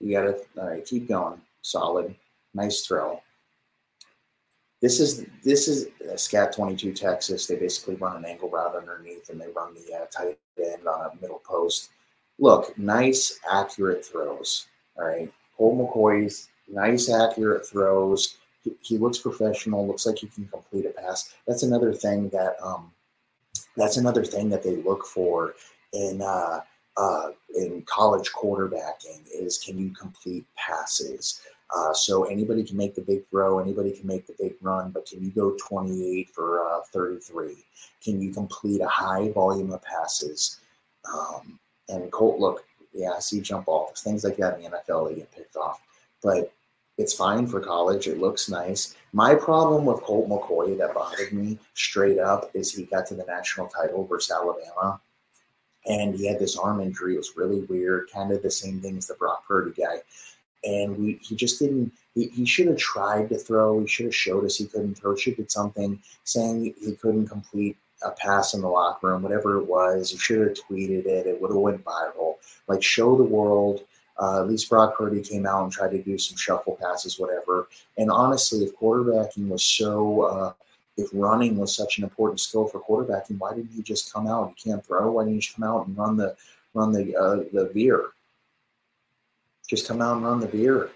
You 0.00 0.12
got 0.12 0.22
to, 0.24 0.36
all 0.60 0.68
right, 0.68 0.84
keep 0.84 1.08
going. 1.08 1.40
Solid. 1.62 2.14
Nice 2.54 2.86
throw. 2.86 3.20
This 4.82 4.98
is 4.98 5.24
this 5.44 5.68
is 5.68 5.86
uh, 6.12 6.16
Scat 6.16 6.52
22 6.52 6.92
Texas. 6.92 7.46
They 7.46 7.54
basically 7.54 7.94
run 7.94 8.16
an 8.16 8.24
angle 8.24 8.50
route 8.50 8.74
underneath, 8.74 9.30
and 9.30 9.40
they 9.40 9.46
run 9.54 9.74
the 9.74 9.94
uh, 9.94 10.06
tight 10.10 10.38
end 10.58 10.86
on 10.88 11.06
a 11.06 11.20
middle 11.22 11.40
post. 11.46 11.90
Look, 12.40 12.76
nice, 12.76 13.38
accurate 13.50 14.04
throws. 14.04 14.66
All 14.96 15.06
right, 15.06 15.32
Cole 15.56 15.78
McCoy's 15.78 16.48
nice, 16.68 17.08
accurate 17.08 17.64
throws. 17.64 18.38
He, 18.64 18.72
he, 18.80 18.98
looks 18.98 19.18
professional. 19.18 19.86
Looks 19.86 20.04
like 20.04 20.18
he 20.18 20.26
can 20.26 20.46
complete 20.48 20.86
a 20.86 20.90
pass. 20.90 21.32
That's 21.46 21.62
another 21.62 21.92
thing 21.92 22.28
that 22.30 22.56
um, 22.60 22.90
that's 23.76 23.98
another 23.98 24.24
thing 24.24 24.50
that 24.50 24.64
they 24.64 24.76
look 24.76 25.06
for 25.06 25.54
in 25.92 26.20
uh, 26.20 26.60
uh, 26.96 27.28
in 27.56 27.82
college 27.86 28.32
quarterbacking 28.32 29.22
is 29.32 29.58
can 29.58 29.78
you 29.78 29.90
complete 29.90 30.44
passes? 30.56 31.40
Uh, 31.74 31.94
so 31.94 32.24
anybody 32.24 32.62
can 32.62 32.76
make 32.76 32.94
the 32.94 33.00
big 33.00 33.26
throw, 33.26 33.58
anybody 33.58 33.92
can 33.92 34.06
make 34.06 34.26
the 34.26 34.34
big 34.38 34.54
run, 34.60 34.90
but 34.90 35.06
can 35.06 35.22
you 35.24 35.30
go 35.30 35.56
28 35.58 36.28
for 36.30 36.60
uh, 36.66 36.80
33? 36.92 37.54
Can 38.04 38.20
you 38.20 38.32
complete 38.32 38.82
a 38.82 38.88
high 38.88 39.30
volume 39.30 39.72
of 39.72 39.82
passes? 39.82 40.60
Um, 41.10 41.58
and 41.88 42.10
Colt, 42.12 42.38
look, 42.38 42.64
yeah, 42.92 43.12
I 43.16 43.20
see 43.20 43.40
jump 43.40 43.66
balls, 43.66 44.02
things 44.02 44.22
like 44.22 44.36
that 44.36 44.58
in 44.58 44.64
the 44.64 44.70
NFL, 44.70 45.08
they 45.08 45.16
get 45.16 45.32
picked 45.32 45.56
off. 45.56 45.80
But 46.22 46.52
it's 46.98 47.14
fine 47.14 47.46
for 47.46 47.58
college. 47.58 48.06
It 48.06 48.18
looks 48.18 48.50
nice. 48.50 48.94
My 49.14 49.34
problem 49.34 49.86
with 49.86 50.02
Colt 50.02 50.28
McCoy 50.28 50.76
that 50.76 50.94
bothered 50.94 51.32
me 51.32 51.58
straight 51.72 52.18
up 52.18 52.50
is 52.52 52.70
he 52.70 52.84
got 52.84 53.06
to 53.06 53.14
the 53.14 53.24
national 53.24 53.68
title 53.68 54.06
versus 54.06 54.30
Alabama 54.30 55.00
and 55.86 56.14
he 56.14 56.26
had 56.26 56.38
this 56.38 56.56
arm 56.56 56.80
injury. 56.80 57.14
It 57.14 57.18
was 57.18 57.36
really 57.36 57.60
weird, 57.60 58.10
kind 58.12 58.30
of 58.30 58.42
the 58.42 58.50
same 58.50 58.80
thing 58.80 58.96
as 58.98 59.06
the 59.06 59.14
Brock 59.14 59.46
Purdy 59.46 59.72
guy 59.72 60.02
and 60.64 60.96
we 60.96 61.18
he 61.22 61.34
just 61.34 61.58
didn't 61.58 61.92
he, 62.14 62.28
he 62.28 62.44
should 62.44 62.66
have 62.66 62.76
tried 62.76 63.28
to 63.28 63.36
throw 63.36 63.80
he 63.80 63.86
should 63.86 64.06
have 64.06 64.14
showed 64.14 64.44
us 64.44 64.56
he 64.56 64.66
couldn't 64.66 64.94
throw 64.94 65.16
should 65.16 65.36
did 65.36 65.50
something 65.50 66.00
saying 66.24 66.74
he 66.80 66.92
couldn't 66.96 67.28
complete 67.28 67.76
a 68.04 68.10
pass 68.10 68.54
in 68.54 68.60
the 68.60 68.68
locker 68.68 69.08
room 69.08 69.22
whatever 69.22 69.58
it 69.58 69.64
was 69.64 70.10
he 70.10 70.18
should 70.18 70.40
have 70.40 70.56
tweeted 70.56 71.06
it 71.06 71.26
it 71.26 71.40
would 71.40 71.50
have 71.50 71.56
went 71.56 71.84
viral 71.84 72.34
like 72.68 72.82
show 72.82 73.16
the 73.16 73.22
world 73.22 73.84
uh, 74.18 74.40
at 74.40 74.48
least 74.48 74.68
Brock 74.68 74.96
Purdy 74.96 75.20
came 75.20 75.46
out 75.46 75.64
and 75.64 75.72
tried 75.72 75.90
to 75.90 76.02
do 76.02 76.18
some 76.18 76.36
shuffle 76.36 76.78
passes, 76.80 77.18
whatever. 77.18 77.68
And 77.98 78.10
honestly, 78.10 78.64
if 78.64 78.76
quarterbacking 78.76 79.48
was 79.48 79.64
so, 79.64 80.22
uh, 80.22 80.52
if 80.96 81.08
running 81.12 81.56
was 81.56 81.74
such 81.74 81.98
an 81.98 82.04
important 82.04 82.38
skill 82.38 82.66
for 82.66 82.80
quarterbacking, 82.80 83.38
why 83.38 83.54
didn't 83.54 83.72
he 83.72 83.82
just 83.82 84.12
come 84.12 84.26
out? 84.26 84.54
You 84.56 84.72
can't 84.72 84.86
throw. 84.86 85.10
Why 85.10 85.24
didn't 85.24 85.36
you 85.36 85.40
just 85.40 85.56
come 85.56 85.64
out 85.64 85.86
and 85.86 85.96
run 85.96 86.16
the 86.16 86.36
run 86.74 86.92
the 86.92 87.16
uh, 87.16 87.36
the 87.52 87.70
veer? 87.72 88.10
Just 89.72 89.88
come 89.88 90.02
out 90.02 90.18
and 90.18 90.26
run 90.26 90.38
the 90.38 90.46
veer, 90.46 90.90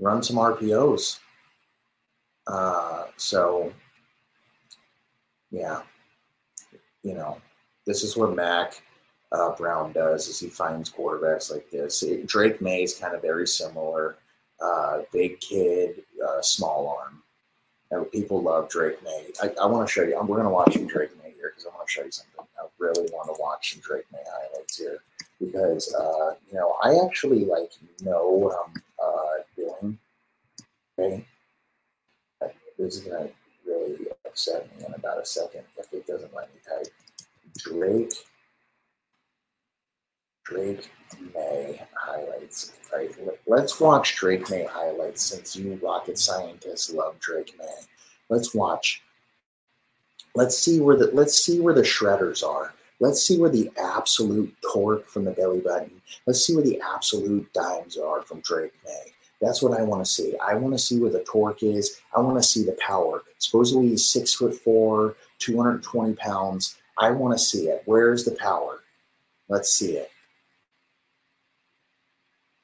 run 0.00 0.20
some 0.20 0.34
RPOs. 0.34 1.20
Uh, 2.48 3.04
so, 3.16 3.72
yeah, 5.52 5.82
you 7.04 7.14
know, 7.14 7.40
this 7.86 8.02
is 8.02 8.16
what 8.16 8.34
Mack 8.34 8.82
uh, 9.30 9.54
Brown 9.54 9.92
does 9.92 10.26
is 10.26 10.40
he 10.40 10.48
finds 10.48 10.90
quarterbacks 10.90 11.52
like 11.52 11.70
this. 11.70 12.02
It, 12.02 12.26
Drake 12.26 12.60
Maye 12.60 12.82
is 12.82 12.96
kind 12.96 13.14
of 13.14 13.22
very 13.22 13.46
similar. 13.46 14.16
Uh, 14.60 15.02
big 15.12 15.38
kid, 15.38 16.02
uh, 16.28 16.42
small 16.42 16.98
arm. 17.00 17.22
And 17.92 18.10
people 18.10 18.42
love 18.42 18.68
Drake 18.68 19.00
Maye. 19.04 19.30
I, 19.40 19.52
I 19.62 19.66
want 19.66 19.86
to 19.86 19.92
show 19.92 20.02
you. 20.02 20.18
We're 20.20 20.38
going 20.38 20.42
to 20.42 20.50
watch 20.50 20.72
some 20.72 20.88
Drake 20.88 21.16
Maye 21.22 21.34
here 21.36 21.52
because 21.54 21.64
I 21.64 21.76
want 21.76 21.86
to 21.86 21.92
show 21.92 22.02
you 22.02 22.10
something. 22.10 22.44
I 22.60 22.66
really 22.80 23.08
want 23.12 23.32
to 23.32 23.40
watch 23.40 23.74
some 23.74 23.82
Drake 23.82 24.06
Maye 24.12 24.18
highlights 24.26 24.78
here 24.78 24.98
because 25.40 25.94
uh, 25.94 26.34
you 26.50 26.58
know 26.58 26.76
I 26.82 27.04
actually 27.04 27.44
like 27.44 27.70
know 28.02 28.28
what 28.28 28.56
I'm 28.66 28.82
uh, 29.02 29.42
doing. 29.56 29.98
Okay, 30.98 31.24
this 32.78 32.96
is 32.96 33.00
gonna 33.00 33.28
really 33.66 34.06
upset 34.26 34.68
me 34.76 34.84
in 34.86 34.94
about 34.94 35.20
a 35.20 35.24
second 35.24 35.62
if 35.76 35.92
it 35.92 36.06
doesn't 36.06 36.34
let 36.34 36.52
me 36.52 36.60
type 36.68 36.92
Drake. 37.58 38.12
Drake 40.44 40.90
Maye 41.34 41.82
highlights. 41.94 42.72
Right, 42.94 43.10
let's 43.46 43.80
watch 43.80 44.16
Drake 44.16 44.48
Maye 44.48 44.66
highlights 44.70 45.22
since 45.22 45.54
you 45.54 45.78
rocket 45.82 46.18
scientists 46.18 46.90
love 46.90 47.18
Drake 47.20 47.54
Maye. 47.58 47.84
Let's 48.30 48.54
watch. 48.54 49.02
Let's 50.34 50.56
see 50.56 50.80
where 50.80 50.96
the 50.96 51.10
let's 51.12 51.38
see 51.38 51.60
where 51.60 51.74
the 51.74 51.82
shredders 51.82 52.42
are 52.42 52.72
Let's 53.00 53.22
see 53.26 53.38
where 53.38 53.50
the 53.50 53.70
absolute 53.76 54.54
torque 54.72 55.06
from 55.06 55.24
the 55.24 55.30
belly 55.30 55.60
button. 55.60 56.02
Let's 56.26 56.44
see 56.44 56.54
where 56.54 56.64
the 56.64 56.80
absolute 56.94 57.52
dimes 57.52 57.96
are 57.96 58.22
from 58.22 58.40
Drake 58.40 58.72
Maye. 58.84 59.12
That's 59.40 59.62
what 59.62 59.78
I 59.78 59.82
want 59.82 60.04
to 60.04 60.10
see. 60.10 60.34
I 60.38 60.54
want 60.54 60.74
to 60.74 60.78
see 60.78 60.98
where 60.98 61.10
the 61.10 61.22
torque 61.22 61.62
is. 61.62 62.00
I 62.16 62.20
want 62.20 62.36
to 62.36 62.48
see 62.48 62.64
the 62.64 62.76
power. 62.80 63.22
Supposedly 63.38 63.88
he's 63.88 64.10
six 64.10 64.34
foot 64.34 64.54
four, 64.54 65.14
220 65.38 66.14
pounds. 66.14 66.76
I 66.98 67.10
want 67.12 67.38
to 67.38 67.44
see 67.44 67.68
it. 67.68 67.82
Where's 67.84 68.24
the 68.24 68.32
power? 68.32 68.82
Let's 69.48 69.72
see 69.72 69.92
it. 69.92 70.10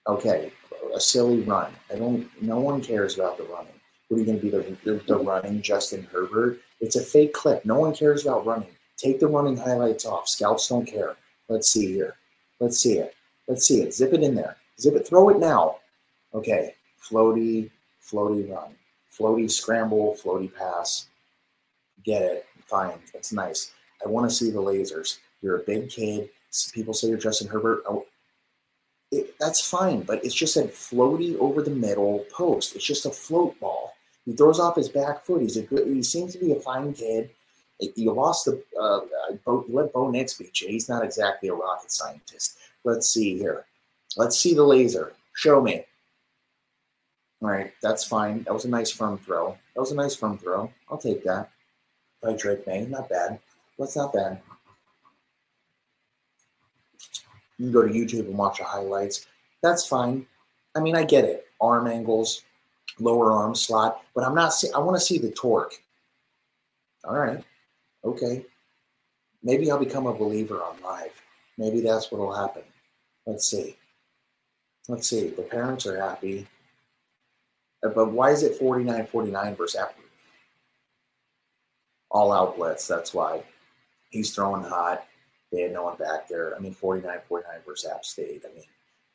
Okay, 0.07 0.53
a 0.94 1.01
silly 1.01 1.40
run. 1.40 1.73
I 1.92 1.97
don't. 1.97 2.29
No 2.42 2.59
one 2.59 2.83
cares 2.83 3.14
about 3.14 3.38
the 3.38 3.44
running. 3.44 3.73
What 4.09 4.16
are 4.16 4.20
you 4.20 4.27
going 4.27 4.40
to 4.40 4.44
be 4.44 4.51
the, 4.85 5.03
the 5.07 5.16
running 5.16 5.62
Justin 5.62 6.07
Herbert? 6.12 6.61
It's 6.81 6.97
a 6.97 7.03
fake 7.03 7.33
clip. 7.33 7.64
No 7.64 7.79
one 7.79 7.94
cares 7.94 8.27
about 8.27 8.44
running. 8.44 8.74
Take 8.97 9.21
the 9.21 9.27
running 9.27 9.57
highlights 9.57 10.07
off. 10.07 10.29
Scouts 10.29 10.69
don't 10.69 10.87
care. 10.87 11.17
Let's 11.49 11.69
see 11.69 11.93
here. 11.93 12.17
Let's 12.61 12.79
see 12.79 12.99
it. 12.99 13.15
Let's 13.49 13.67
see 13.67 13.83
it. 13.83 13.95
Zip 13.95 14.13
it 14.13 14.23
in 14.23 14.35
there. 14.35 14.57
Zip 14.81 14.95
it. 14.95 15.07
Throw 15.07 15.31
it 15.31 15.39
now. 15.39 15.77
Okay. 16.33 16.75
Floaty, 17.03 17.71
floaty 18.03 18.51
run. 18.51 18.75
Floaty 19.13 19.51
scramble, 19.51 20.17
floaty 20.23 20.53
pass. 20.55 21.07
Get 22.05 22.23
it. 22.23 22.47
Fine. 22.65 22.99
It's 23.13 23.33
nice. 23.33 23.73
I 24.05 24.09
want 24.09 24.29
to 24.29 24.35
see 24.35 24.51
the 24.51 24.59
lasers. 24.59 25.19
You're 25.43 25.57
a 25.57 25.65
big 25.65 25.91
kid. 25.91 26.31
People 26.73 26.95
say 26.95 27.09
you're 27.09 27.19
Justin 27.19 27.49
Herbert. 27.49 27.83
Oh, 27.87 28.07
it, 29.11 29.35
that's 29.39 29.61
fine, 29.61 30.03
but 30.03 30.25
it's 30.25 30.35
just 30.35 30.57
a 30.57 30.63
floaty 30.63 31.37
over 31.39 31.63
the 31.63 31.71
middle 31.71 32.25
post. 32.33 32.75
It's 32.75 32.85
just 32.85 33.07
a 33.07 33.11
float 33.11 33.59
ball. 33.61 33.95
He 34.25 34.33
throws 34.33 34.59
off 34.59 34.77
his 34.77 34.89
back 34.89 35.25
foot. 35.25 35.43
He's 35.43 35.57
a 35.57 35.63
good. 35.63 35.87
He 35.87 36.03
seems 36.03 36.33
to 36.33 36.39
be 36.39 36.53
a 36.53 36.61
fine 36.61 36.93
kid. 36.93 37.31
You 37.81 38.13
lost 38.13 38.45
the. 38.45 38.63
Uh, 38.81 39.01
Bo, 39.45 39.65
let 39.69 39.93
Bo 39.93 40.11
Nix 40.11 40.35
beat 40.35 40.61
you. 40.61 40.69
He's 40.69 40.89
not 40.89 41.05
exactly 41.05 41.49
a 41.49 41.55
rocket 41.55 41.91
scientist. 41.91 42.59
Let's 42.85 43.09
see 43.11 43.37
here. 43.37 43.65
Let's 44.17 44.39
see 44.39 44.55
the 44.55 44.63
laser. 44.63 45.15
Show 45.35 45.61
me. 45.61 45.85
All 47.43 47.51
right, 47.51 47.73
that's 47.83 48.05
fine. 48.05 48.43
That 48.45 48.55
was 48.55 48.65
a 48.65 48.69
nice 48.71 48.91
firm 48.91 49.19
throw. 49.19 49.57
That 49.75 49.81
was 49.81 49.93
a 49.93 49.97
nice 49.97 50.15
firm 50.15 50.39
throw. 50.39 50.73
I'll 50.89 50.99
take 50.99 51.25
that. 51.25 51.51
By 52.23 52.35
Drake 52.35 52.67
Maye, 52.67 52.87
not 52.87 53.09
bad. 53.09 53.39
What's 53.77 53.97
not 53.97 54.15
bad. 54.15 54.41
You 57.59 57.67
can 57.67 57.73
go 57.73 57.83
to 57.83 57.93
YouTube 57.93 58.27
and 58.27 58.39
watch 58.39 58.59
the 58.59 58.65
highlights. 58.65 59.27
That's 59.63 59.87
fine. 59.87 60.27
I 60.75 60.81
mean, 60.81 60.97
I 60.97 61.05
get 61.05 61.25
it. 61.25 61.47
Arm 61.61 61.87
angles, 61.87 62.43
lower 62.99 63.33
arm 63.33 63.55
slot, 63.55 64.03
but 64.15 64.25
I'm 64.25 64.35
not. 64.35 64.55
See- 64.55 64.73
I 64.75 64.79
want 64.79 64.97
to 64.97 65.05
see 65.05 65.19
the 65.19 65.31
torque. 65.31 65.83
All 67.05 67.17
right. 67.17 67.45
Okay. 68.05 68.45
Maybe 69.43 69.71
I'll 69.71 69.79
become 69.79 70.07
a 70.07 70.14
believer 70.14 70.62
on 70.62 70.77
live. 70.83 71.12
Maybe 71.59 71.81
that's 71.81 72.11
what'll 72.11 72.35
happen. 72.35 72.62
Let's 73.27 73.51
see. 73.51 73.77
Let's 74.88 75.09
see. 75.09 75.29
The 75.29 75.43
parents 75.43 75.87
are 75.87 76.01
happy. 76.01 76.47
Uh, 77.85 77.90
but 77.90 78.12
why 78.12 78.31
is 78.31 78.43
it 78.43 78.57
49 78.57 79.07
49 79.07 79.57
versus 79.57 79.81
Apple? 79.81 80.03
All 82.11 82.33
out 82.33 82.57
blitz. 82.57 82.87
That's 82.87 83.12
why. 83.12 83.43
He's 84.11 84.35
throwing 84.35 84.62
hot. 84.62 85.07
They 85.51 85.62
had 85.62 85.73
no 85.73 85.85
one 85.85 85.97
back 85.97 86.29
there. 86.29 86.55
I 86.57 86.61
mean, 86.61 86.75
49 86.75 87.19
49 87.29 87.61
versus 87.67 87.90
App 87.90 88.05
State. 88.05 88.43
I 88.49 88.55
mean, 88.55 88.64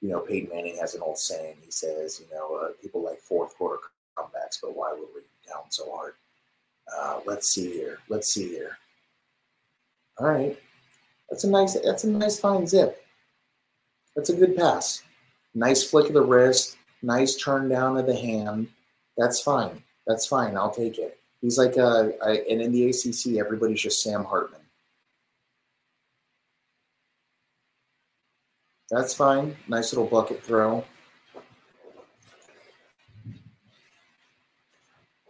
you 0.01 0.09
know, 0.09 0.19
Peyton 0.19 0.49
Manning 0.53 0.77
has 0.77 0.95
an 0.95 1.01
old 1.01 1.17
saying. 1.17 1.57
He 1.63 1.71
says, 1.71 2.21
you 2.21 2.33
know, 2.35 2.55
uh, 2.55 2.69
people 2.81 3.03
like 3.03 3.21
fourth 3.21 3.55
quarter 3.57 3.81
comebacks, 4.17 4.57
but 4.61 4.75
why 4.75 4.91
were 4.91 5.07
we 5.13 5.21
down 5.47 5.69
so 5.69 5.91
hard? 5.91 6.13
Uh, 6.97 7.19
let's 7.25 7.49
see 7.49 7.71
here. 7.71 7.99
Let's 8.09 8.33
see 8.33 8.47
here. 8.49 8.77
All 10.17 10.27
right. 10.27 10.57
That's 11.29 11.43
a 11.43 11.49
nice, 11.49 11.79
that's 11.79 12.03
a 12.03 12.09
nice 12.09 12.39
fine 12.39 12.65
zip. 12.67 13.03
That's 14.15 14.29
a 14.29 14.35
good 14.35 14.57
pass. 14.57 15.03
Nice 15.53 15.83
flick 15.83 16.07
of 16.07 16.13
the 16.13 16.21
wrist, 16.21 16.77
nice 17.01 17.35
turn 17.35 17.69
down 17.69 17.97
of 17.97 18.05
the 18.05 18.15
hand. 18.15 18.67
That's 19.17 19.41
fine. 19.41 19.83
That's 20.07 20.25
fine. 20.25 20.57
I'll 20.57 20.71
take 20.71 20.97
it. 20.97 21.19
He's 21.41 21.57
like 21.57 21.77
a, 21.77 22.13
a 22.23 22.51
and 22.51 22.61
in 22.61 22.71
the 22.71 22.89
ACC, 22.89 23.37
everybody's 23.37 23.81
just 23.81 24.03
Sam 24.03 24.23
Hartman. 24.23 24.61
That's 28.89 29.13
fine. 29.13 29.55
Nice 29.67 29.93
little 29.93 30.07
bucket 30.07 30.43
throw. 30.43 30.83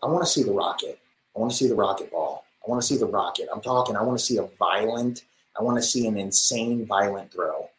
I 0.02 0.08
want 0.08 0.24
to 0.24 0.32
see 0.32 0.44
the 0.44 0.54
rocket. 0.54 0.98
I 1.40 1.42
want 1.42 1.54
to 1.54 1.58
see 1.58 1.70
the 1.70 1.76
rocket 1.76 2.12
ball. 2.12 2.44
I 2.66 2.70
want 2.70 2.82
to 2.82 2.88
see 2.88 2.98
the 2.98 3.06
rocket. 3.06 3.48
I'm 3.54 3.62
talking, 3.62 3.96
I 3.96 4.02
want 4.02 4.20
to 4.20 4.26
see 4.26 4.36
a 4.36 4.44
violent, 4.60 5.24
I 5.58 5.64
want 5.64 5.78
to 5.78 5.82
see 5.82 6.06
an 6.06 6.18
insane 6.18 6.86
violent 6.86 7.32
throw. 7.32 7.70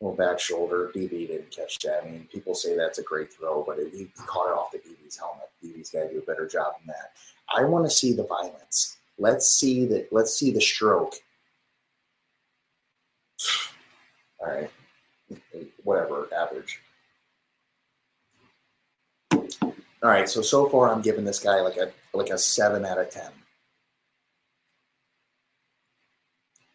Little 0.00 0.16
back 0.16 0.38
shoulder. 0.38 0.92
DB 0.94 1.26
didn't 1.26 1.50
catch 1.50 1.80
that. 1.80 2.04
I 2.04 2.08
mean, 2.08 2.28
people 2.32 2.54
say 2.54 2.76
that's 2.76 3.00
a 3.00 3.02
great 3.02 3.32
throw, 3.32 3.64
but 3.64 3.80
it, 3.80 3.92
he 3.92 4.08
caught 4.24 4.46
it 4.46 4.52
off 4.52 4.70
the 4.70 4.78
DB's 4.78 5.18
helmet. 5.18 5.48
DB's 5.64 5.90
got 5.90 6.04
to 6.04 6.12
do 6.12 6.20
a 6.20 6.22
better 6.22 6.46
job 6.46 6.74
than 6.78 6.86
that. 6.94 7.10
I 7.52 7.64
want 7.64 7.86
to 7.86 7.90
see 7.90 8.12
the 8.12 8.22
violence. 8.22 8.98
Let's 9.18 9.48
see 9.48 9.84
that. 9.86 10.12
Let's 10.12 10.38
see 10.38 10.52
the 10.52 10.60
stroke. 10.60 11.16
All 14.38 14.46
right, 14.46 14.70
whatever, 15.82 16.28
average. 16.32 16.80
All 20.02 20.10
right, 20.10 20.28
so 20.28 20.40
so 20.40 20.68
far 20.68 20.90
I'm 20.90 21.02
giving 21.02 21.24
this 21.24 21.38
guy 21.38 21.60
like 21.60 21.76
a 21.76 21.92
like 22.14 22.30
a 22.30 22.38
seven 22.38 22.84
out 22.84 22.98
of 22.98 23.10
ten. 23.10 23.30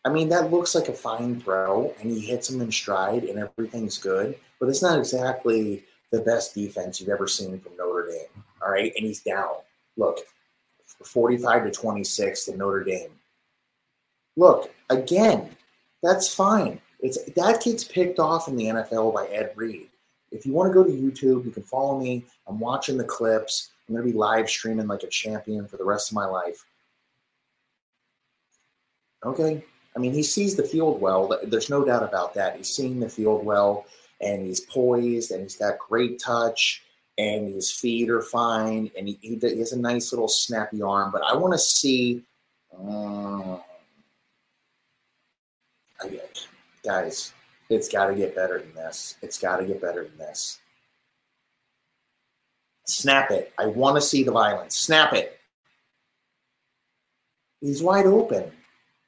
I 0.06 0.10
mean, 0.10 0.30
that 0.30 0.52
looks 0.52 0.76
like 0.76 0.88
a 0.88 0.94
fine 0.94 1.42
throw, 1.42 1.94
and 2.00 2.12
he 2.12 2.20
hits 2.20 2.50
him 2.50 2.62
in 2.62 2.72
stride, 2.72 3.24
and 3.24 3.40
everything's 3.40 3.98
good. 3.98 4.38
But 4.60 4.70
it's 4.70 4.84
not 4.84 5.00
exactly 5.00 5.84
the 6.12 6.22
best 6.22 6.54
defense 6.54 7.00
you've 7.00 7.10
ever 7.10 7.28
seen 7.28 7.60
from 7.60 7.76
Notre 7.78 8.08
Dame. 8.08 8.44
All 8.62 8.72
right, 8.72 8.94
and 8.96 9.06
he's 9.06 9.22
down. 9.22 9.56
Look, 9.98 10.20
45 11.04 11.66
to 11.66 11.72
26 11.72 12.46
to 12.46 12.56
Notre 12.56 12.84
Dame. 12.84 13.10
Look, 14.38 14.72
again, 14.92 15.50
that's 16.04 16.32
fine. 16.32 16.80
It's 17.00 17.24
that 17.34 17.64
gets 17.64 17.84
picked 17.84 18.20
off 18.20 18.48
in 18.48 18.56
the 18.56 18.66
NFL 18.66 19.14
by 19.14 19.26
Ed 19.28 19.54
Reed. 19.56 19.90
If 20.36 20.46
you 20.46 20.54
want 20.54 20.70
to 20.70 20.74
go 20.74 20.84
to 20.84 20.92
YouTube, 20.92 21.46
you 21.46 21.52
can 21.52 21.64
follow 21.64 22.00
me. 22.00 22.26
I'm 22.48 22.60
watching 22.60 22.98
the 22.98 23.04
clips. 23.04 23.72
I'm 23.88 23.96
going 23.96 24.06
to 24.06 24.12
be 24.12 24.18
live 24.18 24.50
streaming 24.50 24.88
like 24.88 25.04
a 25.04 25.08
champion 25.08 25.68
for 25.68 25.78
the 25.78 25.86
rest 25.86 26.12
of 26.12 26.16
my 26.16 26.26
life. 26.26 26.66
Okay. 29.24 29.64
I 29.96 30.00
mean, 30.00 30.14
he 30.14 30.24
sees 30.24 30.56
the 30.56 30.64
field 30.64 31.00
well. 31.00 31.40
There's 31.46 31.70
no 31.70 31.86
doubt 31.86 32.04
about 32.04 32.34
that. 32.34 32.58
He's 32.58 32.68
seeing 32.68 33.00
the 33.00 33.08
field 33.08 33.46
well, 33.46 33.86
and 34.20 34.46
he's 34.46 34.60
poised, 34.60 35.32
and 35.32 35.44
he's 35.44 35.56
got 35.56 35.80
great 35.80 36.20
touch, 36.20 36.84
and 37.18 37.54
his 37.54 37.72
feet 37.72 38.10
are 38.10 38.22
fine, 38.22 38.92
and 38.98 39.08
he, 39.08 39.18
he 39.22 39.40
has 39.42 39.72
a 39.72 39.80
nice 39.80 40.12
little 40.12 40.28
snappy 40.28 40.82
arm. 40.82 41.12
But 41.12 41.24
I 41.24 41.36
want 41.38 41.54
to 41.54 41.60
see, 41.60 42.24
um, 42.78 43.62
I 46.02 46.20
guys, 46.84 47.32
it's 47.70 47.90
got 47.90 48.08
to 48.08 48.16
get 48.16 48.36
better 48.36 48.60
than 48.60 48.74
this. 48.74 49.18
It's 49.22 49.40
got 49.40 49.58
to 49.58 49.66
get 49.66 49.82
better 49.82 50.04
than 50.04 50.18
this. 50.18 50.60
Snap 52.86 53.32
it. 53.32 53.52
I 53.58 53.66
want 53.66 53.96
to 53.96 54.02
see 54.02 54.24
the 54.24 54.32
violence. 54.32 54.78
Snap 54.78 55.14
it. 55.14 55.40
He's 57.62 57.82
wide 57.82 58.06
open. 58.06 58.52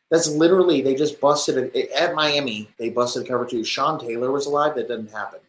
That's 0.09 0.29
literally 0.29 0.81
they 0.81 0.95
just 0.95 1.19
busted 1.19 1.75
it 1.75 1.91
at 1.91 2.15
Miami. 2.15 2.69
They 2.79 2.89
busted 2.89 3.27
cover 3.27 3.45
two. 3.45 3.63
Sean 3.63 3.99
Taylor 3.99 4.31
was 4.31 4.45
alive. 4.45 4.75
That 4.75 4.87
didn't 4.87 5.11
happen. 5.11 5.39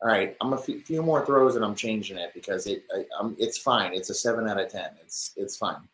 All 0.00 0.08
right, 0.08 0.36
I'm 0.40 0.52
a 0.52 0.56
f- 0.58 0.82
few 0.84 1.02
more 1.02 1.26
throws 1.26 1.56
and 1.56 1.64
I'm 1.64 1.74
changing 1.74 2.18
it 2.18 2.32
because 2.32 2.68
it 2.68 2.84
I, 2.94 3.04
it's 3.36 3.58
fine. 3.58 3.94
It's 3.94 4.10
a 4.10 4.14
seven 4.14 4.48
out 4.48 4.60
of 4.60 4.70
ten. 4.70 4.90
It's 5.02 5.32
it's 5.36 5.56
fine. 5.56 5.88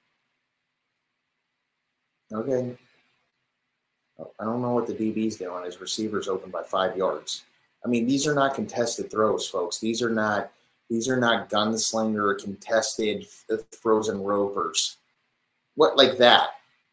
Okay. 2.33 2.77
I 4.18 4.44
don't 4.44 4.62
know 4.62 4.72
what 4.72 4.87
the 4.87 4.94
DB's 4.94 5.37
doing. 5.37 5.64
His 5.64 5.81
receivers 5.81 6.29
open 6.29 6.50
by 6.50 6.62
five 6.62 6.96
yards. 6.96 7.42
I 7.85 7.88
mean, 7.88 8.07
these 8.07 8.27
are 8.27 8.35
not 8.35 8.55
contested 8.55 9.11
throws, 9.11 9.48
folks. 9.48 9.79
These 9.79 10.03
are 10.03 10.11
not 10.11 10.50
these 10.90 11.09
are 11.09 11.16
not 11.16 11.50
gunslinger 11.50 12.38
contested 12.38 13.27
uh, 13.50 13.57
frozen 13.81 14.22
ropers. 14.22 14.98
What 15.74 15.96
like 15.96 16.18
that? 16.18 16.50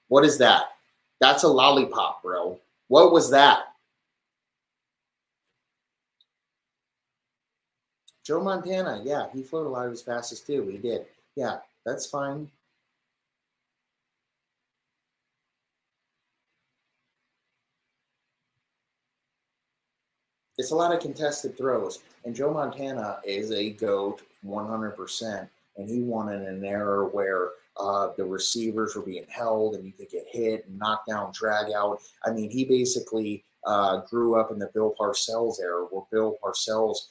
What 0.08 0.26
is 0.26 0.38
that? 0.40 0.72
That's 1.20 1.44
a 1.44 1.48
lollipop, 1.48 2.24
bro. 2.24 2.60
What 2.88 3.12
was 3.12 3.30
that? 3.32 3.66
Joe 8.24 8.42
Montana, 8.42 9.02
yeah, 9.04 9.28
he 9.34 9.42
floated 9.42 9.70
a 9.70 9.72
lot 9.72 9.86
of 9.86 9.92
his 9.92 10.04
passes 10.04 10.42
too. 10.42 10.68
He 10.68 10.78
did. 10.78 11.06
Yeah, 11.36 11.58
that's 11.86 12.06
fine. 12.06 12.50
It's 20.62 20.70
a 20.70 20.76
lot 20.76 20.94
of 20.94 21.00
contested 21.00 21.58
throws, 21.58 22.04
and 22.24 22.36
Joe 22.36 22.54
Montana 22.54 23.18
is 23.26 23.52
a 23.52 23.72
goat 23.72 24.22
100%. 24.46 25.50
and 25.76 25.90
he 25.90 26.02
in 26.02 26.30
an 26.30 26.64
era 26.64 27.08
where 27.08 27.50
uh, 27.78 28.10
the 28.16 28.24
receivers 28.24 28.96
were 28.96 29.02
being 29.02 29.26
held 29.28 29.74
and 29.74 29.84
you 29.84 29.92
could 29.92 30.12
get 30.12 30.28
hit 30.30 30.68
and 30.68 30.78
knocked 30.78 31.08
down, 31.08 31.32
drag 31.34 31.72
out. 31.72 32.00
I 32.24 32.30
mean, 32.30 32.52
he 32.52 32.64
basically 32.64 33.44
uh, 33.66 34.02
grew 34.02 34.40
up 34.40 34.52
in 34.52 34.60
the 34.60 34.70
Bill 34.72 34.94
Parcells 35.00 35.60
era, 35.60 35.88
where 35.90 36.04
Bill 36.12 36.38
Parcells. 36.44 37.08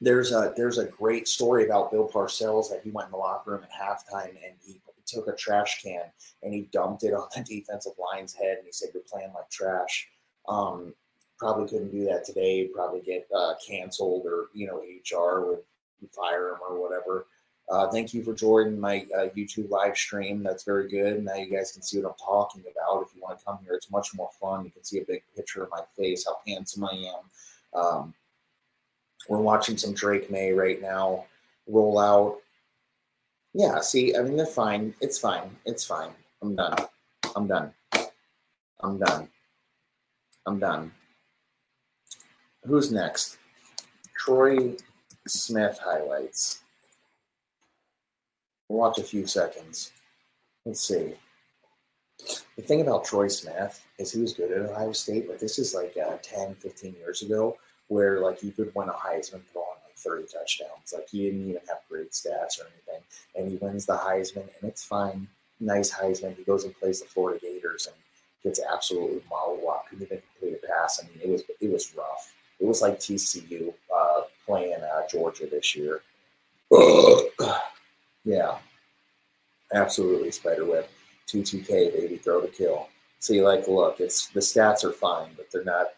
There's 0.00 0.30
a 0.30 0.54
there's 0.56 0.78
a 0.78 0.86
great 0.86 1.26
story 1.26 1.64
about 1.64 1.90
Bill 1.90 2.08
Parcells 2.08 2.70
that 2.70 2.82
he 2.84 2.92
went 2.92 3.06
in 3.06 3.12
the 3.12 3.18
locker 3.18 3.50
room 3.50 3.64
at 3.64 3.72
halftime 3.72 4.36
and 4.46 4.54
he 4.64 4.80
took 5.04 5.26
a 5.26 5.34
trash 5.34 5.82
can 5.82 6.04
and 6.44 6.54
he 6.54 6.68
dumped 6.70 7.02
it 7.02 7.12
on 7.12 7.26
the 7.34 7.42
defensive 7.48 7.94
line's 7.98 8.34
head 8.34 8.58
and 8.58 8.66
he 8.66 8.72
said, 8.72 8.90
"You're 8.94 9.02
playing 9.02 9.32
like 9.34 9.50
trash." 9.50 10.08
Um, 10.48 10.94
probably 11.40 11.66
couldn't 11.66 11.90
do 11.90 12.04
that 12.04 12.24
today. 12.24 12.68
Probably 12.72 13.00
get 13.00 13.26
uh, 13.34 13.54
canceled 13.66 14.26
or 14.26 14.48
you 14.52 14.66
know 14.66 14.78
HR 14.78 15.46
would 15.46 16.10
fire 16.10 16.50
him 16.50 16.58
or 16.68 16.80
whatever. 16.80 17.26
Uh, 17.68 17.88
thank 17.88 18.12
you 18.12 18.22
for 18.22 18.34
joining 18.34 18.78
my 18.78 19.06
uh, 19.16 19.28
YouTube 19.36 19.70
live 19.70 19.96
stream. 19.96 20.42
That's 20.42 20.64
very 20.64 20.88
good. 20.88 21.24
Now 21.24 21.36
you 21.36 21.50
guys 21.50 21.72
can 21.72 21.82
see 21.82 21.98
what 21.98 22.10
I'm 22.10 22.18
talking 22.18 22.62
about. 22.62 23.02
If 23.02 23.14
you 23.14 23.22
want 23.22 23.38
to 23.38 23.44
come 23.44 23.58
here, 23.64 23.74
it's 23.74 23.90
much 23.90 24.12
more 24.14 24.28
fun. 24.40 24.64
You 24.64 24.70
can 24.70 24.84
see 24.84 24.98
a 24.98 25.04
big 25.04 25.22
picture 25.36 25.62
of 25.62 25.70
my 25.70 25.82
face, 25.96 26.26
how 26.26 26.38
handsome 26.46 26.84
I 26.84 27.12
am. 27.14 27.80
Um, 27.80 28.14
we're 29.28 29.38
watching 29.38 29.78
some 29.78 29.94
Drake 29.94 30.30
Maye 30.30 30.52
right 30.52 30.82
now 30.82 31.26
roll 31.68 31.98
out. 31.98 32.38
Yeah, 33.54 33.80
see, 33.80 34.16
I 34.16 34.22
mean, 34.22 34.36
they're 34.36 34.46
fine. 34.46 34.94
It's 35.00 35.18
fine. 35.18 35.56
It's 35.64 35.84
fine. 35.84 36.10
I'm 36.42 36.56
done. 36.56 36.76
I'm 37.36 37.46
done. 37.46 37.72
I'm 38.80 38.98
done. 38.98 39.28
I'm 40.46 40.58
done. 40.58 40.92
Who's 42.70 42.92
next? 42.92 43.36
Troy 44.16 44.76
Smith 45.26 45.80
highlights. 45.82 46.62
Watch 48.68 48.98
a 48.98 49.02
few 49.02 49.26
seconds. 49.26 49.90
Let's 50.64 50.80
see. 50.80 51.14
The 52.54 52.62
thing 52.62 52.80
about 52.80 53.04
Troy 53.04 53.26
Smith 53.26 53.84
is 53.98 54.12
he 54.12 54.20
was 54.20 54.34
good 54.34 54.52
at 54.52 54.70
Ohio 54.70 54.92
State, 54.92 55.26
but 55.26 55.40
this 55.40 55.58
is 55.58 55.74
like 55.74 55.96
uh, 55.96 56.18
10, 56.22 56.54
15 56.54 56.94
years 56.94 57.22
ago 57.22 57.56
where 57.88 58.20
like 58.20 58.40
you 58.40 58.52
could 58.52 58.72
win 58.76 58.88
a 58.88 58.92
Heisman 58.92 59.42
throwing 59.50 59.80
like 59.84 59.96
30 59.96 60.26
touchdowns. 60.32 60.92
Like 60.94 61.08
he 61.08 61.24
didn't 61.24 61.48
even 61.48 61.62
have 61.66 61.78
great 61.88 62.12
stats 62.12 62.60
or 62.60 62.68
anything. 62.68 63.02
And 63.34 63.50
he 63.50 63.56
wins 63.56 63.84
the 63.84 63.96
Heisman 63.96 64.46
and 64.60 64.70
it's 64.70 64.84
fine. 64.84 65.26
Nice 65.58 65.92
Heisman. 65.92 66.36
He 66.36 66.44
goes 66.44 66.62
and 66.62 66.78
plays 66.78 67.00
the 67.00 67.08
Florida 67.08 67.40
Gators 67.40 67.88
and 67.88 67.96
gets 68.44 68.60
absolutely 68.72 69.22
mollywopped. 69.28 69.86
Couldn't 69.88 70.04
even 70.06 70.22
complete 70.38 70.60
a 70.62 70.66
pass. 70.68 71.02
I 71.02 71.08
mean, 71.08 71.18
it 71.20 71.32
was 71.32 71.42
it 71.60 71.72
was 71.72 71.92
rough. 71.96 72.32
It 72.60 72.66
was 72.66 72.82
like 72.82 72.98
TCU 72.98 73.72
uh, 73.94 74.22
playing 74.46 74.74
uh, 74.74 75.06
Georgia 75.08 75.46
this 75.46 75.74
year. 75.74 76.02
Yeah, 78.24 78.58
absolutely. 79.72 80.30
Spiderweb, 80.30 80.86
T2K, 81.26 81.92
baby, 81.92 82.16
throw 82.16 82.40
to 82.40 82.48
kill. 82.48 82.88
See, 83.18 83.42
like, 83.42 83.66
look, 83.68 84.00
it's 84.00 84.28
the 84.28 84.40
stats 84.40 84.84
are 84.84 84.92
fine, 84.92 85.30
but 85.36 85.50
they're 85.50 85.64
not. 85.64 85.88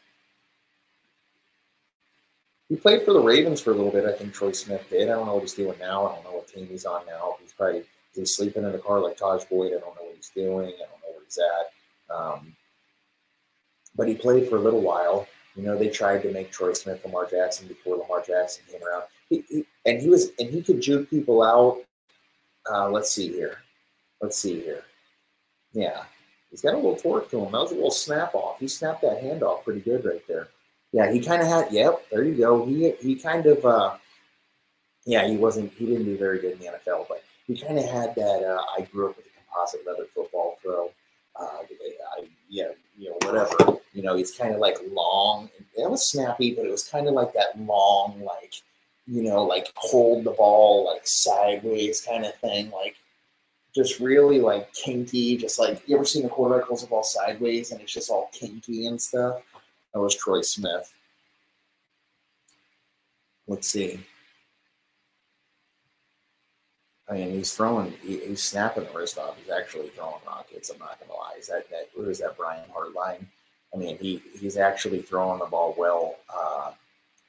He 2.68 2.77
played 2.77 3.03
for 3.03 3.12
the 3.12 3.20
Ravens 3.20 3.61
for 3.61 3.72
a 3.72 3.75
little 3.75 3.90
bit. 3.90 4.05
I 4.05 4.12
think 4.12 4.33
Troy 4.33 4.53
Smith 4.53 4.87
did. 4.88 5.11
I 5.11 5.12
don't 5.12 5.27
know 5.27 5.35
what 5.35 5.42
he's 5.42 5.53
doing 5.53 5.79
now. 5.79 6.07
I 6.07 6.14
don't 6.14 6.25
know 6.25 6.33
what 6.33 6.48
team 6.48 6.66
he's 6.66 6.87
on 6.87 7.05
now. 7.07 7.37
He's 7.40 7.53
probably 7.53 7.83
he's 8.14 8.35
sleeping 8.35 8.64
in 8.64 8.75
a 8.75 8.79
car 8.79 9.01
like 9.01 9.18
Tajh 9.18 9.48
Boyd. 9.48 9.72
I 9.72 9.81
don't 9.81 9.94
know 9.96 10.05
what 10.05 10.16
he's 10.16 10.31
doing. 10.35 10.68
I 10.68 10.70
don't 10.70 10.79
know 10.79 11.12
where 11.12 11.25
he's 11.25 11.38
at. 11.38 12.16
Um, 12.16 12.57
but 13.94 14.09
he 14.09 14.14
played 14.14 14.48
for 14.48 14.57
a 14.57 14.61
little 14.61 14.81
while. 14.81 15.27
You 15.57 15.62
know, 15.62 15.77
they 15.79 15.88
tried 15.88 16.23
to 16.23 16.33
make 16.33 16.51
Troy 16.51 16.73
Smith 16.73 17.05
Lamar 17.05 17.27
Jackson 17.27 17.69
before 17.69 17.97
Lamar 17.97 18.23
Jackson 18.27 18.65
came 18.71 18.81
around. 18.83 19.05
He, 19.29 19.45
he, 19.49 19.65
and 19.87 20.01
he 20.01 20.09
was 20.09 20.31
and 20.38 20.49
he 20.49 20.62
could 20.62 20.81
juke 20.81 21.11
people 21.11 21.43
out 21.43 21.83
uh, 22.71 22.88
let's 22.88 23.11
see 23.11 23.29
here. 23.29 23.59
Let's 24.21 24.38
see 24.38 24.61
here. 24.61 24.85
Yeah, 25.73 26.05
he's 26.51 26.61
got 26.61 26.75
a 26.75 26.77
little 26.77 26.97
torque 26.97 27.31
to 27.31 27.38
him. 27.38 27.53
That 27.53 27.59
was 27.59 27.73
a 27.73 27.75
little 27.75 27.91
snap 27.91 28.35
off. 28.35 28.61
He 28.61 28.69
snapped 28.69 29.03
that 29.03 29.23
hand 29.23 29.43
off 29.43 29.65
pretty 29.65 29.81
good 29.81 30.05
right 30.05 30.23
there. 30.29 30.49
Yeah, 30.93 31.11
he 31.11 31.21
kind 31.21 31.43
of 31.43 31.49
had. 31.49 31.73
Yep, 31.73 32.11
there 32.11 32.25
you 32.25 32.35
go. 32.35 32.67
He 32.67 32.93
he 33.01 33.17
kind 33.17 33.47
of. 33.47 33.65
Uh, 33.65 33.97
yeah, 35.05 35.27
he 35.27 35.37
wasn't. 35.37 35.73
He 35.73 35.87
didn't 35.87 36.05
do 36.05 36.17
very 36.17 36.41
good 36.41 36.53
in 36.53 36.59
the 36.59 36.67
NFL, 36.67 37.07
but 37.09 37.25
he 37.47 37.57
kind 37.57 37.79
of 37.79 37.85
had 37.85 38.15
that. 38.15 38.45
Uh, 38.45 38.62
I 38.79 38.83
grew 38.83 39.11
up 39.11 39.17
with 39.17 39.27
a 39.27 39.31
composite 39.31 39.87
leather 39.87 40.07
football 40.15 40.59
throw. 40.62 40.91
Uh, 41.35 41.47
I, 41.62 42.29
yeah, 42.49 42.69
you 43.03 43.11
know, 43.11 43.19
whatever. 43.29 43.79
You 43.93 44.03
know, 44.03 44.17
it's 44.17 44.37
kind 44.37 44.55
of 44.55 44.61
like 44.61 44.77
long. 44.93 45.51
It 45.77 45.91
was 45.91 46.09
snappy, 46.09 46.55
but 46.55 46.65
it 46.65 46.71
was 46.71 46.85
kind 46.85 47.09
of 47.09 47.15
like 47.15 47.33
that 47.35 47.59
long, 47.59 48.23
like 48.23 48.55
you 49.07 49.23
know, 49.23 49.43
like 49.43 49.73
hold 49.75 50.25
the 50.25 50.31
ball 50.31 50.87
like 50.87 51.03
sideways 51.05 52.01
kind 52.03 52.25
of 52.25 52.35
thing, 52.37 52.71
like 52.71 52.97
just 53.75 53.99
really 53.99 54.38
like 54.38 54.73
kinky, 54.73 55.37
just 55.37 55.59
like 55.59 55.83
you 55.88 55.97
ever 55.97 56.05
seen 56.05 56.23
the 56.23 56.29
quarterback 56.29 56.67
holds 56.69 56.83
the 56.83 56.88
ball 56.88 57.03
sideways 57.03 57.73
and 57.73 57.81
it's 57.81 57.93
just 57.93 58.11
all 58.11 58.31
kinky 58.33 58.87
and 58.87 59.01
stuff. 59.01 59.43
That 59.93 60.01
was 60.01 60.15
Troy 60.15 60.43
Smith. 60.43 60.95
Let's 63.49 63.69
see. 63.69 63.99
I 67.12 67.16
mean, 67.16 67.31
he's 67.31 67.53
throwing, 67.53 67.92
he, 68.03 68.20
he's 68.20 68.42
snapping 68.42 68.85
the 68.85 68.98
wrist 68.98 69.18
off. 69.18 69.37
He's 69.37 69.53
actually 69.53 69.88
throwing 69.90 70.14
rockets. 70.27 70.70
I'm 70.70 70.79
not 70.79 70.98
gonna 70.98 71.12
lie. 71.12 71.35
Is 71.38 71.48
that 71.48 71.68
that? 71.68 71.88
Who 71.94 72.09
is 72.09 72.20
that? 72.20 72.38
Brian 72.38 72.64
Hartline. 72.75 73.27
I 73.75 73.77
mean, 73.77 73.98
he 73.98 74.22
he's 74.38 74.57
actually 74.57 75.03
throwing 75.03 75.38
the 75.40 75.44
ball 75.44 75.75
well, 75.77 76.16
uh, 76.35 76.72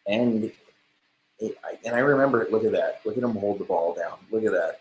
and 0.07 0.51
and 1.41 1.95
I 1.95 1.99
remember, 1.99 2.47
look 2.49 2.63
at 2.63 2.71
that. 2.71 3.01
Look 3.03 3.17
at 3.17 3.23
him 3.23 3.35
hold 3.35 3.59
the 3.59 3.65
ball 3.65 3.93
down. 3.93 4.19
Look 4.31 4.45
at 4.45 4.53
that. 4.53 4.79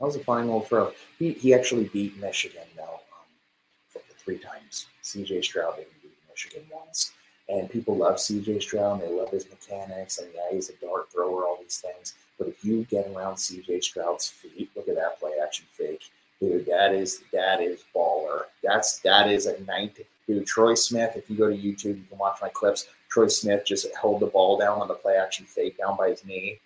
That 0.00 0.06
was 0.06 0.16
a 0.16 0.20
fine 0.20 0.46
little 0.46 0.62
throw. 0.62 0.92
He, 1.18 1.32
he 1.32 1.54
actually 1.54 1.84
beat 1.84 2.18
Michigan 2.18 2.66
now 2.76 3.00
um, 3.12 4.02
three 4.18 4.38
times. 4.38 4.86
CJ 5.04 5.44
Stroud 5.44 5.76
didn't 5.76 6.02
beat 6.02 6.18
Michigan 6.28 6.64
once. 6.72 7.12
And 7.48 7.70
people 7.70 7.96
love 7.96 8.16
CJ 8.16 8.60
Stroud 8.62 9.00
and 9.00 9.08
they 9.08 9.14
love 9.14 9.30
his 9.30 9.48
mechanics. 9.48 10.18
And 10.18 10.28
yeah, 10.34 10.52
he's 10.52 10.70
a 10.70 10.74
dart 10.74 11.12
thrower, 11.12 11.44
all 11.44 11.58
these 11.60 11.78
things. 11.78 12.14
But 12.38 12.48
if 12.48 12.64
you 12.64 12.84
get 12.90 13.06
around 13.08 13.36
CJ 13.36 13.84
Stroud's 13.84 14.28
feet, 14.28 14.70
look 14.74 14.88
at 14.88 14.96
that 14.96 15.20
play 15.20 15.32
action 15.42 15.66
fake. 15.70 16.10
Dude, 16.40 16.66
that 16.66 16.92
is 16.92 17.22
that 17.32 17.62
is 17.62 17.84
baller. 17.94 18.42
That's 18.62 18.98
that 19.00 19.30
is 19.30 19.46
a 19.46 19.62
19 19.62 20.04
dude. 20.26 20.46
Troy 20.46 20.74
Smith, 20.74 21.16
if 21.16 21.30
you 21.30 21.36
go 21.36 21.48
to 21.48 21.56
YouTube, 21.56 21.96
you 21.96 22.04
can 22.08 22.18
watch 22.18 22.38
my 22.42 22.48
clips. 22.48 22.88
Troy 23.08 23.28
Smith 23.28 23.64
just 23.64 23.86
held 23.94 24.20
the 24.20 24.26
ball 24.26 24.58
down 24.58 24.80
on 24.80 24.88
the 24.88 24.94
play 24.94 25.16
action 25.16 25.46
fake 25.46 25.78
down 25.78 25.96
by 25.96 26.10
his 26.10 26.24
knee. 26.24 26.60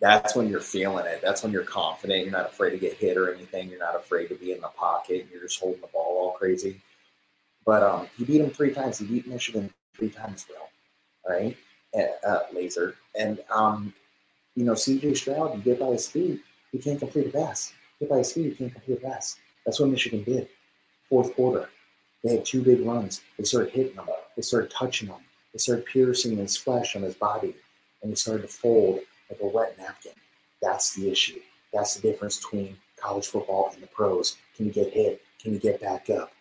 That's 0.00 0.34
when 0.34 0.48
you're 0.48 0.60
feeling 0.60 1.06
it. 1.06 1.20
That's 1.22 1.42
when 1.42 1.52
you're 1.52 1.64
confident. 1.64 2.24
You're 2.24 2.32
not 2.32 2.46
afraid 2.46 2.70
to 2.70 2.78
get 2.78 2.94
hit 2.94 3.16
or 3.16 3.32
anything. 3.32 3.70
You're 3.70 3.78
not 3.78 3.96
afraid 3.96 4.28
to 4.28 4.34
be 4.34 4.52
in 4.52 4.60
the 4.60 4.68
pocket. 4.68 5.22
And 5.22 5.30
you're 5.30 5.42
just 5.42 5.60
holding 5.60 5.80
the 5.80 5.86
ball 5.88 6.18
all 6.18 6.32
crazy. 6.32 6.80
But 7.64 7.82
um, 7.82 8.08
he 8.16 8.24
beat 8.24 8.40
him 8.40 8.50
three 8.50 8.72
times. 8.72 8.98
He 8.98 9.06
beat 9.06 9.26
Michigan 9.26 9.72
three 9.96 10.10
times. 10.10 10.46
All 11.24 11.34
right, 11.34 11.56
uh, 12.26 12.40
laser. 12.52 12.96
And 13.18 13.40
um, 13.50 13.94
you 14.54 14.64
know, 14.64 14.74
C.J. 14.74 15.14
Stroud, 15.14 15.56
you 15.56 15.62
get 15.62 15.80
by 15.80 15.86
his 15.86 16.08
feet, 16.08 16.40
he 16.70 16.78
can't 16.78 16.98
complete 16.98 17.28
a 17.28 17.30
pass. 17.30 17.72
Get 17.98 18.10
by 18.10 18.18
his 18.18 18.32
feet, 18.32 18.50
he 18.50 18.54
can't 18.54 18.72
complete 18.72 18.98
a 18.98 19.00
pass. 19.00 19.36
That's 19.64 19.80
what 19.80 19.88
Michigan 19.88 20.22
did. 20.22 20.48
Fourth 21.08 21.34
quarter, 21.34 21.68
they 22.22 22.36
had 22.36 22.44
two 22.44 22.62
big 22.62 22.84
runs. 22.84 23.22
They 23.38 23.44
started 23.44 23.72
hitting 23.72 23.94
him. 23.94 24.06
They 24.36 24.42
started 24.42 24.70
touching 24.70 25.08
him. 25.08 25.20
They 25.52 25.58
started 25.58 25.86
piercing 25.86 26.36
his 26.36 26.56
flesh 26.56 26.96
on 26.96 27.02
his 27.02 27.14
body, 27.14 27.54
and 28.02 28.10
he 28.10 28.16
started 28.16 28.42
to 28.42 28.48
fold 28.48 29.00
like 29.30 29.40
a 29.40 29.46
wet 29.46 29.76
napkin. 29.78 30.12
That's 30.62 30.94
the 30.94 31.10
issue. 31.10 31.40
That's 31.72 31.94
the 31.94 32.02
difference 32.02 32.38
between 32.38 32.76
college 32.96 33.26
football 33.26 33.70
and 33.72 33.82
the 33.82 33.86
pros. 33.88 34.36
Can 34.56 34.66
you 34.66 34.72
get 34.72 34.92
hit? 34.92 35.20
Can 35.40 35.52
you 35.52 35.58
get 35.58 35.80
back 35.80 36.08
up? 36.10 36.32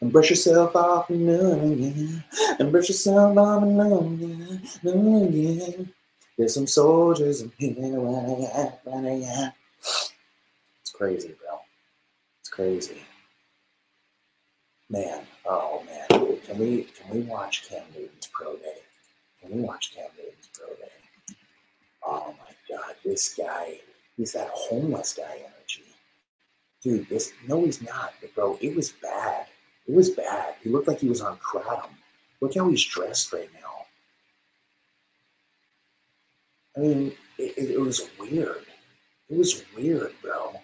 And 0.00 0.12
brush 0.12 0.30
yourself 0.30 0.76
off 0.76 1.10
and 1.10 1.26
run 1.26 1.72
again. 1.72 2.24
And 2.58 2.70
brush 2.70 2.88
yourself 2.88 3.36
off 3.36 3.62
and 3.62 3.78
run 3.78 3.92
again. 3.92 4.62
Run 4.84 5.22
again. 5.24 5.92
There's 6.36 6.54
some 6.54 6.66
soldiers 6.68 7.42
in 7.42 7.52
here. 7.58 9.52
It's 10.80 10.92
crazy, 10.94 11.34
bro. 11.40 11.60
It's 12.40 12.48
crazy 12.48 13.02
man, 14.90 15.22
oh 15.44 15.82
man, 15.84 16.38
can 16.46 16.58
we 16.58 16.84
can 16.84 17.10
we 17.14 17.20
watch 17.22 17.68
Cam 17.68 17.82
Newton's 17.94 18.28
pro 18.32 18.56
day? 18.56 18.78
Can 19.40 19.50
we 19.52 19.60
watch 19.60 19.94
Cam 19.94 20.08
Newton's 20.16 20.50
pro 20.54 20.68
day? 20.76 21.36
Oh 22.06 22.34
my 22.38 22.76
god, 22.76 22.94
this 23.04 23.34
guy, 23.34 23.80
he's 24.16 24.32
that 24.32 24.48
homeless 24.52 25.14
guy 25.14 25.36
energy. 25.36 25.84
Dude, 26.82 27.08
this 27.08 27.32
no, 27.46 27.64
he's 27.64 27.82
not, 27.82 28.14
bro. 28.34 28.58
It 28.60 28.74
was 28.74 28.92
bad. 29.02 29.46
It 29.88 29.94
was 29.94 30.10
bad. 30.10 30.54
He 30.62 30.70
looked 30.70 30.86
like 30.86 31.00
he 31.00 31.08
was 31.08 31.22
on 31.22 31.38
kratom. 31.38 31.90
Look 32.40 32.54
how 32.54 32.68
he's 32.68 32.84
dressed 32.84 33.32
right 33.32 33.50
now. 33.54 33.86
I 36.76 36.80
mean, 36.80 37.12
it, 37.38 37.58
it, 37.58 37.70
it 37.70 37.80
was 37.80 38.08
weird. 38.20 38.66
It 39.28 39.36
was 39.36 39.64
weird, 39.74 40.12
bro 40.22 40.54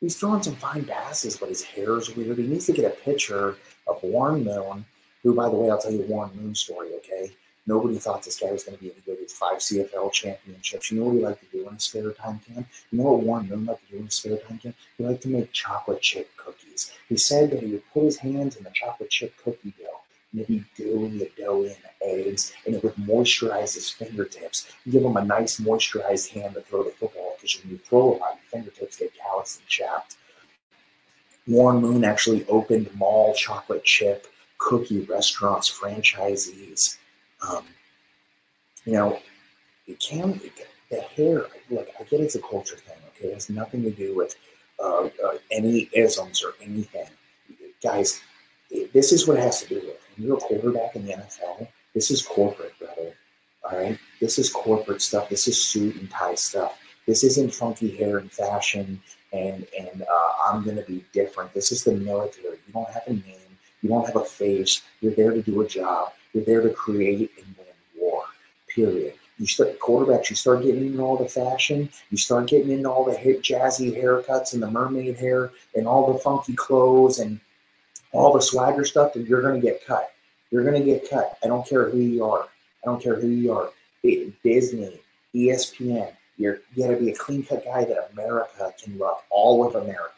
he's 0.00 0.16
throwing 0.16 0.42
some 0.42 0.56
fine 0.56 0.84
passes, 0.84 1.36
but 1.36 1.48
his 1.48 1.62
hair 1.62 1.96
is 1.98 2.14
weird. 2.14 2.38
He 2.38 2.46
needs 2.46 2.66
to 2.66 2.72
get 2.72 2.84
a 2.84 2.90
picture 2.90 3.56
of 3.86 4.02
Warren 4.02 4.44
Moon, 4.44 4.84
who, 5.22 5.34
by 5.34 5.48
the 5.48 5.54
way, 5.54 5.70
I'll 5.70 5.80
tell 5.80 5.92
you 5.92 6.02
Warren 6.02 6.30
Moon 6.34 6.54
story, 6.54 6.88
okay? 6.96 7.30
Nobody 7.70 7.98
thought 7.98 8.24
this 8.24 8.40
guy 8.40 8.50
was 8.50 8.64
going 8.64 8.76
to 8.76 8.82
be 8.82 8.90
any 8.90 9.00
good 9.06 9.18
with 9.20 9.30
five 9.30 9.58
CFL 9.58 10.10
championships. 10.12 10.90
You 10.90 10.98
know 10.98 11.06
what 11.06 11.14
he 11.14 11.20
liked 11.20 11.40
to 11.44 11.56
do 11.56 11.68
in 11.68 11.74
his 11.74 11.84
spare 11.84 12.10
time, 12.10 12.40
Cam? 12.44 12.66
You 12.90 12.98
know 12.98 13.12
what 13.12 13.22
Warren 13.22 13.48
Moon 13.48 13.64
liked 13.64 13.86
to 13.86 13.92
do 13.92 13.98
in 13.98 14.06
his 14.06 14.14
spare 14.14 14.38
time, 14.38 14.58
Cam? 14.58 14.74
He 14.98 15.04
liked 15.04 15.22
to 15.22 15.28
make 15.28 15.52
chocolate 15.52 16.02
chip 16.02 16.36
cookies. 16.36 16.90
He 17.08 17.16
said 17.16 17.52
that 17.52 17.62
he 17.62 17.70
would 17.70 17.84
put 17.94 18.06
his 18.06 18.16
hands 18.16 18.56
in 18.56 18.64
the 18.64 18.72
chocolate 18.74 19.10
chip 19.10 19.36
cookie 19.44 19.72
dough 19.78 20.00
and 20.32 20.46
he'd 20.46 20.64
dough 20.76 21.08
the 21.08 21.30
dough 21.38 21.62
in 21.62 21.76
eggs, 22.02 22.52
and 22.66 22.74
it 22.74 22.82
would 22.82 22.94
moisturize 22.96 23.74
his 23.74 23.88
fingertips, 23.88 24.72
give 24.90 25.04
him 25.04 25.16
a 25.16 25.24
nice 25.24 25.60
moisturized 25.60 26.30
hand 26.30 26.54
to 26.54 26.62
throw 26.62 26.82
the 26.82 26.90
football. 26.90 27.36
Because 27.36 27.62
when 27.62 27.70
you 27.70 27.78
throw 27.78 28.14
a 28.14 28.16
lot, 28.18 28.34
your 28.34 28.50
fingertips 28.50 28.96
get 28.96 29.12
calloused 29.16 29.60
and 29.60 29.68
chapped. 29.68 30.16
Warren 31.46 31.80
Moon 31.80 32.02
actually 32.02 32.44
opened 32.46 32.92
mall 32.96 33.32
chocolate 33.34 33.84
chip 33.84 34.26
cookie 34.58 35.04
restaurants, 35.04 35.70
franchisees. 35.70 36.96
Um, 37.48 37.64
you 38.84 38.92
know, 38.92 39.18
it 39.86 40.00
can 40.00 40.40
the 40.90 41.00
hair. 41.00 41.46
Look, 41.70 41.88
I 41.98 42.04
get 42.04 42.20
it's 42.20 42.34
a 42.34 42.40
culture 42.40 42.76
thing. 42.76 42.96
Okay, 43.16 43.28
it 43.28 43.34
has 43.34 43.50
nothing 43.50 43.82
to 43.82 43.90
do 43.90 44.14
with 44.16 44.36
uh, 44.82 45.06
uh, 45.06 45.38
any 45.50 45.88
isms 45.92 46.42
or 46.44 46.54
anything, 46.62 47.06
guys. 47.82 48.20
This 48.92 49.12
is 49.12 49.26
what 49.26 49.36
it 49.36 49.42
has 49.42 49.62
to 49.62 49.68
do 49.68 49.74
with. 49.76 49.98
When 50.16 50.26
you're 50.26 50.36
a 50.36 50.40
quarterback 50.40 50.96
in 50.96 51.06
the 51.06 51.12
NFL, 51.12 51.68
this 51.94 52.10
is 52.10 52.22
corporate, 52.22 52.78
brother. 52.78 53.14
All 53.64 53.78
right, 53.78 53.98
this 54.20 54.38
is 54.38 54.50
corporate 54.50 55.02
stuff. 55.02 55.28
This 55.28 55.46
is 55.48 55.62
suit 55.62 55.96
and 55.96 56.10
tie 56.10 56.34
stuff. 56.34 56.78
This 57.06 57.24
isn't 57.24 57.52
funky 57.54 57.96
hair 57.96 58.18
and 58.18 58.30
fashion 58.30 59.00
and 59.32 59.66
and 59.78 60.02
uh, 60.02 60.32
I'm 60.46 60.62
going 60.62 60.76
to 60.76 60.82
be 60.82 61.04
different. 61.12 61.52
This 61.54 61.72
is 61.72 61.84
the 61.84 61.92
military. 61.92 62.58
You 62.66 62.72
don't 62.72 62.90
have 62.90 63.02
a 63.06 63.12
name. 63.12 63.58
You 63.82 63.88
don't 63.88 64.06
have 64.06 64.16
a 64.16 64.24
face. 64.24 64.82
You're 65.00 65.14
there 65.14 65.32
to 65.32 65.42
do 65.42 65.60
a 65.60 65.68
job. 65.68 66.12
You're 66.32 66.44
there 66.44 66.62
to 66.62 66.70
create 66.70 67.30
and 67.38 67.54
win 67.56 67.66
war. 67.96 68.24
Period. 68.74 69.14
You 69.38 69.46
start 69.46 69.78
quarterbacks. 69.80 70.30
You 70.30 70.36
start 70.36 70.62
getting 70.62 70.86
into 70.86 71.00
all 71.00 71.16
the 71.16 71.28
fashion. 71.28 71.88
You 72.10 72.18
start 72.18 72.46
getting 72.46 72.70
into 72.70 72.90
all 72.90 73.04
the 73.04 73.16
hip, 73.16 73.42
jazzy 73.42 73.96
haircuts 73.96 74.52
and 74.52 74.62
the 74.62 74.70
mermaid 74.70 75.16
hair 75.16 75.50
and 75.74 75.88
all 75.88 76.12
the 76.12 76.18
funky 76.18 76.54
clothes 76.54 77.18
and 77.20 77.40
all 78.12 78.34
the 78.34 78.42
swagger 78.42 78.84
stuff. 78.84 79.16
And 79.16 79.26
you're 79.26 79.42
going 79.42 79.60
to 79.60 79.66
get 79.66 79.86
cut. 79.86 80.12
You're 80.50 80.64
going 80.64 80.78
to 80.78 80.84
get 80.84 81.08
cut. 81.08 81.38
I 81.42 81.46
don't 81.46 81.66
care 81.66 81.88
who 81.88 81.98
you 81.98 82.24
are. 82.24 82.42
I 82.42 82.86
don't 82.86 83.02
care 83.02 83.18
who 83.18 83.28
you 83.28 83.52
are. 83.52 83.70
Disney, 84.02 85.00
ESPN, 85.34 86.12
you're 86.36 86.60
going 86.76 86.90
to 86.90 86.96
be 86.96 87.10
a 87.10 87.14
clean 87.14 87.42
cut 87.42 87.64
guy 87.64 87.84
that 87.84 88.10
America 88.12 88.72
can 88.82 88.98
love, 88.98 89.22
all 89.30 89.66
of 89.66 89.74
America. 89.74 90.14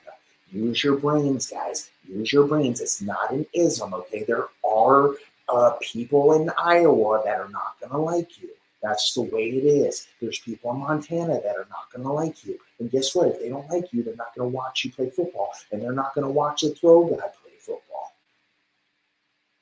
Use 0.50 0.84
your 0.84 0.96
brains, 0.96 1.46
guys. 1.46 1.90
Use 2.08 2.32
your 2.32 2.46
brains. 2.46 2.80
It's 2.80 3.00
not 3.00 3.32
an 3.32 3.46
ism, 3.54 3.94
okay? 3.94 4.22
There 4.22 4.46
are 4.64 5.14
uh, 5.52 5.72
people 5.80 6.32
in 6.34 6.50
Iowa 6.58 7.22
that 7.24 7.38
are 7.38 7.50
not 7.50 7.78
going 7.80 7.92
to 7.92 7.98
like 7.98 8.40
you. 8.40 8.48
That's 8.82 9.14
the 9.14 9.22
way 9.22 9.48
it 9.48 9.64
is. 9.64 10.08
There's 10.20 10.40
people 10.40 10.72
in 10.72 10.78
Montana 10.78 11.40
that 11.40 11.56
are 11.56 11.68
not 11.70 11.92
going 11.92 12.02
to 12.02 12.12
like 12.12 12.44
you. 12.44 12.58
And 12.80 12.90
guess 12.90 13.14
what? 13.14 13.28
If 13.28 13.38
they 13.38 13.48
don't 13.48 13.70
like 13.70 13.92
you, 13.92 14.02
they're 14.02 14.16
not 14.16 14.34
going 14.34 14.50
to 14.50 14.56
watch 14.56 14.84
you 14.84 14.90
play 14.90 15.10
football. 15.10 15.52
And 15.70 15.80
they're 15.80 15.92
not 15.92 16.14
going 16.14 16.26
to 16.26 16.32
watch 16.32 16.62
the 16.62 16.70
throw 16.70 17.04
guy 17.04 17.16
play 17.16 17.52
football. 17.58 18.14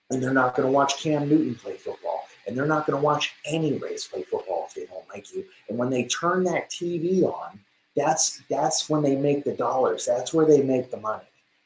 And 0.09 0.23
they're 0.23 0.33
not 0.33 0.57
going 0.57 0.67
to 0.67 0.73
watch 0.73 1.03
Cam 1.03 1.29
Newton 1.29 1.55
play 1.55 1.77
football 1.77 2.25
and 2.51 2.59
they're 2.59 2.67
not 2.67 2.85
going 2.85 2.99
to 2.99 3.05
watch 3.05 3.35
any 3.45 3.75
race 3.75 4.09
play 4.09 4.23
football 4.23 4.67
if 4.69 4.75
they 4.75 4.85
don't 4.87 5.09
like 5.09 5.33
you. 5.33 5.45
And 5.69 5.79
when 5.79 5.89
they 5.89 6.05
turn 6.05 6.43
that 6.45 6.69
TV 6.69 7.23
on, 7.23 7.61
that's 7.95 8.43
that's 8.51 8.91
when 8.91 9.03
they 9.03 9.15
make 9.15 9.45
the 9.45 9.53
dollars. 9.53 10.05
That's 10.07 10.35
where 10.35 10.47
they 10.47 10.63
make 10.63 10.91
the 10.91 10.97
money. 10.97 11.25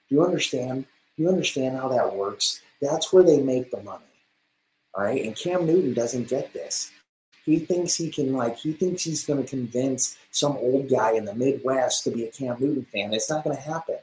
Do 0.09 0.15
you 0.15 0.25
understand? 0.25 0.85
Do 1.17 1.23
you 1.23 1.29
understand 1.31 1.77
how 1.77 1.89
that 1.89 2.15
works? 2.15 2.61
That's 2.83 3.13
where 3.13 3.23
they 3.23 3.41
make 3.41 3.71
the 3.71 3.83
money. 3.83 4.05
All 4.95 5.05
right. 5.05 5.25
And 5.25 5.37
Cam 5.37 5.67
Newton 5.67 5.95
doesn't 5.95 6.29
get 6.29 6.53
this. 6.53 6.91
He 7.45 7.59
thinks 7.59 7.95
he 7.95 8.11
can 8.11 8.33
like 8.33 8.57
he 8.57 8.73
thinks 8.73 9.03
he's 9.03 9.27
going 9.27 9.43
to 9.43 9.49
convince 9.49 10.17
some 10.31 10.57
old 10.57 10.89
guy 10.89 11.13
in 11.13 11.25
the 11.25 11.35
Midwest 11.35 12.05
to 12.05 12.11
be 12.11 12.25
a 12.25 12.31
Cam 12.31 12.57
Newton 12.59 12.87
fan. 12.87 13.13
It's 13.13 13.29
not 13.29 13.45
going 13.45 13.57
to 13.57 13.63
happen. 13.63 13.99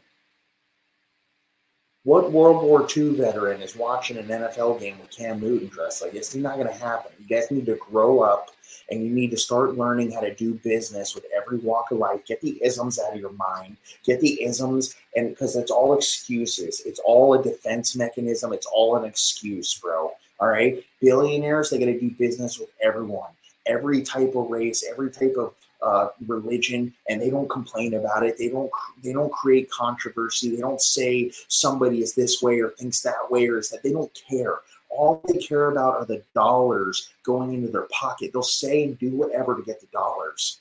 What 2.04 2.32
World 2.32 2.64
War 2.64 2.88
II 2.96 3.16
veteran 3.16 3.62
is 3.62 3.76
watching 3.76 4.18
an 4.18 4.28
NFL 4.28 4.80
game 4.80 5.00
with 5.00 5.12
Cam 5.12 5.40
Newton 5.40 5.68
dressed 5.68 6.02
like 6.02 6.14
this? 6.14 6.34
It's 6.34 6.36
not 6.36 6.56
going 6.56 6.68
to 6.68 6.74
happen. 6.74 7.12
You 7.20 7.28
guys 7.28 7.52
need 7.52 7.68
to 7.68 7.76
grow 7.76 8.22
up 8.22 8.50
and 8.90 9.04
you 9.04 9.10
need 9.10 9.32
to 9.32 9.38
start 9.38 9.78
learning 9.78 10.12
how 10.12 10.20
to 10.20 10.34
do 10.34 10.56
business 10.56 11.16
with 11.16 11.26
every 11.36 11.58
walk 11.60 11.92
of 11.92 12.00
life. 12.00 12.26
Get 12.26 12.42
the 12.42 12.60
isms 12.64 13.00
out 13.00 13.14
of 13.14 13.20
your 13.20 13.34
mind. 13.34 13.78
Get 14.04 14.20
the 14.20 14.44
isms, 14.44 14.96
and 15.16 15.30
because 15.30 15.56
it's 15.56 15.72
all 15.72 15.96
excuses. 15.96 16.82
It's 16.86 17.00
all 17.00 17.34
a 17.34 17.42
defense 17.42 17.96
mechanism. 17.96 18.52
It's 18.52 18.66
all 18.66 18.98
an 18.98 19.06
excuse, 19.06 19.74
bro. 19.76 20.12
All 20.42 20.50
right. 20.50 20.84
Billionaires, 21.00 21.70
they 21.70 21.80
got 21.80 21.86
to 21.86 22.00
do 22.00 22.10
business 22.12 22.60
with 22.60 22.70
everyone, 22.84 23.30
every 23.68 24.02
type 24.02 24.36
of 24.36 24.50
race, 24.50 24.84
every 24.90 25.12
type 25.12 25.36
of 25.38 25.54
uh, 25.82 26.10
religion 26.28 26.94
and 27.10 27.22
they 27.22 27.30
don't 27.30 27.50
complain 27.50 27.96
about 27.96 28.24
it. 28.24 28.38
They 28.38 28.50
don't 28.50 28.70
they 29.04 29.14
don't 29.14 29.32
create 29.32 29.70
controversy. 29.72 30.56
They 30.56 30.62
don't 30.62 30.82
say 30.82 31.32
somebody 31.48 32.02
is 32.02 32.14
this 32.14 32.42
way 32.42 32.60
or 32.60 32.70
thinks 32.70 33.02
that 33.02 33.30
way 33.30 33.48
or 33.48 33.58
is 33.58 33.70
that 33.70 33.84
they 33.84 33.92
don't 33.92 34.12
care. 34.30 34.60
All 34.90 35.22
they 35.26 35.40
care 35.40 35.72
about 35.72 35.96
are 35.96 36.06
the 36.06 36.24
dollars 36.36 37.10
going 37.24 37.54
into 37.54 37.70
their 37.70 37.88
pocket. 37.92 38.32
They'll 38.34 38.44
say 38.44 38.84
and 38.84 39.00
do 39.00 39.12
whatever 39.12 39.56
to 39.56 39.64
get 39.64 39.80
the 39.80 39.88
dollars. 39.88 40.60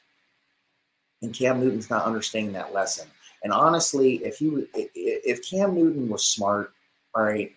And 1.23 1.35
Cam 1.35 1.61
Newton's 1.61 1.91
not 1.91 2.05
understanding 2.07 2.55
that 2.55 2.73
lesson. 2.73 3.09
And 3.43 3.53
honestly, 3.53 4.17
if 4.25 4.39
he 4.39 4.67
if 4.75 5.47
Cam 5.49 5.75
Newton 5.75 6.09
was 6.09 6.25
smart, 6.25 6.73
all 7.15 7.25
right, 7.25 7.53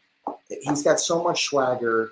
he's 0.61 0.83
got 0.83 0.99
so 0.99 1.23
much 1.23 1.45
swagger. 1.45 2.11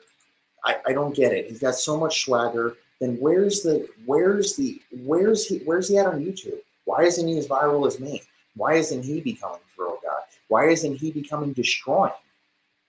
I, 0.64 0.78
I 0.88 0.94
don't 0.94 1.16
get 1.16 1.34
it. 1.34 1.48
He's 1.48 1.60
got 1.60 1.76
so 1.76 1.98
much 1.98 2.24
swagger 2.24 2.76
then 3.02 3.18
where's 3.20 3.64
the 3.64 3.90
where's 4.06 4.56
the 4.56 4.80
where's 5.04 5.48
he 5.48 5.58
where's 5.66 5.90
he 5.90 5.98
at 5.98 6.06
on 6.06 6.24
YouTube? 6.24 6.60
Why 6.86 7.04
isn't 7.04 7.28
he 7.28 7.38
as 7.38 7.48
viral 7.48 7.88
as 7.88 8.00
me? 8.00 8.22
Why 8.56 8.76
isn't 8.76 9.04
he 9.04 9.20
becoming 9.20 9.60
throw 9.76 9.98
guy? 10.04 10.20
Why 10.48 10.68
isn't 10.68 10.98
he 10.98 11.12
becoming 11.12 11.52
destroying? 11.52 12.14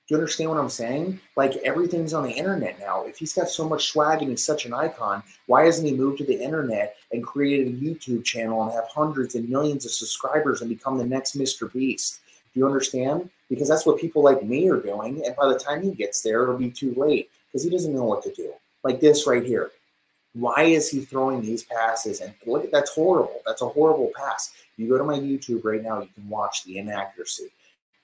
Do 0.06 0.14
you 0.14 0.16
understand 0.18 0.50
what 0.50 0.58
I'm 0.58 0.68
saying? 0.68 1.18
Like 1.36 1.56
everything's 1.58 2.12
on 2.12 2.24
the 2.24 2.30
internet 2.30 2.78
now. 2.78 3.04
If 3.06 3.16
he's 3.16 3.32
got 3.32 3.48
so 3.48 3.66
much 3.66 3.88
swag 3.88 4.20
and 4.20 4.30
he's 4.30 4.44
such 4.44 4.66
an 4.66 4.74
icon, 4.74 5.22
why 5.46 5.64
hasn't 5.64 5.88
he 5.88 5.94
moved 5.94 6.18
to 6.18 6.24
the 6.24 6.38
internet 6.38 6.96
and 7.12 7.24
created 7.24 7.68
a 7.68 7.78
YouTube 7.78 8.24
channel 8.24 8.62
and 8.62 8.72
have 8.72 8.88
hundreds 8.88 9.34
and 9.34 9.48
millions 9.48 9.86
of 9.86 9.92
subscribers 9.92 10.60
and 10.60 10.68
become 10.68 10.98
the 10.98 11.06
next 11.06 11.38
Mr. 11.38 11.72
Beast? 11.72 12.20
Do 12.52 12.60
you 12.60 12.66
understand? 12.66 13.30
Because 13.52 13.68
that's 13.68 13.84
what 13.84 13.98
people 14.00 14.22
like 14.22 14.42
me 14.42 14.70
are 14.70 14.80
doing. 14.80 15.22
And 15.26 15.36
by 15.36 15.46
the 15.46 15.58
time 15.58 15.82
he 15.82 15.90
gets 15.90 16.22
there, 16.22 16.42
it'll 16.42 16.56
be 16.56 16.70
too 16.70 16.94
late 16.94 17.28
because 17.46 17.62
he 17.62 17.68
doesn't 17.68 17.94
know 17.94 18.04
what 18.04 18.22
to 18.22 18.32
do. 18.32 18.50
Like 18.82 18.98
this 18.98 19.26
right 19.26 19.44
here. 19.44 19.72
Why 20.32 20.62
is 20.62 20.88
he 20.88 21.02
throwing 21.02 21.42
these 21.42 21.62
passes? 21.62 22.22
And 22.22 22.32
look, 22.46 22.70
that's 22.72 22.94
horrible. 22.94 23.42
That's 23.44 23.60
a 23.60 23.68
horrible 23.68 24.10
pass. 24.16 24.52
You 24.78 24.88
go 24.88 24.96
to 24.96 25.04
my 25.04 25.18
YouTube 25.18 25.64
right 25.64 25.82
now, 25.82 26.00
you 26.00 26.08
can 26.14 26.26
watch 26.30 26.64
the 26.64 26.78
inaccuracy. 26.78 27.48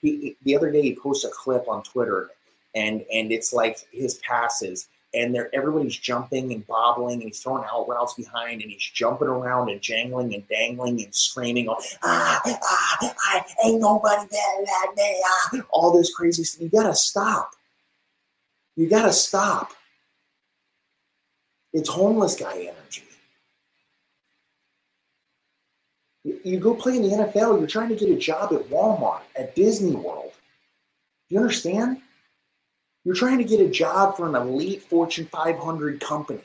He, 0.03 0.37
the 0.43 0.55
other 0.55 0.71
day, 0.71 0.83
he 0.83 0.95
posted 0.95 1.31
a 1.31 1.35
clip 1.35 1.67
on 1.67 1.83
Twitter, 1.83 2.29
and 2.75 3.07
and 3.11 3.33
it's 3.33 3.55
like 3.55 3.79
his 3.91 4.19
passes, 4.19 4.89
and 5.15 5.35
they're 5.35 5.55
everybody's 5.55 5.97
jumping 5.97 6.53
and 6.53 6.67
bobbling, 6.67 7.15
and 7.15 7.23
he's 7.25 7.41
throwing 7.41 7.65
out 7.65 7.89
routes 7.89 8.15
behind, 8.15 8.63
and 8.63 8.71
he's 8.71 8.83
jumping 8.83 9.29
around 9.29 9.71
and 9.71 9.81
jangling 9.81 10.35
and 10.35 10.47
dangling 10.49 11.03
and 11.03 11.15
screaming, 11.15 11.69
ah, 11.69 11.81
ah, 12.03 12.41
ah 12.53 13.45
ain't 13.65 13.81
nobody 13.81 14.27
better 14.29 14.65
than 14.65 14.95
me, 14.97 15.23
ah, 15.25 15.61
all 15.71 15.97
this 15.97 16.15
crazy 16.15 16.45
stuff. 16.45 16.63
You 16.63 16.69
gotta 16.69 16.95
stop. 16.95 17.53
You 18.77 18.89
gotta 18.89 19.13
stop. 19.13 19.73
It's 21.73 21.89
homeless 21.89 22.37
guy 22.37 22.71
energy. 22.73 23.05
You 26.45 26.59
go 26.61 26.75
play 26.75 26.97
in 26.97 27.03
the 27.03 27.09
NFL, 27.09 27.59
you're 27.59 27.67
trying 27.67 27.89
to 27.89 27.97
get 27.97 28.11
a 28.11 28.17
job 28.17 28.53
at 28.53 28.69
Walmart, 28.69 29.21
at 29.37 29.55
Disney 29.55 29.95
World. 29.95 30.33
You 31.29 31.39
understand? 31.39 32.03
You're 33.09 33.17
trying 33.17 33.39
to 33.39 33.45
get 33.45 33.59
a 33.61 33.71
job 33.71 34.19
for 34.19 34.29
an 34.29 34.35
elite 34.35 34.83
Fortune 34.83 35.25
500 35.33 35.99
company. 35.99 36.43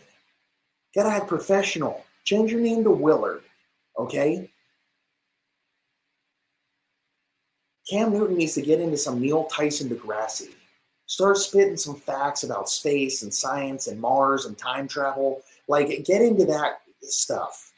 Gotta 0.96 1.10
have 1.10 1.28
professional. 1.28 2.06
Change 2.24 2.54
your 2.54 2.62
name 2.62 2.86
to 2.86 2.90
Willard, 2.90 3.44
okay? 4.00 4.50
Cam 7.90 8.14
Newton 8.14 8.38
needs 8.38 8.54
to 8.54 8.62
get 8.62 8.80
into 8.80 8.96
some 8.96 9.20
Neil 9.20 9.44
Tyson 9.48 9.90
deGrasse. 9.90 10.54
Start 11.06 11.36
spitting 11.36 11.76
some 11.76 11.98
facts 11.98 12.44
about 12.44 12.70
space 12.70 13.24
and 13.24 13.34
science 13.34 13.88
and 13.88 14.00
Mars 14.00 14.46
and 14.46 14.58
time 14.58 14.88
travel. 14.88 15.42
Like, 15.68 16.06
get 16.06 16.22
into 16.22 16.46
that 16.46 16.80
stuff. 17.02 17.74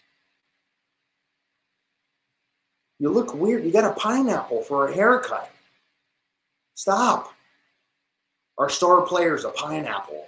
You 2.99 3.09
look 3.09 3.33
weird. 3.33 3.65
You 3.65 3.71
got 3.71 3.91
a 3.91 3.99
pineapple 3.99 4.61
for 4.61 4.89
a 4.89 4.93
haircut. 4.93 5.49
Stop. 6.75 7.34
Our 8.57 8.69
star 8.69 9.01
player's 9.01 9.43
a 9.43 9.49
pineapple. 9.49 10.27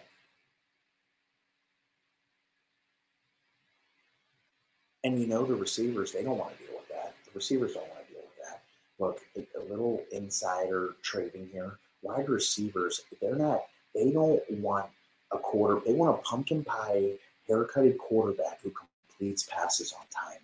And 5.04 5.20
you 5.20 5.28
know 5.28 5.46
the 5.46 5.56
receivers, 5.56 6.12
they 6.12 6.24
don't 6.24 6.38
want 6.38 6.58
to 6.58 6.64
deal 6.66 6.76
with 6.76 6.90
that. 6.90 7.14
The 7.26 7.32
receivers 7.34 7.74
don't 7.74 7.88
want 7.88 8.06
to 8.08 8.14
deal 8.14 8.24
with 8.24 8.46
that. 8.46 8.64
Look, 9.00 9.22
a 9.38 9.72
little 9.72 10.04
insider 10.12 10.96
trading 11.02 11.48
here 11.52 11.80
wide 12.02 12.30
receivers, 12.30 13.02
they're 13.22 13.36
not, 13.36 13.64
they 13.94 14.12
don't 14.12 14.42
want 14.50 14.88
a 15.32 15.38
quarter. 15.38 15.82
They 15.86 15.94
want 15.94 16.18
a 16.18 16.22
pumpkin 16.22 16.64
pie 16.64 17.14
haircutted 17.48 17.98
quarterback 17.98 18.62
who 18.62 18.72
completes 18.72 19.44
passes 19.44 19.94
on 19.94 20.06
time, 20.14 20.40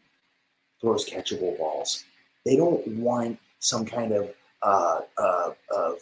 throws 0.82 1.10
catchable 1.10 1.58
balls. 1.58 2.06
They 2.46 2.56
don't 2.56 2.86
want 2.88 3.40
some 3.60 3.86
kind 3.86 4.12
of 4.12 4.34
uh, 4.62 5.02
uh, 5.18 5.52
of 5.76 6.00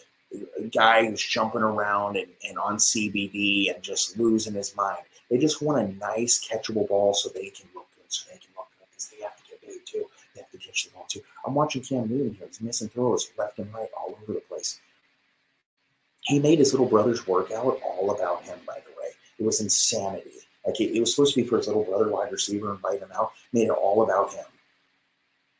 a 0.57 0.63
guy 0.63 1.05
who's 1.05 1.23
jumping 1.23 1.61
around 1.61 2.17
and, 2.17 2.27
and 2.47 2.57
on 2.57 2.77
CBD 2.77 3.73
and 3.73 3.83
just 3.83 4.17
losing 4.17 4.53
his 4.53 4.75
mind. 4.75 5.03
They 5.29 5.37
just 5.37 5.61
want 5.61 5.79
a 5.79 5.93
nice 5.97 6.45
catchable 6.45 6.87
ball 6.87 7.13
so 7.13 7.29
they 7.29 7.49
can 7.49 7.69
look 7.73 7.87
good, 7.95 8.05
so 8.09 8.29
they 8.29 8.37
can 8.37 8.49
look 8.55 8.67
good 8.77 8.87
because 8.89 9.07
they 9.07 9.23
have 9.23 9.35
to 9.37 9.43
get 9.49 9.61
paid 9.61 9.85
too. 9.85 10.05
They 10.35 10.41
have 10.41 10.51
to 10.51 10.57
catch 10.57 10.85
the 10.85 10.91
ball 10.91 11.05
too. 11.07 11.21
I'm 11.45 11.53
watching 11.53 11.81
Cam 11.81 12.09
Newton 12.09 12.33
here. 12.33 12.47
He's 12.47 12.61
missing 12.61 12.89
throws 12.89 13.31
left 13.37 13.59
and 13.59 13.73
right 13.73 13.89
all 13.97 14.17
over 14.21 14.33
the 14.33 14.41
place. 14.41 14.79
He 16.21 16.39
made 16.39 16.59
his 16.59 16.73
little 16.73 16.87
brother's 16.87 17.25
workout 17.27 17.79
all 17.83 18.11
about 18.11 18.43
him, 18.43 18.59
by 18.67 18.79
the 18.85 18.91
way. 18.91 19.09
It 19.39 19.45
was 19.45 19.61
insanity. 19.61 20.31
Like 20.65 20.79
it, 20.79 20.95
it 20.95 20.99
was 20.99 21.15
supposed 21.15 21.33
to 21.33 21.41
be 21.41 21.47
for 21.47 21.57
his 21.57 21.67
little 21.67 21.83
brother, 21.83 22.09
wide 22.09 22.31
receiver, 22.31 22.67
and 22.67 22.75
invite 22.75 22.99
him 22.99 23.11
out. 23.15 23.31
Made 23.53 23.67
it 23.67 23.71
all 23.71 24.03
about 24.03 24.33
him. 24.33 24.45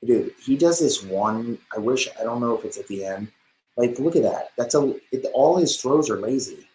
Dude, 0.06 0.34
he 0.44 0.56
does 0.58 0.80
this 0.80 1.04
one. 1.04 1.58
I 1.76 1.80
wish 1.80 2.08
I 2.20 2.24
don't 2.24 2.42
know 2.42 2.58
if 2.58 2.66
it's 2.66 2.78
at 2.78 2.88
the 2.88 3.06
end. 3.06 3.32
Like, 3.78 3.98
look 4.00 4.16
at 4.16 4.24
that. 4.24 4.50
That's 4.58 4.76
a. 4.76 4.96
It, 5.12 5.26
all 5.34 5.58
his 5.58 5.80
throws 5.80 6.10
are 6.10 6.18
lazy. 6.20 6.68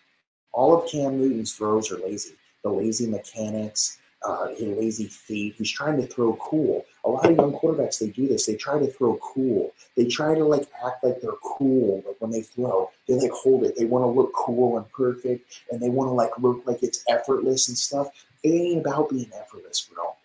All 0.53 0.79
of 0.79 0.91
Cam 0.91 1.19
Newton's 1.19 1.55
throws 1.55 1.93
are 1.93 1.99
lazy. 1.99 2.35
The 2.63 2.71
lazy 2.71 3.07
mechanics, 3.07 3.99
uh, 4.27 4.49
his 4.49 4.63
lazy 4.63 5.07
feet. 5.07 5.55
He's 5.59 5.71
trying 5.71 6.01
to 6.01 6.07
throw 6.07 6.35
cool. 6.37 6.85
A 7.05 7.11
lot 7.11 7.31
of 7.31 7.37
young 7.37 7.53
quarterbacks 7.53 7.99
they 7.99 8.09
do 8.09 8.27
this. 8.27 8.47
They 8.47 8.57
try 8.57 8.79
to 8.79 8.87
throw 8.87 9.19
cool. 9.23 9.73
They 9.97 10.07
try 10.07 10.35
to 10.35 10.45
like 10.45 10.67
act 10.85 11.05
like 11.05 11.21
they're 11.21 11.33
cool. 11.43 12.03
Like 12.07 12.17
when 12.19 12.31
they 12.31 12.43
throw, 12.43 12.91
they 13.07 13.15
like 13.15 13.31
hold 13.31 13.65
it. 13.65 13.77
They 13.77 13.85
want 13.85 14.05
to 14.05 14.09
look 14.09 14.33
cool 14.33 14.79
and 14.79 14.91
perfect, 14.91 15.63
and 15.71 15.81
they 15.81 15.91
want 15.91 16.09
to 16.09 16.13
like 16.13 16.37
look 16.39 16.63
like 16.67 16.83
it's 16.83 17.05
effortless 17.09 17.69
and 17.69 17.79
stuff. 17.79 18.09
It 18.43 18.49
ain't 18.49 18.81
about 18.81 19.11
being 19.11 19.31
effortless, 19.39 19.89
bro. 19.93 20.17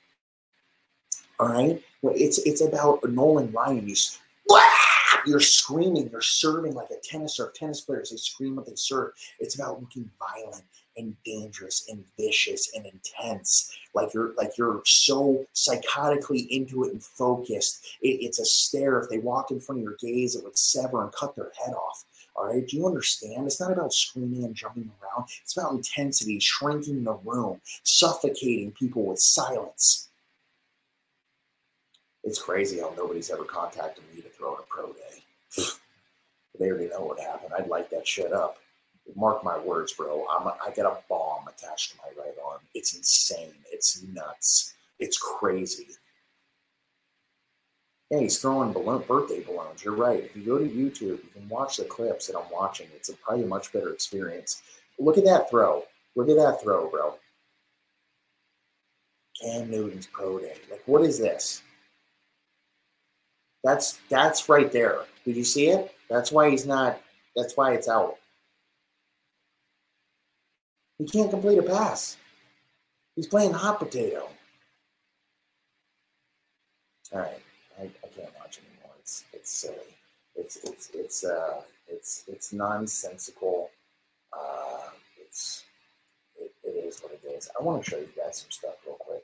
All 1.40 1.48
right, 1.48 1.82
well, 2.02 2.14
it's 2.16 2.40
it's 2.40 2.62
about 2.62 3.04
Nolan 3.10 3.52
Ryan. 3.52 3.88
You 3.88 3.96
you're 5.26 5.40
screaming, 5.40 6.10
you're 6.10 6.22
serving 6.22 6.74
like 6.74 6.90
a 6.90 7.00
tennis 7.04 7.40
or 7.40 7.52
tennis 7.52 7.82
players. 7.82 8.10
They 8.10 8.18
scream 8.18 8.56
what 8.56 8.66
they 8.66 8.76
serve. 8.76 9.12
It's 9.40 9.56
about 9.56 9.82
looking 9.82 10.10
violent 10.20 10.64
and 10.98 11.16
dangerous 11.24 11.88
and 11.90 12.04
vicious 12.18 12.72
and 12.76 12.86
intense. 12.86 13.76
Like 13.94 14.14
you're 14.14 14.34
like 14.36 14.58
you're 14.58 14.82
so 14.86 15.46
psychotically 15.56 16.48
into 16.50 16.84
it 16.84 16.92
and 16.92 17.04
focused. 17.04 17.86
It, 18.02 18.24
it's 18.24 18.40
a 18.40 18.46
stare. 18.46 19.00
If 19.00 19.10
they 19.10 19.20
walked 19.20 19.52
in 19.52 19.60
front 19.60 19.80
of 19.80 19.84
your 19.84 19.96
gaze, 20.00 20.36
it 20.36 20.44
would 20.44 20.58
sever 20.58 21.04
and 21.04 21.12
cut 21.14 21.36
their 21.36 21.52
head 21.64 21.74
off. 21.74 22.06
All 22.36 22.48
right. 22.48 22.66
Do 22.66 22.78
you 22.78 22.88
understand? 22.88 23.46
It's 23.46 23.60
not 23.60 23.72
about 23.72 23.94
screaming 23.94 24.44
and 24.46 24.56
jumping 24.56 24.90
around. 25.02 25.30
It's 25.42 25.58
about 25.58 25.74
intensity, 25.74 26.40
shrinking 26.40 27.04
the 27.04 27.14
room, 27.14 27.60
suffocating 27.84 28.72
people 28.72 29.06
with 29.06 29.20
silence. 29.20 30.10
It's 32.24 32.42
crazy 32.42 32.80
how 32.80 32.94
nobody's 32.96 33.32
ever 33.32 33.44
contacted 33.44 34.04
me 34.14 34.22
to 34.22 34.30
throw 34.30 34.56
in 34.56 34.62
a 34.62 34.66
pro 34.68 34.94
day. 34.94 35.64
they 36.60 36.70
already 36.70 36.90
know 36.90 37.02
what 37.02 37.20
happened. 37.20 37.54
I'd 37.58 37.68
light 37.68 37.90
that 37.92 38.08
shit 38.08 38.32
up. 38.32 38.58
Mark 39.16 39.44
my 39.44 39.58
words, 39.58 39.94
bro. 39.94 40.26
I'm 40.30 40.48
a, 40.48 40.56
I 40.66 40.72
got 40.72 40.86
a 40.86 40.98
bomb 41.10 41.48
attached 41.48 41.92
to 41.92 41.98
my 41.98 42.24
right 42.24 42.36
arm. 42.46 42.60
It's 42.76 42.96
insane. 42.96 43.54
It's 43.72 44.04
nuts. 44.04 44.74
It's 45.00 45.18
crazy. 45.18 45.88
Yeah, 48.12 48.20
he's 48.20 48.40
throwing 48.40 48.74
balloon, 48.74 49.04
birthday 49.08 49.42
balloons. 49.42 49.84
You're 49.84 49.96
right. 49.96 50.24
If 50.24 50.36
you 50.36 50.44
go 50.44 50.60
to 50.60 50.66
YouTube, 50.66 51.24
you 51.24 51.30
can 51.34 51.50
watch 51.50 51.78
the 51.78 51.86
clips 51.86 52.28
that 52.28 52.38
I'm 52.38 52.52
watching. 52.52 52.88
It's 52.96 53.10
a, 53.10 53.14
probably 53.14 53.46
a 53.46 53.48
much 53.48 53.74
better 53.74 53.92
experience. 53.94 54.62
Look 55.00 55.18
at 55.18 55.24
that 55.26 55.50
throw. 55.50 55.86
Look 56.16 56.30
at 56.30 56.36
that 56.36 56.62
throw, 56.62 56.90
bro. 56.90 57.16
Cam 59.42 59.72
Newton's 59.72 60.08
pro 60.08 60.40
day. 60.40 60.56
Like, 60.70 60.84
what 60.86 61.02
is 61.04 61.18
this? 61.18 61.64
That's 63.64 64.00
that's 64.10 64.50
right 64.50 64.72
there. 64.72 65.00
Did 65.26 65.36
you 65.36 65.44
see 65.44 65.68
it? 65.68 65.94
That's 66.10 66.32
why 66.32 66.50
he's 66.50 66.66
not. 66.66 67.00
That's 67.36 67.56
why 67.56 67.74
it's 67.74 67.88
out. 67.88 68.18
He 70.98 71.06
can't 71.06 71.30
complete 71.30 71.58
a 71.58 71.64
pass. 71.64 72.18
He's 73.16 73.28
playing 73.28 73.54
hot 73.54 73.80
potato. 73.80 74.30
All 77.14 77.20
right, 77.20 77.42
I, 77.80 77.84
I 77.84 78.08
can't 78.16 78.34
watch 78.40 78.60
anymore. 78.60 78.96
It's 79.00 79.26
it's 79.34 79.52
silly. 79.52 79.76
It's 80.36 80.58
it's 80.64 80.90
it's 80.94 81.24
uh 81.24 81.62
it's 81.88 82.24
it's 82.28 82.54
nonsensical. 82.54 83.70
Uh, 84.32 84.90
it's 85.20 85.64
it, 86.40 86.52
it 86.64 86.70
is 86.70 87.00
what 87.02 87.12
it 87.12 87.28
is. 87.28 87.50
I 87.60 87.64
want 87.64 87.84
to 87.84 87.90
show 87.90 87.98
you 87.98 88.10
guys 88.18 88.40
some 88.40 88.52
stuff 88.52 88.76
real 88.86 88.96
quick. 88.96 89.24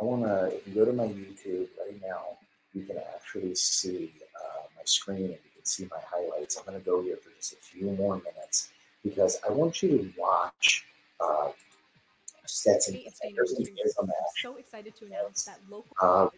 I 0.00 0.04
want 0.04 0.24
to. 0.24 0.56
If 0.56 0.66
you 0.66 0.74
go 0.74 0.84
to 0.84 0.92
my 0.92 1.06
YouTube 1.06 1.68
right 1.78 2.00
now, 2.02 2.38
you 2.74 2.84
can 2.84 2.98
actually 3.14 3.54
see 3.54 4.12
uh, 4.36 4.62
my 4.76 4.82
screen 4.84 5.26
and 5.26 5.32
you 5.32 5.50
can 5.54 5.64
see 5.64 5.86
my 5.90 5.98
highlights. 6.10 6.56
I'm 6.56 6.64
going 6.64 6.78
to 6.78 6.84
go 6.84 7.02
here 7.02 7.16
for 7.16 7.30
just 7.36 7.52
a 7.52 7.56
few 7.56 7.90
more 7.92 8.16
minutes 8.16 8.70
because 9.04 9.38
I 9.48 9.52
want 9.52 9.82
you 9.82 9.88
to 9.90 10.12
watch 10.18 10.84
uh, 11.20 11.50
Stetson. 12.46 12.94
There's 13.34 13.52
a, 13.52 13.64
there's 13.76 13.96
a 13.98 14.06
match. 14.06 14.14
So 14.42 14.56
excited 14.56 14.94
to 14.96 15.06
announce 15.06 15.44
that 15.44 15.58
local. 15.70 15.96
Uh, 16.00 16.28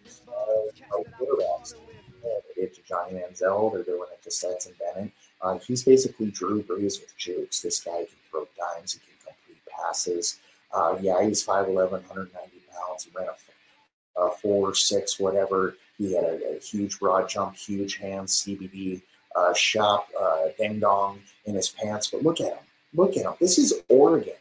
quarterbacks. 1.20 1.74
They 2.22 2.62
did 2.62 2.74
to 2.74 2.82
Johnny 2.82 3.12
Manziel. 3.18 3.72
They're 3.72 3.82
doing 3.82 4.08
it 4.12 4.22
to 4.22 4.30
Stetson 4.30 4.72
Bennett. 4.78 5.12
Uh, 5.40 5.58
he's 5.58 5.84
basically 5.84 6.30
Drew 6.30 6.62
Brees 6.62 7.00
with 7.00 7.14
jukes. 7.18 7.60
This 7.60 7.80
guy 7.80 7.98
can 7.98 8.16
throw 8.30 8.46
dimes. 8.56 8.92
He 8.92 9.00
can 9.00 9.08
complete 9.26 9.62
passes. 9.66 10.38
Uh, 10.72 10.96
yeah, 11.00 11.22
he's 11.22 11.44
5'11", 11.44 11.90
190 11.90 12.30
pounds. 12.72 13.04
He 13.04 13.10
ran 13.14 13.28
a, 13.28 14.20
a 14.20 14.30
four, 14.30 14.74
six, 14.74 15.20
whatever. 15.20 15.76
He 15.98 16.14
had 16.14 16.24
a, 16.24 16.56
a 16.56 16.58
huge 16.58 16.98
broad 16.98 17.28
jump, 17.28 17.56
huge 17.56 17.96
hands, 17.96 18.44
CBD 18.44 19.02
uh, 19.36 19.54
shop, 19.54 20.08
uh, 20.20 20.48
ding 20.58 20.80
dong 20.80 21.20
in 21.44 21.54
his 21.54 21.70
pants. 21.70 22.10
But 22.10 22.22
look 22.22 22.40
at 22.40 22.52
him. 22.52 22.64
Look 22.94 23.16
at 23.16 23.24
him. 23.24 23.34
This 23.40 23.58
is 23.58 23.82
Oregon. 23.88 24.34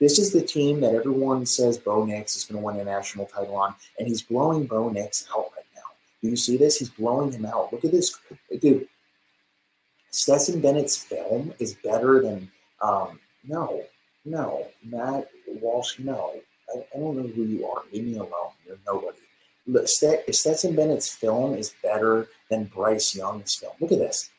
This 0.00 0.18
is 0.18 0.32
the 0.32 0.42
team 0.42 0.80
that 0.80 0.94
everyone 0.94 1.44
says 1.44 1.76
Bo 1.78 2.04
Nix 2.04 2.36
is 2.36 2.44
going 2.44 2.60
to 2.60 2.64
win 2.64 2.80
a 2.80 2.84
national 2.84 3.26
title 3.26 3.56
on, 3.56 3.74
and 3.98 4.08
he's 4.08 4.22
blowing 4.22 4.66
Bo 4.66 4.88
Nix 4.88 5.26
out 5.36 5.50
right 5.54 5.66
now. 5.74 5.82
Do 6.22 6.28
you 6.28 6.36
see 6.36 6.56
this? 6.56 6.78
He's 6.78 6.88
blowing 6.88 7.32
him 7.32 7.44
out. 7.44 7.72
Look 7.72 7.84
at 7.84 7.92
this, 7.92 8.16
dude. 8.60 8.88
Stetson 10.10 10.60
Bennett's 10.60 10.96
film 10.96 11.52
is 11.58 11.74
better 11.74 12.22
than 12.22 12.50
um, 12.80 13.20
no, 13.44 13.82
no, 14.24 14.66
Matt 14.84 15.28
Walsh. 15.46 15.98
No, 15.98 16.34
I, 16.74 16.78
I 16.78 16.98
don't 16.98 17.16
know 17.16 17.28
who 17.28 17.44
you 17.44 17.66
are. 17.66 17.82
Leave 17.92 18.04
me 18.04 18.16
alone. 18.16 18.52
You're 18.66 18.78
nobody. 18.86 19.18
Stetson 19.86 20.74
Bennett's 20.74 21.08
film 21.08 21.54
is 21.54 21.74
better 21.82 22.28
than 22.50 22.64
Bryce 22.64 23.14
Young's 23.14 23.54
film. 23.54 23.72
Look 23.80 23.92
at 23.92 23.98
this. 23.98 24.30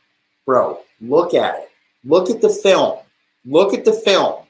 Bro, 0.46 0.80
look 1.00 1.34
at 1.34 1.56
it. 1.60 1.70
Look 2.04 2.30
at 2.30 2.42
the 2.42 2.50
film. 2.50 3.00
Look 3.46 3.74
at 3.74 3.86
the 3.86 3.94
film. 3.94 4.46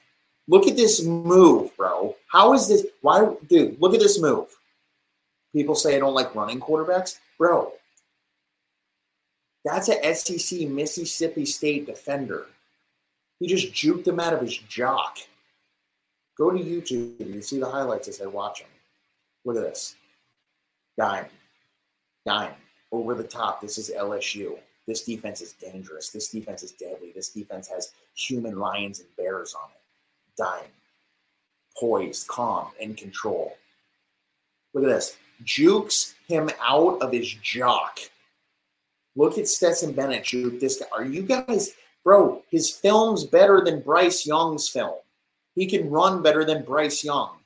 Look 0.48 0.68
at 0.68 0.76
this 0.76 1.04
move, 1.04 1.76
bro. 1.78 2.16
How 2.28 2.54
is 2.54 2.68
this? 2.68 2.86
Why, 3.02 3.34
dude, 3.48 3.80
look 3.80 3.94
at 3.94 4.00
this 4.00 4.20
move. 4.20 4.48
People 5.54 5.76
say 5.76 5.96
I 5.96 6.00
don't 6.00 6.14
like 6.14 6.34
running 6.36 6.60
quarterbacks. 6.60 7.20
Bro, 7.38 7.74
that's 9.64 9.90
a 9.90 10.14
SEC 10.16 10.68
Mississippi 10.68 11.46
State 11.46 11.86
defender. 11.86 12.48
He 13.40 13.48
just 13.48 13.74
juked 13.74 14.08
him 14.08 14.20
out 14.20 14.34
of 14.34 14.42
his 14.42 14.58
jock. 14.58 15.18
Go 16.38 16.52
to 16.52 16.58
YouTube. 16.58 17.20
And 17.20 17.36
you 17.36 17.42
see 17.42 17.60
the 17.60 17.70
highlights 17.70 18.08
as 18.08 18.22
I 18.22 18.26
watch 18.26 18.62
him. 18.62 18.70
Look 19.46 19.58
at 19.58 19.64
this. 19.64 19.96
Dime. 20.98 21.26
Dime. 22.26 22.54
Over 22.92 23.16
the 23.16 23.24
top. 23.24 23.62
This 23.62 23.78
is 23.78 23.92
LSU. 23.98 24.58
This 24.88 25.04
defense 25.04 25.42
is 25.42 25.54
dangerous. 25.54 26.10
This 26.10 26.30
defense 26.30 26.64
is 26.64 26.72
deadly. 26.72 27.12
This 27.16 27.30
defense 27.30 27.68
has 27.70 27.94
human 28.16 28.58
lions 28.58 29.00
and 29.00 29.08
bears 29.16 29.54
on 29.54 29.70
it. 29.72 29.82
Dime. 30.38 30.72
Poised, 31.80 32.28
calm, 32.28 32.68
in 32.80 32.96
control. 32.96 33.56
Look 34.74 34.84
at 34.84 34.90
this. 34.90 35.18
Jukes 35.44 36.16
him 36.28 36.50
out 36.62 37.02
of 37.02 37.12
his 37.12 37.34
jock. 37.42 38.00
Look 39.16 39.38
at 39.38 39.48
Stetson 39.48 39.92
Bennett 39.92 40.24
juke 40.24 40.60
this 40.60 40.80
guy. 40.80 40.86
Are 40.92 41.06
you 41.06 41.24
guys, 41.24 41.74
bro? 42.04 42.44
His 42.50 42.70
film's 42.70 43.26
better 43.26 43.62
than 43.64 43.82
Bryce 43.82 44.26
Young's 44.26 44.70
film. 44.70 44.96
He 45.56 45.66
can 45.66 45.90
run 45.90 46.22
better 46.22 46.46
than 46.46 46.64
Bryce 46.64 47.04
Young. 47.04 47.41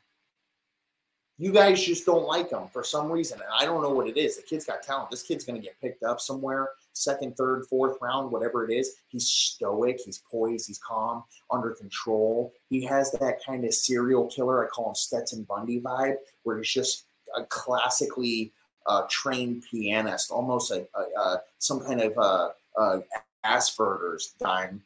You 1.38 1.52
guys 1.52 1.84
just 1.84 2.06
don't 2.06 2.26
like 2.26 2.52
him 2.52 2.70
for 2.72 2.84
some 2.84 3.12
reason. 3.12 3.42
And 3.42 3.50
I 3.54 3.66
don't 3.66 3.82
know 3.82 3.90
what 3.90 4.08
it 4.08 4.16
is. 4.16 4.38
The 4.38 4.44
kid's 4.44 4.66
got 4.66 4.84
talent. 4.84 5.12
This 5.12 5.22
kid's 5.22 5.44
going 5.44 5.60
to 5.60 5.62
get 5.62 5.80
picked 5.82 6.04
up 6.04 6.22
somewhere, 6.22 6.70
second, 6.94 7.36
third, 7.36 7.66
fourth 7.66 7.98
round, 8.02 8.32
whatever 8.32 8.70
it 8.70 8.74
is. 8.74 8.96
He's 9.10 9.28
stoic. 9.28 10.00
He's 10.04 10.24
poised. 10.32 10.68
He's 10.68 10.80
calm, 10.80 11.26
under 11.52 11.72
control. 11.72 12.54
He 12.70 12.84
has 12.86 13.12
that 13.14 13.44
kind 13.46 13.66
of 13.66 13.74
serial 13.74 14.28
killer, 14.28 14.66
I 14.66 14.70
call 14.70 14.90
him 14.90 14.96
Stetson 14.96 15.44
Bundy 15.44 15.82
vibe, 15.82 16.16
where 16.44 16.58
he's 16.58 16.72
just 16.72 17.06
a 17.36 17.44
classically 17.44 18.54
uh, 18.86 19.04
trained 19.10 19.64
pianist, 19.70 20.32
almost 20.32 20.72
a, 20.72 20.88
a, 20.96 21.20
a 21.20 21.42
some 21.58 21.82
kind 21.82 22.02
of 22.02 22.18
uh, 22.18 22.50
uh, 22.78 23.00
Asperger's 23.46 24.36
dime. 24.40 24.82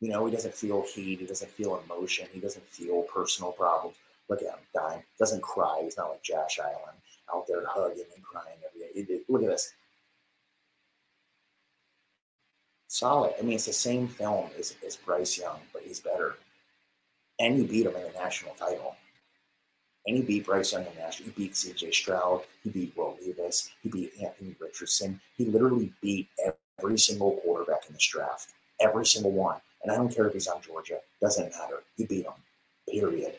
You 0.00 0.08
know, 0.08 0.24
he 0.26 0.32
doesn't 0.32 0.54
feel 0.54 0.82
heat. 0.82 1.20
He 1.20 1.26
doesn't 1.26 1.50
feel 1.50 1.80
emotion. 1.84 2.26
He 2.32 2.40
doesn't 2.40 2.66
feel 2.66 3.02
personal 3.02 3.52
problems. 3.52 3.96
Look 4.30 4.42
at 4.42 4.48
him 4.48 4.64
dying. 4.72 5.02
Doesn't 5.18 5.42
cry. 5.42 5.80
He's 5.82 5.96
not 5.96 6.10
like 6.10 6.22
Josh 6.22 6.60
Allen 6.60 6.94
out 7.34 7.46
there 7.48 7.64
hugging 7.66 8.04
and 8.14 8.24
crying 8.24 8.56
every 8.64 9.02
day. 9.02 9.20
Look 9.28 9.42
at 9.42 9.48
this. 9.48 9.72
Solid. 12.86 13.34
I 13.38 13.42
mean, 13.42 13.54
it's 13.54 13.66
the 13.66 13.72
same 13.72 14.06
film 14.06 14.50
as, 14.58 14.76
as 14.86 14.96
Bryce 14.96 15.36
Young, 15.38 15.58
but 15.72 15.82
he's 15.82 16.00
better. 16.00 16.36
And 17.40 17.56
he 17.56 17.66
beat 17.66 17.86
him 17.86 17.96
in 17.96 18.02
the 18.02 18.12
national 18.18 18.54
title. 18.54 18.96
And 20.06 20.16
he 20.16 20.22
beat 20.22 20.46
Bryce 20.46 20.72
Young 20.72 20.86
in 20.86 20.94
the 20.94 21.00
national. 21.00 21.30
He 21.30 21.32
beat 21.32 21.54
CJ 21.54 21.92
Stroud. 21.92 22.42
He 22.62 22.70
beat 22.70 22.96
Will 22.96 23.18
Levis. 23.24 23.70
He 23.82 23.88
beat 23.88 24.12
Anthony 24.22 24.54
Richardson. 24.60 25.20
He 25.36 25.44
literally 25.44 25.92
beat 26.00 26.28
every 26.78 26.98
single 26.98 27.32
quarterback 27.42 27.86
in 27.88 27.94
this 27.94 28.06
draft. 28.06 28.50
Every 28.80 29.06
single 29.06 29.32
one. 29.32 29.60
And 29.82 29.90
I 29.90 29.96
don't 29.96 30.14
care 30.14 30.26
if 30.26 30.34
he's 30.34 30.46
on 30.46 30.62
Georgia. 30.62 30.98
Doesn't 31.20 31.50
matter. 31.50 31.82
He 31.96 32.06
beat 32.06 32.24
them. 32.24 32.34
Period. 32.88 33.36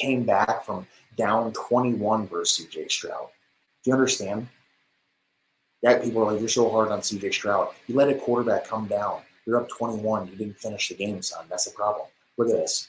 Came 0.00 0.24
back 0.24 0.64
from 0.64 0.86
down 1.16 1.52
21 1.52 2.28
versus 2.28 2.66
CJ 2.66 2.90
Stroud. 2.90 3.28
Do 3.82 3.90
you 3.90 3.94
understand? 3.94 4.48
That 5.82 6.02
people 6.02 6.22
are 6.22 6.32
like, 6.32 6.40
you're 6.40 6.48
so 6.48 6.70
hard 6.70 6.88
on 6.88 7.00
CJ 7.00 7.32
Stroud. 7.32 7.68
You 7.86 7.94
let 7.94 8.08
a 8.08 8.14
quarterback 8.14 8.66
come 8.66 8.86
down. 8.86 9.20
You're 9.46 9.60
up 9.60 9.68
21. 9.68 10.28
You 10.28 10.36
didn't 10.36 10.58
finish 10.58 10.88
the 10.88 10.94
game, 10.94 11.22
son. 11.22 11.46
That's 11.48 11.64
the 11.64 11.70
problem. 11.70 12.06
Look 12.36 12.48
at 12.48 12.56
this. 12.56 12.88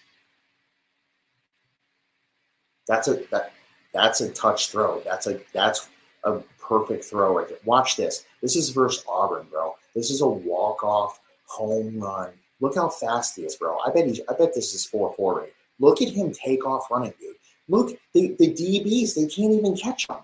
That's 2.88 3.08
a 3.08 3.22
that 3.32 3.54
that's 3.94 4.22
a 4.22 4.30
touch 4.32 4.70
throw. 4.70 5.02
That's 5.06 5.28
a 5.28 5.40
that's 5.54 5.90
a 6.24 6.40
perfect 6.60 7.06
throw. 7.06 7.46
Watch 7.66 7.96
this. 7.96 8.26
This 8.42 8.56
is 8.56 8.70
versus 8.70 9.04
Auburn, 9.08 9.48
bro. 9.52 9.76
This 9.96 10.10
is 10.10 10.22
a 10.22 10.28
walk 10.28 10.84
off 10.84 11.22
home 11.46 12.00
run. 12.00 12.32
Look 12.60 12.76
how 12.76 12.90
fast 12.90 13.36
he 13.36 13.44
is, 13.44 13.56
bro. 13.56 13.78
I 13.86 13.92
bet 13.92 14.08
he's 14.08 14.22
I 14.30 14.34
bet 14.34 14.54
this 14.54 14.74
is 14.74 14.86
4 14.86 15.16
rate. 15.20 15.54
Look 15.80 16.02
at 16.02 16.10
him 16.10 16.32
take 16.32 16.66
off 16.66 16.92
running, 16.92 17.14
dude. 17.20 17.36
Look, 17.68 17.98
the, 18.14 18.36
the 18.40 18.52
DBs, 18.52 19.16
they 19.16 19.28
can't 19.28 19.54
even 19.54 19.78
catch 19.78 20.08
him. 20.08 20.18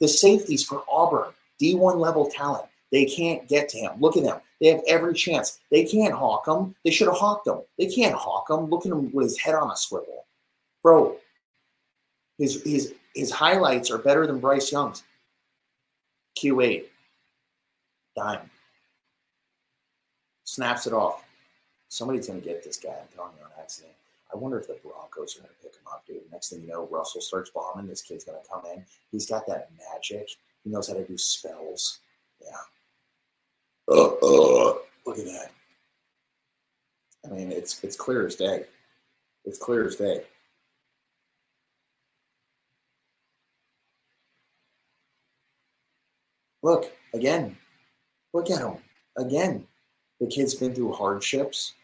The 0.00 0.08
safeties 0.08 0.64
for 0.64 0.84
Auburn, 0.90 1.32
D1 1.60 1.96
level 1.98 2.30
talent, 2.30 2.66
they 2.92 3.04
can't 3.04 3.46
get 3.48 3.68
to 3.70 3.78
him. 3.78 3.92
Look 4.00 4.16
at 4.16 4.22
them. 4.22 4.40
They 4.60 4.68
have 4.68 4.82
every 4.86 5.14
chance. 5.14 5.58
They 5.70 5.84
can't 5.84 6.14
hawk 6.14 6.46
him. 6.46 6.74
They 6.84 6.90
should 6.90 7.08
have 7.08 7.16
hawked 7.16 7.46
him. 7.46 7.60
They 7.78 7.86
can't 7.86 8.14
hawk 8.14 8.48
him. 8.48 8.66
Look 8.66 8.86
at 8.86 8.92
him 8.92 9.10
with 9.12 9.24
his 9.24 9.38
head 9.38 9.54
on 9.54 9.70
a 9.70 9.76
swivel. 9.76 10.26
Bro, 10.82 11.16
his, 12.38 12.62
his, 12.62 12.94
his 13.14 13.30
highlights 13.30 13.90
are 13.90 13.98
better 13.98 14.26
than 14.26 14.38
Bryce 14.38 14.70
Young's. 14.70 15.02
Q8. 16.38 16.84
Dime. 18.14 18.50
Snaps 20.44 20.86
it 20.86 20.92
off. 20.92 21.24
Somebody's 21.88 22.28
going 22.28 22.40
to 22.40 22.46
get 22.46 22.62
this 22.62 22.76
guy. 22.76 22.90
I'm 22.90 23.08
telling 23.14 23.32
you 23.38 23.44
on 23.44 23.50
accident. 23.58 23.92
I 24.32 24.36
wonder 24.36 24.58
if 24.58 24.66
the 24.66 24.78
Broncos 24.82 25.36
are 25.36 25.40
going 25.40 25.50
to 25.50 25.62
pick 25.62 25.74
him 25.74 25.86
up, 25.90 26.04
dude. 26.06 26.22
Next 26.32 26.50
thing 26.50 26.62
you 26.62 26.68
know, 26.68 26.88
Russell 26.90 27.20
starts 27.20 27.50
bombing. 27.50 27.86
This 27.86 28.02
kid's 28.02 28.24
going 28.24 28.38
to 28.42 28.48
come 28.48 28.62
in. 28.74 28.84
He's 29.12 29.26
got 29.26 29.46
that 29.46 29.70
magic. 29.92 30.28
He 30.64 30.70
knows 30.70 30.88
how 30.88 30.94
to 30.94 31.06
do 31.06 31.16
spells. 31.16 32.00
Yeah. 32.40 32.48
Uh, 33.88 34.06
uh, 34.06 34.78
look 35.06 35.18
at 35.18 35.24
that. 35.26 35.50
I 37.24 37.28
mean, 37.28 37.52
it's 37.52 37.82
it's 37.84 37.96
clear 37.96 38.26
as 38.26 38.36
day. 38.36 38.64
It's 39.44 39.58
clear 39.58 39.86
as 39.86 39.96
day. 39.96 40.22
Look 46.62 46.92
again. 47.14 47.56
Look 48.32 48.50
at 48.50 48.58
him 48.58 48.78
again. 49.16 49.66
The 50.20 50.26
kid's 50.26 50.54
been 50.54 50.74
through 50.74 50.92
hardships. 50.92 51.74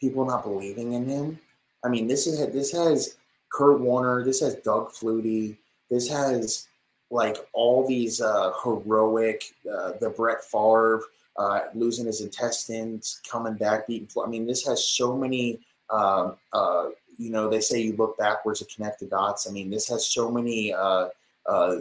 People 0.00 0.24
not 0.24 0.44
believing 0.44 0.92
in 0.92 1.08
him. 1.08 1.38
I 1.84 1.88
mean, 1.88 2.06
this 2.06 2.26
is 2.26 2.38
this 2.52 2.72
has 2.72 3.16
Kurt 3.50 3.80
Warner. 3.80 4.24
This 4.24 4.40
has 4.40 4.56
Doug 4.56 4.90
Flutie. 4.90 5.56
This 5.90 6.08
has 6.08 6.66
like 7.10 7.36
all 7.52 7.86
these 7.86 8.20
uh, 8.20 8.52
heroic, 8.62 9.42
uh, 9.70 9.92
the 10.00 10.10
Brett 10.10 10.44
Favre 10.44 11.02
uh, 11.36 11.60
losing 11.74 12.06
his 12.06 12.20
intestines, 12.20 13.20
coming 13.28 13.54
back, 13.54 13.86
beating. 13.86 14.08
I 14.22 14.28
mean, 14.28 14.46
this 14.46 14.66
has 14.66 14.86
so 14.86 15.16
many. 15.16 15.60
Um, 15.90 16.36
uh, 16.52 16.88
you 17.16 17.30
know, 17.30 17.48
they 17.48 17.60
say 17.60 17.80
you 17.80 17.96
look 17.96 18.18
backwards 18.18 18.60
to 18.60 18.66
connect 18.66 19.00
the 19.00 19.06
dots. 19.06 19.48
I 19.48 19.52
mean, 19.52 19.70
this 19.70 19.88
has 19.88 20.06
so 20.06 20.30
many 20.30 20.72
uh, 20.72 21.08
uh, 21.46 21.76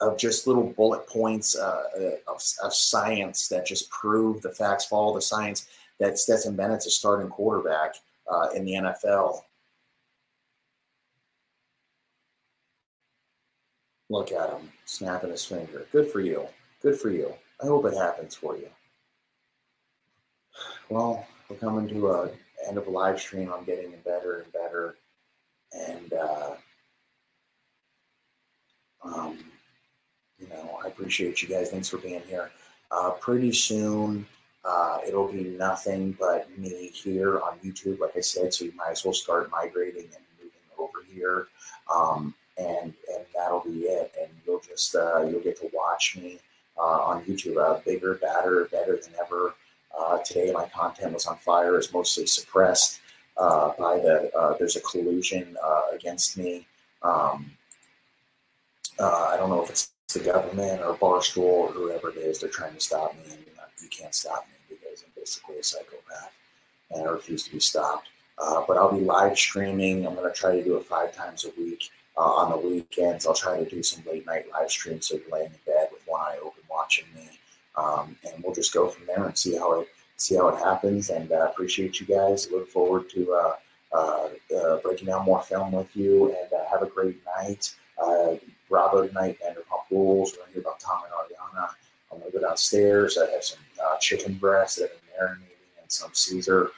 of 0.00 0.16
just 0.16 0.46
little 0.46 0.72
bullet 0.76 1.06
points 1.06 1.54
of, 1.54 1.84
of 2.62 2.74
science 2.74 3.48
that 3.48 3.66
just 3.66 3.90
prove 3.90 4.40
the 4.40 4.50
facts, 4.50 4.86
follow 4.86 5.14
the 5.14 5.20
science 5.20 5.66
that 6.00 6.18
Stetson 6.18 6.56
Bennett's 6.56 6.86
a 6.86 6.90
starting 6.90 7.28
quarterback 7.28 7.94
uh, 8.30 8.48
in 8.54 8.64
the 8.64 8.72
NFL. 8.72 9.40
Look 14.10 14.32
at 14.32 14.50
him 14.50 14.70
snapping 14.84 15.30
his 15.30 15.44
finger. 15.44 15.86
Good 15.90 16.10
for 16.10 16.20
you. 16.20 16.46
Good 16.82 16.98
for 16.98 17.10
you. 17.10 17.32
I 17.62 17.66
hope 17.66 17.86
it 17.86 17.96
happens 17.96 18.34
for 18.34 18.56
you. 18.56 18.68
Well, 20.88 21.26
we're 21.48 21.56
coming 21.56 21.88
to 21.88 22.08
a 22.10 22.30
end 22.66 22.78
of 22.78 22.86
a 22.86 22.90
live 22.90 23.20
stream. 23.20 23.52
I'm 23.52 23.64
getting 23.64 23.92
better 24.04 24.40
and 24.40 24.52
better, 24.52 24.96
and 25.72 26.12
uh, 26.12 26.50
um, 29.04 29.38
you 30.38 30.48
know 30.48 30.78
I 30.84 30.88
appreciate 30.88 31.42
you 31.42 31.48
guys. 31.48 31.70
Thanks 31.70 31.88
for 31.88 31.98
being 31.98 32.22
here. 32.26 32.50
Uh, 32.90 33.10
pretty 33.12 33.52
soon, 33.52 34.26
uh, 34.64 34.98
it'll 35.06 35.30
be 35.30 35.44
nothing 35.44 36.16
but 36.18 36.48
me 36.58 36.90
here 36.94 37.38
on 37.40 37.58
YouTube, 37.58 38.00
like 38.00 38.16
I 38.16 38.20
said. 38.20 38.54
So 38.54 38.64
you 38.64 38.72
might 38.76 38.92
as 38.92 39.04
well 39.04 39.12
start 39.12 39.50
migrating 39.50 40.04
and 40.04 40.24
moving 40.38 40.52
over 40.78 41.04
here, 41.12 41.48
um, 41.94 42.34
and 42.56 42.94
and 43.12 43.24
that'll 43.34 43.60
be 43.60 43.80
it. 43.80 44.12
And 44.20 44.30
you'll 44.46 44.60
just 44.60 44.94
uh, 44.94 45.22
you'll 45.26 45.42
get 45.42 45.60
to 45.60 45.70
watch 45.74 46.16
me 46.16 46.38
uh, 46.78 46.80
on 47.02 47.24
YouTube. 47.24 47.58
Uh, 47.58 47.80
bigger, 47.84 48.14
badder, 48.14 48.68
better 48.72 48.96
than 48.96 49.12
ever. 49.20 49.54
Uh, 49.96 50.18
today 50.24 50.50
my 50.50 50.66
content 50.66 51.12
was 51.12 51.26
on 51.26 51.36
fire. 51.36 51.76
It's 51.76 51.92
mostly 51.92 52.26
suppressed 52.26 53.00
uh, 53.36 53.72
by 53.78 53.98
the. 53.98 54.56
there's 54.58 54.76
a 54.76 54.80
collusion 54.80 55.56
against 55.92 56.38
me. 56.38 56.66
Um, 57.02 57.50
I 58.98 59.36
don't 59.36 59.50
know 59.50 59.62
if 59.62 59.68
it's 59.68 59.90
the 60.12 60.20
government 60.20 60.80
or 60.80 60.96
Barstool 60.96 61.42
or 61.42 61.72
whoever 61.72 62.08
it 62.10 62.16
is. 62.16 62.40
They're 62.40 62.48
trying 62.48 62.74
to 62.74 62.80
stop 62.80 63.14
me, 63.14 63.24
and 63.30 63.44
you, 63.82 63.88
can't 63.90 64.14
stop 64.14 64.46
me 64.48 64.53
basically 65.24 65.58
a 65.58 65.62
psychopath 65.62 66.32
and 66.90 67.08
I 67.08 67.10
refuse 67.10 67.44
to 67.44 67.52
be 67.52 67.60
stopped. 67.60 68.08
Uh, 68.36 68.62
but 68.66 68.76
I'll 68.76 68.92
be 68.92 69.04
live 69.04 69.38
streaming. 69.38 70.06
I'm 70.06 70.14
going 70.14 70.30
to 70.30 70.38
try 70.38 70.54
to 70.54 70.62
do 70.62 70.76
it 70.76 70.84
five 70.84 71.14
times 71.14 71.46
a 71.46 71.60
week. 71.60 71.90
Uh, 72.16 72.20
on 72.20 72.50
the 72.50 72.68
weekends, 72.68 73.26
I'll 73.26 73.34
try 73.34 73.56
to 73.56 73.68
do 73.68 73.82
some 73.82 74.04
late 74.10 74.26
night 74.26 74.46
live 74.52 74.70
streams 74.70 75.08
so 75.08 75.16
you're 75.16 75.30
laying 75.32 75.46
in 75.46 75.58
bed 75.66 75.88
with 75.92 76.02
one 76.06 76.20
eye 76.20 76.38
open 76.42 76.62
watching 76.70 77.06
me. 77.14 77.30
Um, 77.76 78.16
and 78.24 78.42
we'll 78.42 78.54
just 78.54 78.74
go 78.74 78.88
from 78.88 79.06
there 79.06 79.24
and 79.24 79.36
see 79.36 79.56
how 79.56 79.80
it 79.80 79.88
see 80.16 80.36
how 80.36 80.48
it 80.48 80.58
happens. 80.58 81.10
And 81.10 81.32
uh, 81.32 81.48
appreciate 81.50 82.00
you 82.00 82.06
guys. 82.06 82.50
Look 82.50 82.68
forward 82.68 83.08
to 83.10 83.32
uh, 83.32 83.54
uh, 83.96 84.28
uh, 84.56 84.76
breaking 84.78 85.06
down 85.06 85.24
more 85.24 85.42
film 85.42 85.72
with 85.72 85.96
you. 85.96 86.26
And 86.26 86.48
have 86.70 86.82
a 86.82 86.86
great 86.86 87.20
night. 87.40 87.74
Bravo 88.68 89.06
tonight, 89.06 89.38
Vanderpump 89.44 89.90
Rules. 89.90 90.32
We're 90.32 90.38
going 90.38 90.48
to 90.48 90.52
hear 90.54 90.62
about 90.62 90.80
Tom 90.80 91.02
and 91.04 91.12
Ariana. 91.12 91.68
I'm 92.10 92.18
going 92.18 92.32
to 92.32 92.38
go 92.38 92.48
downstairs. 92.48 93.18
I 93.18 93.30
have 93.30 93.44
some 93.44 93.58
chicken 94.00 94.34
breast 94.34 94.78
that 94.78 94.84
I've 94.84 94.90
been 94.90 95.03
marinating 95.20 95.80
and 95.80 95.90
some 95.90 96.10
Caesar 96.12 96.70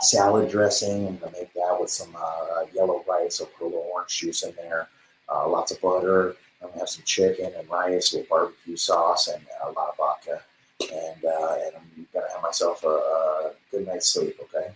salad 0.00 0.50
dressing. 0.50 1.08
I'm 1.08 1.16
going 1.18 1.32
to 1.32 1.38
make 1.40 1.52
that 1.54 1.76
with 1.80 1.90
some 1.90 2.14
uh, 2.16 2.64
yellow 2.74 3.04
rice. 3.08 3.40
I'll 3.40 3.46
put 3.46 3.64
a 3.64 3.68
little 3.68 3.90
orange 3.92 4.18
juice 4.18 4.42
in 4.42 4.54
there, 4.56 4.88
uh, 5.32 5.48
lots 5.48 5.72
of 5.72 5.80
butter. 5.80 6.36
I'm 6.60 6.68
going 6.68 6.74
to 6.74 6.78
have 6.80 6.88
some 6.88 7.04
chicken 7.04 7.52
and 7.56 7.68
rice 7.68 8.12
with 8.12 8.28
barbecue 8.28 8.76
sauce 8.76 9.28
and 9.28 9.42
a 9.64 9.70
lot 9.72 9.90
of 9.90 9.96
vodka. 9.96 10.42
And, 10.80 11.24
uh, 11.24 11.54
and 11.64 11.76
I'm 11.76 12.06
going 12.12 12.26
to 12.26 12.32
have 12.32 12.42
myself 12.42 12.84
a, 12.84 12.88
a, 12.88 13.52
good 13.70 13.86
night's 13.86 14.12
sleep, 14.12 14.36
okay? 14.42 14.68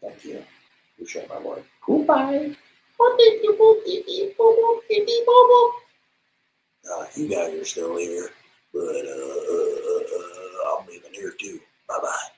Thank 0.00 0.24
you. 0.24 0.44
Appreciate 0.94 1.28
my 1.28 1.38
lord. 1.38 1.64
Goodbye. 1.86 2.54
Uh, 6.90 7.04
you 7.16 7.28
guys 7.28 7.54
are 7.54 7.64
still 7.64 7.96
here, 7.96 8.30
but 8.72 8.80
uh, 8.80 8.84
uh, 8.84 9.64
uh, 9.84 10.02
uh 10.16 10.47
I'm 10.66 10.86
leaving 10.86 11.14
here 11.14 11.32
too. 11.38 11.60
Bye 11.88 11.98
bye. 12.02 12.37